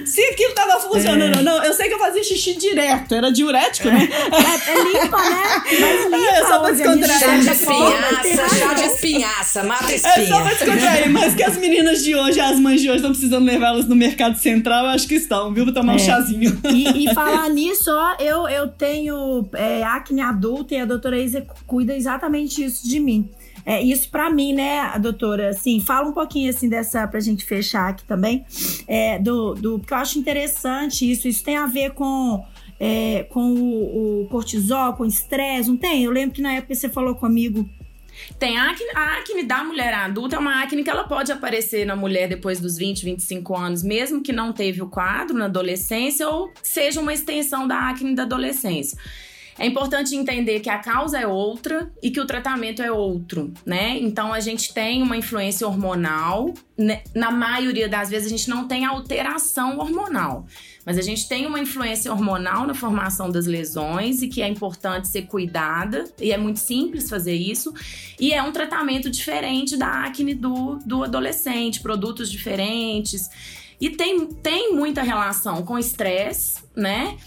Se 0.06 0.22
aquilo 0.22 0.54
tava 0.54 0.80
funcionando 0.80 1.36
é. 1.36 1.38
ou 1.38 1.44
não, 1.44 1.64
eu 1.64 1.74
sei 1.74 1.88
que 1.88 1.94
eu 1.94 2.00
fazia 2.00 2.24
xixi 2.24 2.56
direto. 2.56 3.14
Era 3.14 3.32
diurético, 3.32 3.90
né? 3.90 4.08
É, 4.12 4.72
é 4.72 4.84
limpa, 4.84 5.18
né? 5.18 5.64
Mas 5.80 6.04
limpa. 6.12 6.18
É, 6.18 6.46
só 6.48 6.60
pra 6.60 6.72
descontrair. 6.72 7.20
Chá 7.20 7.38
de 7.38 7.50
espinhaça, 7.50 8.56
chá 8.58 8.74
de 8.74 8.82
espinhaça, 8.82 9.64
mata 9.64 9.94
espinha. 9.94 10.47
Pra 10.48 10.66
descontrair, 10.66 11.12
mas 11.12 11.36
que 11.36 11.44
as 11.44 11.58
meninas 11.58 12.04
de 12.04 12.16
hoje, 12.16 12.40
as 12.40 12.60
mães 12.60 12.82
de 12.82 12.88
hoje, 12.88 12.98
estão 12.98 13.12
precisando 13.12 13.46
levá-las 13.46 13.88
no 13.88 13.96
mercado 13.96 14.38
central, 14.38 14.86
eu 14.86 14.92
acho 14.92 15.08
que 15.08 15.16
estão, 15.16 15.54
viu? 15.54 15.66
Vou 15.66 15.74
tomar 15.74 15.94
é. 15.94 15.96
um 15.96 16.00
chazinho. 16.00 16.60
E, 16.74 17.06
e, 17.06 17.14
falar 17.14 17.50
nisso, 17.50 17.90
ó, 17.92 18.16
eu, 18.20 18.48
eu 18.48 18.68
tenho 18.68 19.48
é, 19.54 19.84
acne 19.84 20.22
adulta 20.22 20.76
e 20.76 20.80
a 20.80 20.86
doutora 20.86 21.20
Isa 21.20 21.46
cuida 21.66 21.96
exatamente 21.96 22.64
isso 22.64 22.88
de 22.88 23.00
mim. 23.00 23.30
É, 23.66 23.82
isso 23.82 24.10
para 24.10 24.30
mim, 24.30 24.54
né, 24.54 24.98
doutora? 25.00 25.50
Assim, 25.50 25.82
fala 25.82 26.08
um 26.08 26.14
pouquinho 26.14 26.50
assim 26.50 26.70
dessa 26.70 27.06
pra 27.06 27.20
gente 27.20 27.44
fechar 27.44 27.90
aqui 27.90 28.06
também. 28.06 28.46
É, 28.88 29.20
do, 29.20 29.56
do, 29.56 29.80
porque 29.80 29.94
eu 29.94 29.98
acho 29.98 30.18
interessante 30.18 31.10
isso. 31.12 31.28
Isso 31.28 31.44
tem 31.44 31.58
a 31.58 31.66
ver 31.66 31.92
com 31.92 32.46
é, 32.80 33.24
com 33.30 33.54
o, 33.54 34.22
o 34.22 34.28
cortisol, 34.28 34.94
com 34.94 35.06
estresse, 35.06 35.68
não 35.68 35.78
tem? 35.78 36.04
Eu 36.04 36.12
lembro 36.12 36.36
que 36.36 36.42
na 36.42 36.54
época 36.54 36.76
você 36.76 36.88
falou 36.88 37.16
comigo 37.16 37.68
tem 38.40 38.58
a 38.58 38.72
acne, 38.72 38.90
a 38.96 39.18
acne 39.20 39.44
da 39.44 39.64
mulher 39.64 39.94
adulta 39.94 40.36
é 40.36 40.40
uma 40.40 40.62
acne 40.62 40.84
que 40.84 40.90
ela 40.90 41.04
pode 41.04 41.32
aparecer 41.32 41.86
na 41.86 41.96
mulher 41.96 42.28
depois 42.28 42.60
dos 42.60 42.78
20, 42.78 43.04
25 43.06 43.56
anos, 43.56 43.84
mesmo 43.84 44.22
que 44.22 44.32
não 44.32 44.52
teve 44.54 44.82
o 44.82 44.90
quadro 44.90 45.38
na 45.38 45.46
adolescência 45.46 46.28
ou 46.28 46.52
seja 46.62 47.00
uma 47.00 47.14
extensão 47.14 47.68
da 47.68 47.90
acne 47.90 48.16
da 48.16 48.24
adolescência. 48.24 48.98
É 49.60 49.66
importante 49.66 50.16
entender 50.16 50.60
que 50.60 50.70
a 50.70 50.78
causa 50.78 51.20
é 51.20 51.26
outra 51.26 51.92
e 52.02 52.12
que 52.12 52.20
o 52.20 52.26
tratamento 52.26 52.82
é 52.82 52.92
outro, 52.92 53.52
né? 53.66 53.98
Então 54.00 54.32
a 54.32 54.40
gente 54.40 54.74
tem 54.74 55.02
uma 55.02 55.18
influência 55.18 55.68
hormonal, 55.68 56.54
né? 56.78 57.02
na 57.16 57.32
maioria 57.32 57.90
das 57.90 58.10
vezes 58.10 58.28
a 58.28 58.30
gente 58.30 58.50
não 58.50 58.68
tem 58.68 58.86
alteração 58.86 59.80
hormonal. 59.80 60.46
Mas 60.86 60.98
a 60.98 61.02
gente 61.02 61.28
tem 61.28 61.46
uma 61.46 61.60
influência 61.60 62.10
hormonal 62.12 62.66
na 62.66 62.74
formação 62.74 63.30
das 63.30 63.46
lesões 63.46 64.22
e 64.22 64.28
que 64.30 64.42
é 64.42 64.48
importante 64.48 65.10
ser 65.10 65.24
cuidada, 65.24 66.06
e 66.18 66.32
é 66.32 66.38
muito 66.38 66.60
simples 66.60 67.10
fazer 67.10 67.34
isso. 67.34 67.74
E 68.18 68.32
é 68.32 68.42
um 68.42 68.54
tratamento 68.54 69.10
diferente 69.10 69.76
da 69.76 70.06
acne 70.06 70.34
do, 70.34 70.80
do 70.86 71.04
adolescente, 71.04 71.82
produtos 71.82 72.32
diferentes. 72.32 73.30
E 73.82 73.90
tem, 73.90 74.28
tem 74.28 74.74
muita 74.74 75.02
relação 75.02 75.62
com 75.64 75.78
estresse, 75.78 76.56
né? 76.74 77.18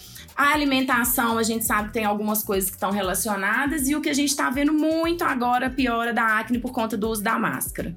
A 0.40 0.54
alimentação, 0.54 1.36
a 1.36 1.42
gente 1.42 1.66
sabe 1.66 1.88
que 1.88 1.92
tem 1.92 2.06
algumas 2.06 2.42
coisas 2.42 2.70
que 2.70 2.76
estão 2.76 2.90
relacionadas, 2.90 3.86
e 3.90 3.94
o 3.94 4.00
que 4.00 4.08
a 4.08 4.14
gente 4.14 4.30
está 4.30 4.48
vendo 4.48 4.72
muito 4.72 5.22
agora 5.22 5.68
piora 5.68 6.14
da 6.14 6.38
acne 6.38 6.58
por 6.58 6.72
conta 6.72 6.96
do 6.96 7.10
uso 7.10 7.22
da 7.22 7.38
máscara. 7.38 7.94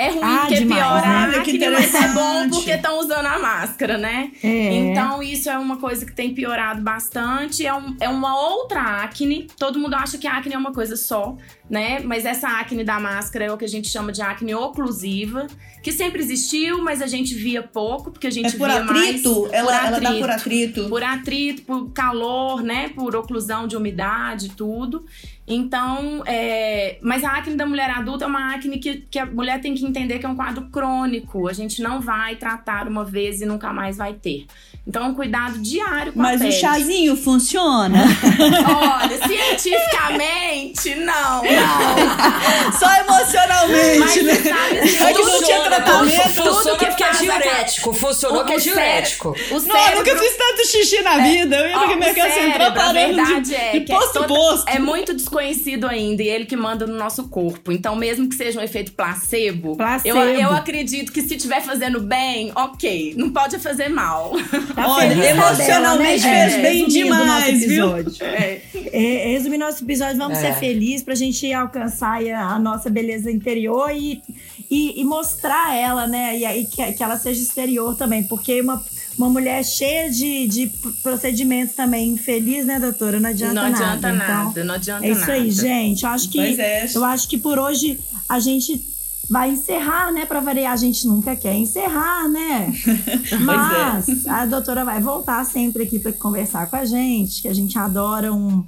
É 0.00 0.08
ruim 0.08 0.20
ah, 0.22 0.38
porque 0.38 0.54
demais, 0.54 0.82
piora 0.82 1.06
né? 1.06 1.14
a 1.14 1.40
acne, 1.42 1.58
mas 1.58 1.94
é 1.94 2.08
bom 2.08 2.48
porque 2.48 2.70
estão 2.70 2.98
usando 3.00 3.26
a 3.26 3.38
máscara, 3.38 3.98
né? 3.98 4.32
É. 4.42 4.74
Então, 4.74 5.22
isso 5.22 5.50
é 5.50 5.58
uma 5.58 5.76
coisa 5.76 6.06
que 6.06 6.12
tem 6.12 6.32
piorado 6.32 6.80
bastante. 6.80 7.66
É, 7.66 7.74
um, 7.74 7.94
é 8.00 8.08
uma 8.08 8.34
outra 8.34 9.02
acne. 9.02 9.46
Todo 9.58 9.78
mundo 9.78 9.92
acha 9.92 10.16
que 10.16 10.26
a 10.26 10.38
acne 10.38 10.54
é 10.54 10.58
uma 10.58 10.72
coisa 10.72 10.96
só, 10.96 11.36
né? 11.68 12.00
Mas 12.00 12.24
essa 12.24 12.48
acne 12.48 12.82
da 12.82 12.98
máscara 12.98 13.44
é 13.44 13.52
o 13.52 13.58
que 13.58 13.64
a 13.66 13.68
gente 13.68 13.88
chama 13.88 14.10
de 14.10 14.22
acne 14.22 14.54
oclusiva, 14.54 15.46
que 15.82 15.92
sempre 15.92 16.22
existiu, 16.22 16.82
mas 16.82 17.02
a 17.02 17.06
gente 17.06 17.34
via 17.34 17.62
pouco, 17.62 18.10
porque 18.10 18.26
a 18.26 18.30
gente 18.30 18.54
é 18.54 18.58
por 18.58 18.70
via 18.70 18.82
atrito? 18.82 19.42
mais... 19.42 19.52
Ela, 19.52 19.66
por 19.66 19.74
atrito? 19.74 19.96
Ela 19.96 20.00
dá 20.00 20.18
por 20.18 20.30
atrito? 20.30 20.88
Por 20.88 21.02
atrito, 21.02 21.62
por 21.62 21.92
calor, 21.92 22.62
né? 22.62 22.88
Por 22.88 23.14
oclusão 23.14 23.68
de 23.68 23.76
umidade, 23.76 24.48
tudo. 24.56 25.04
Então, 25.50 26.22
é... 26.26 26.98
mas 27.02 27.24
a 27.24 27.32
acne 27.32 27.56
da 27.56 27.66
mulher 27.66 27.90
adulta 27.90 28.24
é 28.24 28.28
uma 28.28 28.54
acne 28.54 28.78
que, 28.78 28.98
que 29.10 29.18
a 29.18 29.26
mulher 29.26 29.60
tem 29.60 29.74
que 29.74 29.84
entender 29.84 30.20
que 30.20 30.26
é 30.26 30.28
um 30.28 30.36
quadro 30.36 30.66
crônico. 30.70 31.48
A 31.48 31.52
gente 31.52 31.82
não 31.82 32.00
vai 32.00 32.36
tratar 32.36 32.86
uma 32.86 33.04
vez 33.04 33.40
e 33.40 33.46
nunca 33.46 33.72
mais 33.72 33.96
vai 33.96 34.14
ter. 34.14 34.46
Então, 34.86 35.04
é 35.04 35.06
um 35.08 35.14
cuidado 35.14 35.58
diário 35.58 36.12
com 36.12 36.20
Mas 36.20 36.40
a 36.40 36.44
pele. 36.44 36.56
o 36.56 36.60
chazinho 36.60 37.16
funciona? 37.16 37.98
Olha, 39.02 39.26
cientificamente, 39.26 40.94
não, 40.94 41.42
não. 41.42 42.72
Só 42.78 42.90
emocionalmente, 43.00 43.98
Mas, 43.98 44.22
né? 44.24 44.34
Sabe, 44.34 44.78
assim, 44.78 45.04
é 45.04 45.12
que 45.12 45.22
não 45.22 45.42
tinha 45.42 45.60
tratamento. 45.64 46.42
Tudo 46.42 46.76
que, 46.78 46.86
que 46.86 47.04
é 47.04 47.10
diurético. 47.12 47.92
Funcionou 47.92 48.42
o, 48.42 48.44
que 48.46 48.52
é 48.52 48.56
diurético. 48.56 49.30
O 49.30 49.60
cérebro, 49.60 49.68
não, 49.68 49.88
eu 49.88 49.96
nunca 49.98 50.16
fiz 50.16 50.36
tanto 50.36 50.66
xixi 50.66 51.02
na 51.02 51.20
é, 51.20 51.22
vida. 51.30 51.56
Eu 51.56 51.68
ia 51.68 51.86
no 51.86 51.96
mercado 51.96 52.32
central 52.32 52.72
parando 52.72 53.24
de, 53.24 53.40
de 53.40 53.54
é, 53.54 53.80
posto 53.80 54.18
é, 54.18 54.26
toda, 54.26 54.28
posto. 54.28 54.68
é 54.68 54.78
muito 54.78 55.12
desconhecido 55.12 55.39
ainda 55.86 56.22
e 56.22 56.28
ele 56.28 56.44
que 56.44 56.56
manda 56.56 56.86
no 56.86 56.96
nosso 56.96 57.28
corpo. 57.28 57.72
Então, 57.72 57.96
mesmo 57.96 58.28
que 58.28 58.34
seja 58.34 58.60
um 58.60 58.62
efeito 58.62 58.92
placebo, 58.92 59.76
placebo. 59.76 60.18
Eu, 60.18 60.40
eu 60.40 60.50
acredito 60.50 61.12
que 61.12 61.22
se 61.22 61.34
estiver 61.36 61.62
fazendo 61.62 62.00
bem, 62.00 62.52
ok. 62.54 63.14
Não 63.16 63.30
pode 63.30 63.58
fazer 63.58 63.88
mal. 63.88 64.32
Tá 64.74 64.88
Olha, 64.88 65.30
emocionalmente 65.30 66.22
dela, 66.22 66.34
né? 66.34 66.48
fez 66.48 66.54
é, 66.54 66.62
bem 66.62 66.88
demais, 66.88 67.60
viu? 67.66 67.96
É. 68.20 68.60
É, 68.92 69.32
resumir 69.32 69.58
nosso 69.58 69.84
episódio, 69.84 70.16
vamos 70.16 70.38
ser 70.38 70.48
é. 70.48 70.52
felizes 70.52 71.02
pra 71.02 71.14
gente 71.14 71.52
alcançar 71.52 72.22
a, 72.24 72.54
a 72.54 72.58
nossa 72.58 72.88
beleza 72.88 73.30
interior 73.30 73.90
e, 73.90 74.22
e, 74.70 75.00
e, 75.00 75.04
mostrar 75.04 75.74
ela, 75.74 76.06
né? 76.06 76.38
E 76.38 76.44
aí 76.44 76.66
que, 76.66 76.92
que 76.92 77.02
ela 77.02 77.16
seja 77.16 77.42
exterior 77.42 77.96
também, 77.96 78.22
porque 78.24 78.60
uma 78.60 78.82
uma 79.20 79.28
mulher 79.28 79.62
cheia 79.62 80.10
de, 80.10 80.46
de 80.46 80.66
procedimentos 81.02 81.74
também 81.74 82.08
infeliz, 82.08 82.64
né, 82.64 82.80
doutora? 82.80 83.20
Não 83.20 83.28
adianta 83.28 83.54
nada. 83.54 83.68
Não 83.68 83.76
adianta 83.76 84.12
nada, 84.12 84.32
nada, 84.32 84.50
então, 84.50 84.64
não 84.64 84.74
adianta 84.74 85.00
nada. 85.00 85.06
É 85.06 85.10
isso 85.10 85.20
nada. 85.20 85.32
aí, 85.34 85.50
gente. 85.50 86.04
Eu 86.04 86.10
acho 86.10 86.30
que, 86.30 86.40
é. 86.40 86.86
eu 86.94 87.04
acho 87.04 87.28
que 87.28 87.36
por 87.36 87.58
hoje 87.58 88.00
a 88.26 88.40
gente 88.40 88.82
vai 89.28 89.50
encerrar, 89.50 90.10
né? 90.10 90.24
Para 90.24 90.40
variar, 90.40 90.72
a 90.72 90.76
gente 90.76 91.06
nunca 91.06 91.36
quer 91.36 91.54
encerrar, 91.54 92.28
né? 92.28 92.72
É. 93.30 93.36
Mas 93.36 94.26
é. 94.26 94.30
a 94.30 94.46
doutora 94.46 94.84
vai 94.84 95.00
voltar 95.00 95.44
sempre 95.44 95.84
aqui 95.84 95.98
para 95.98 96.12
conversar 96.12 96.68
com 96.68 96.76
a 96.76 96.84
gente, 96.84 97.42
que 97.42 97.48
a 97.48 97.54
gente 97.54 97.78
adora 97.78 98.32
um, 98.32 98.64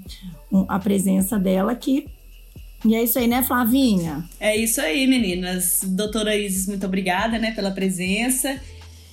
um, 0.53 0.65
a 0.69 0.79
presença 0.79 1.39
dela 1.39 1.73
aqui. 1.73 2.07
E 2.85 2.95
é 2.95 3.03
isso 3.03 3.19
aí, 3.19 3.27
né, 3.27 3.43
Flavinha? 3.43 4.25
É 4.39 4.57
isso 4.57 4.81
aí, 4.81 5.07
meninas. 5.07 5.81
Doutora 5.85 6.37
Isis, 6.37 6.67
muito 6.67 6.85
obrigada, 6.85 7.39
né, 7.39 7.53
pela 7.53 7.71
presença. 7.71 8.61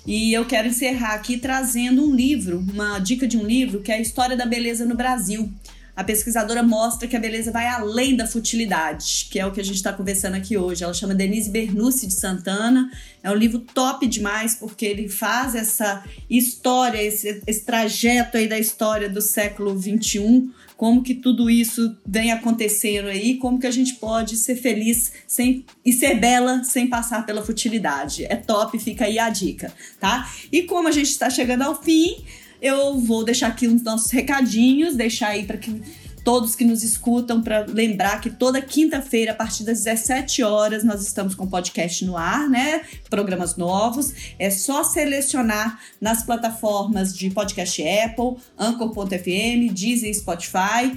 E 0.09 0.33
eu 0.33 0.43
quero 0.43 0.69
encerrar 0.69 1.13
aqui 1.13 1.37
trazendo 1.37 2.03
um 2.03 2.15
livro, 2.15 2.65
uma 2.73 2.97
dica 2.97 3.27
de 3.27 3.37
um 3.37 3.45
livro, 3.45 3.79
que 3.79 3.91
é 3.91 3.95
a 3.95 4.01
História 4.01 4.35
da 4.35 4.43
Beleza 4.43 4.83
no 4.83 4.95
Brasil 4.95 5.53
a 5.99 6.03
pesquisadora 6.05 6.63
mostra 6.63 7.09
que 7.09 7.17
a 7.17 7.19
beleza 7.19 7.51
vai 7.51 7.67
além 7.67 8.15
da 8.15 8.25
futilidade, 8.25 9.27
que 9.29 9.37
é 9.37 9.45
o 9.45 9.51
que 9.51 9.59
a 9.59 9.63
gente 9.65 9.75
está 9.75 9.91
conversando 9.91 10.35
aqui 10.35 10.57
hoje. 10.57 10.81
Ela 10.81 10.93
chama 10.93 11.13
Denise 11.13 11.49
Bernucci 11.49 12.07
de 12.07 12.13
Santana. 12.13 12.89
É 13.21 13.29
um 13.29 13.33
livro 13.33 13.59
top 13.59 14.07
demais, 14.07 14.55
porque 14.55 14.85
ele 14.85 15.09
faz 15.09 15.55
essa 15.55 16.01
história, 16.29 17.03
esse, 17.03 17.43
esse 17.45 17.65
trajeto 17.65 18.37
aí 18.37 18.47
da 18.47 18.57
história 18.57 19.09
do 19.09 19.21
século 19.21 19.77
XXI, 19.77 20.49
como 20.79 21.03
que 21.03 21.13
tudo 21.13 21.49
isso 21.49 21.93
vem 22.07 22.31
acontecendo 22.31 23.09
aí, 23.09 23.35
como 23.35 23.59
que 23.59 23.67
a 23.67 23.71
gente 23.71 23.95
pode 23.95 24.37
ser 24.37 24.55
feliz 24.55 25.11
sem, 25.27 25.65
e 25.85 25.91
ser 25.91 26.15
bela 26.15 26.63
sem 26.63 26.87
passar 26.87 27.25
pela 27.25 27.43
futilidade. 27.43 28.23
É 28.23 28.37
top, 28.37 28.79
fica 28.79 29.03
aí 29.03 29.19
a 29.19 29.29
dica, 29.29 29.73
tá? 29.99 30.31
E 30.49 30.63
como 30.63 30.87
a 30.87 30.91
gente 30.91 31.09
está 31.09 31.29
chegando 31.29 31.63
ao 31.63 31.83
fim, 31.83 32.23
eu 32.61 32.97
vou 32.97 33.25
deixar 33.25 33.47
aqui 33.47 33.67
os 33.67 33.83
nossos 33.83 34.09
recadinhos, 34.09 34.95
deixar 34.95 35.31
aí 35.31 35.43
para 35.43 35.57
que 35.57 35.81
todos 36.29 36.53
que 36.53 36.63
nos 36.63 36.83
escutam 36.83 37.41
para 37.41 37.65
lembrar 37.65 38.21
que 38.21 38.29
toda 38.29 38.61
quinta-feira 38.61 39.31
a 39.31 39.35
partir 39.35 39.63
das 39.63 39.83
17 39.83 40.43
horas 40.43 40.83
nós 40.83 41.01
estamos 41.01 41.33
com 41.33 41.47
podcast 41.47 42.05
no 42.05 42.15
ar, 42.15 42.47
né? 42.47 42.83
Programas 43.09 43.57
novos. 43.57 44.13
É 44.37 44.51
só 44.51 44.83
selecionar 44.83 45.79
nas 45.99 46.21
plataformas 46.21 47.17
de 47.17 47.31
podcast 47.31 47.81
Apple, 47.81 48.35
Anchor.fm, 48.59 49.73
Deezer, 49.73 50.13
Spotify 50.13 50.95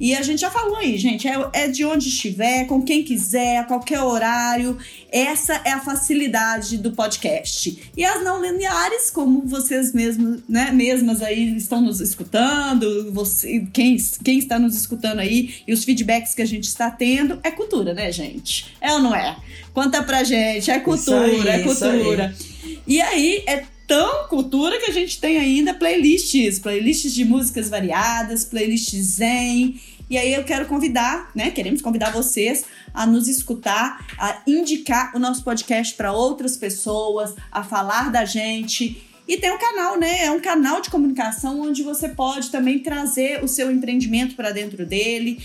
e 0.00 0.14
a 0.14 0.22
gente 0.22 0.40
já 0.40 0.50
falou 0.50 0.76
aí, 0.76 0.96
gente, 0.96 1.28
é, 1.28 1.34
é 1.52 1.68
de 1.68 1.84
onde 1.84 2.08
estiver, 2.08 2.64
com 2.64 2.80
quem 2.80 3.04
quiser, 3.04 3.58
a 3.58 3.64
qualquer 3.64 4.00
horário. 4.00 4.78
Essa 5.12 5.60
é 5.62 5.72
a 5.72 5.80
facilidade 5.80 6.78
do 6.78 6.92
podcast. 6.92 7.90
E 7.94 8.02
as 8.02 8.24
não 8.24 8.40
lineares, 8.42 9.10
como 9.10 9.42
vocês 9.46 9.92
mesmos, 9.92 10.40
né, 10.48 10.70
mesmas 10.72 11.20
aí 11.20 11.54
estão 11.54 11.82
nos 11.82 12.00
escutando, 12.00 13.12
você, 13.12 13.66
quem, 13.74 13.94
quem 14.24 14.38
está 14.38 14.58
nos 14.58 14.74
escutando 14.74 15.18
aí 15.18 15.56
e 15.68 15.72
os 15.74 15.84
feedbacks 15.84 16.34
que 16.34 16.40
a 16.40 16.46
gente 16.46 16.64
está 16.64 16.90
tendo, 16.90 17.38
é 17.42 17.50
cultura, 17.50 17.92
né, 17.92 18.10
gente? 18.10 18.74
É 18.80 18.94
ou 18.94 19.00
não 19.00 19.14
é? 19.14 19.36
Conta 19.74 20.02
pra 20.02 20.24
gente, 20.24 20.70
é 20.70 20.80
cultura, 20.80 21.52
aí, 21.52 21.60
é 21.60 21.62
cultura. 21.62 22.34
E 22.86 23.00
aí, 23.02 23.44
é 23.46 23.64
tão 23.90 24.28
cultura 24.28 24.78
que 24.78 24.88
a 24.88 24.94
gente 24.94 25.20
tem 25.20 25.36
ainda 25.36 25.74
playlists, 25.74 26.60
playlists 26.60 27.12
de 27.12 27.24
músicas 27.24 27.68
variadas, 27.68 28.44
playlists 28.44 29.16
zen. 29.16 29.80
E 30.10 30.18
aí 30.18 30.34
eu 30.34 30.42
quero 30.42 30.66
convidar, 30.66 31.30
né? 31.36 31.52
Queremos 31.52 31.80
convidar 31.80 32.10
vocês 32.10 32.64
a 32.92 33.06
nos 33.06 33.28
escutar, 33.28 34.04
a 34.18 34.42
indicar 34.44 35.14
o 35.14 35.20
nosso 35.20 35.44
podcast 35.44 35.94
para 35.94 36.12
outras 36.12 36.56
pessoas, 36.56 37.32
a 37.52 37.62
falar 37.62 38.10
da 38.10 38.24
gente. 38.24 39.00
E 39.28 39.36
tem 39.36 39.52
um 39.52 39.58
canal, 39.58 39.96
né? 39.96 40.24
É 40.24 40.30
um 40.32 40.40
canal 40.40 40.80
de 40.80 40.90
comunicação 40.90 41.60
onde 41.60 41.84
você 41.84 42.08
pode 42.08 42.50
também 42.50 42.80
trazer 42.80 43.44
o 43.44 43.46
seu 43.46 43.70
empreendimento 43.70 44.34
para 44.34 44.50
dentro 44.50 44.84
dele. 44.84 45.40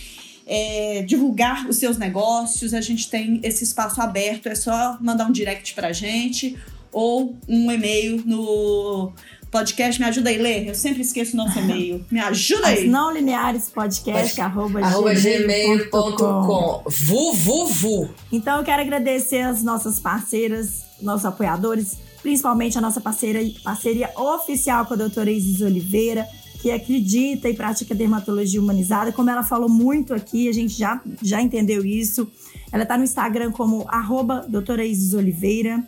É, 0.47 1.03
divulgar 1.07 1.69
os 1.69 1.77
seus 1.77 1.99
negócios, 1.99 2.73
a 2.73 2.81
gente 2.81 3.07
tem 3.07 3.39
esse 3.43 3.63
espaço 3.63 4.01
aberto, 4.01 4.47
é 4.47 4.55
só 4.55 4.97
mandar 4.99 5.27
um 5.27 5.31
direct 5.31 5.75
pra 5.75 5.91
gente 5.91 6.57
ou 6.91 7.37
um 7.47 7.71
e-mail 7.71 8.23
no 8.25 9.13
podcast. 9.55 10.01
Me 10.01 10.07
ajuda 10.07 10.29
aí, 10.29 10.37
Lê. 10.37 10.69
Eu 10.69 10.75
sempre 10.75 11.01
esqueço 11.01 11.33
o 11.33 11.37
nosso 11.37 11.57
e-mail. 11.57 12.05
Me 12.11 12.19
ajuda 12.19 12.67
aí. 12.67 12.83
As 12.83 12.89
não 12.89 13.13
lineares 13.13 13.69
podcast, 13.69 14.39
arroba, 14.41 14.81
arroba 14.81 15.13
gmail.com. 15.13 16.83
Vu, 16.89 17.33
vu, 17.33 17.67
vu. 17.67 18.09
Então 18.31 18.57
eu 18.57 18.63
quero 18.65 18.81
agradecer 18.81 19.41
as 19.41 19.63
nossas 19.63 19.97
parceiras, 19.97 20.83
nossos 21.01 21.25
apoiadores, 21.25 21.97
principalmente 22.21 22.77
a 22.77 22.81
nossa 22.81 22.99
parceira, 22.99 23.39
parceria 23.63 24.11
oficial 24.17 24.85
com 24.85 24.93
a 24.95 24.97
doutora 24.97 25.31
Isis 25.31 25.61
Oliveira, 25.61 26.27
que 26.61 26.69
acredita 26.69 27.47
e 27.47 27.53
pratica 27.53 27.95
dermatologia 27.95 28.59
humanizada. 28.59 29.13
Como 29.13 29.29
ela 29.29 29.43
falou 29.43 29.69
muito 29.69 30.13
aqui, 30.13 30.49
a 30.49 30.53
gente 30.53 30.77
já, 30.77 30.99
já 31.21 31.41
entendeu 31.41 31.85
isso. 31.85 32.27
Ela 32.73 32.83
está 32.83 32.97
no 32.97 33.05
Instagram 33.05 33.53
como 33.53 33.85
arroba 33.87 34.45
doutora 34.49 34.85
Isis 34.85 35.13
Oliveira. 35.13 35.81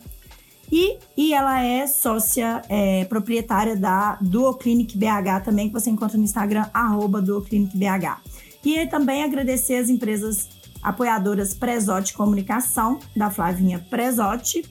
E, 0.70 0.98
e 1.16 1.32
ela 1.32 1.62
é 1.62 1.86
sócia 1.86 2.62
é, 2.68 3.04
proprietária 3.06 3.74
da 3.74 4.18
Duoclinic 4.20 4.96
BH 4.96 5.44
também, 5.44 5.68
que 5.68 5.72
você 5.72 5.90
encontra 5.90 6.18
no 6.18 6.24
Instagram, 6.24 6.66
arroba 6.72 7.20
BH. 7.20 8.20
E 8.64 8.86
também 8.86 9.22
agradecer 9.22 9.76
as 9.76 9.88
empresas 9.88 10.48
apoiadoras 10.82 11.54
Prezote 11.54 12.12
Comunicação, 12.12 12.98
da 13.16 13.30
Flavinha 13.30 13.84
Prezote, 13.90 14.62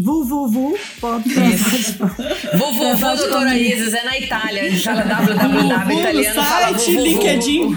www. 0.00 0.78
Www, 1.00 3.16
doutora 3.16 3.56
Isis, 3.56 3.94
é 3.94 4.04
na 4.04 4.18
Itália. 4.18 4.62
A 4.62 4.70
gente 4.70 4.82
fala 4.82 5.02
www 5.02 5.92
italiano, 5.92 6.42
site, 6.42 6.96
LinkedIn, 6.96 7.76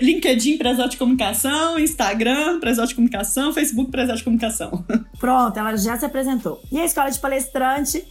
LinkedIn 0.00 0.58
Prezote 0.58 0.96
Comunicação, 0.96 1.78
Instagram 1.78 2.60
Prezote 2.60 2.94
Comunicação, 2.94 3.52
Facebook 3.52 3.90
Prezote 3.90 4.22
Comunicação. 4.22 4.84
Pronto, 5.18 5.58
ela 5.58 5.76
já 5.76 5.98
se 5.98 6.04
apresentou. 6.04 6.62
E 6.70 6.78
a 6.78 6.84
Escola 6.84 7.10
de 7.10 7.18
Palestrante, 7.18 8.04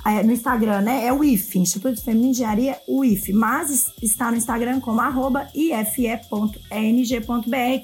é, 0.04 0.22
no 0.22 0.32
Instagram, 0.32 0.80
né? 0.80 1.06
É 1.06 1.12
o 1.12 1.22
IF, 1.22 1.58
Instituto 1.58 2.02
Feminino 2.02 2.32
de 2.32 2.38
Engenharia, 2.38 2.78
o 2.86 3.04
IF, 3.04 3.32
mas 3.32 3.92
está 4.02 4.30
no 4.30 4.36
Instagram 4.36 4.80
como 4.80 5.00
arroba 5.00 5.48
ife.eng.br, 5.54 6.24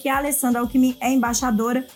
que 0.01 0.09
a 0.09 0.17
Alessandra 0.17 0.61
Alckmin 0.61 0.97
é 0.99 1.13
embaixadora 1.13 1.87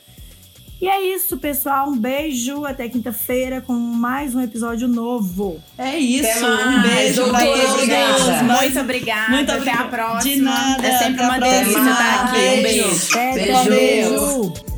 e 0.81 0.89
é 0.89 1.15
isso, 1.15 1.37
pessoal. 1.37 1.89
Um 1.89 1.99
beijo. 1.99 2.65
Até 2.65 2.89
quinta-feira 2.89 3.61
com 3.61 3.73
mais 3.73 4.35
um 4.35 4.41
episódio 4.41 4.89
novo. 4.89 5.61
É 5.77 5.99
isso. 5.99 6.47
Um 6.47 6.83
beijo 6.83 7.29
pra 7.29 7.45
todos. 7.45 8.43
Muito 8.61 8.81
obrigada. 8.81 9.31
Muito 9.31 9.53
Até 9.53 9.71
a 9.73 9.85
próxima. 9.85 10.23
De 10.23 10.41
nada. 10.41 10.87
É 10.87 10.99
sempre 10.99 11.23
uma 11.23 11.39
delícia 11.39 11.79
estar 11.79 12.25
aqui. 12.25 12.39
Um 12.39 12.63
beijo. 12.63 13.09
Beijo. 13.35 13.71
beijo. 13.71 14.70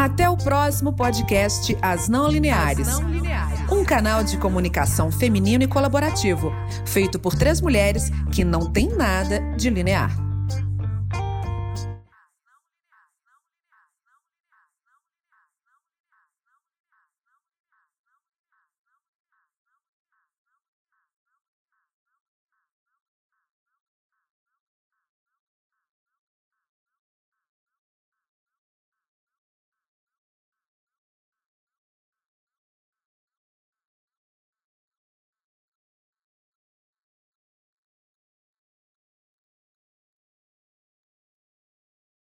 Até 0.00 0.30
o 0.30 0.34
próximo 0.34 0.94
podcast 0.94 1.76
As 1.82 2.08
Não 2.08 2.26
Lineares. 2.26 2.88
As 2.88 3.00
não 3.00 3.10
lineares 3.10 3.60
um 3.70 3.84
canal 3.84 4.24
de 4.24 4.38
comunicação 4.38 5.12
feminino 5.12 5.62
e 5.62 5.68
colaborativo, 5.68 6.50
feito 6.86 7.18
por 7.18 7.34
três 7.34 7.60
mulheres 7.60 8.10
que 8.32 8.42
não 8.42 8.64
têm 8.64 8.88
nada 8.96 9.40
de 9.58 9.68
linear. 9.68 10.29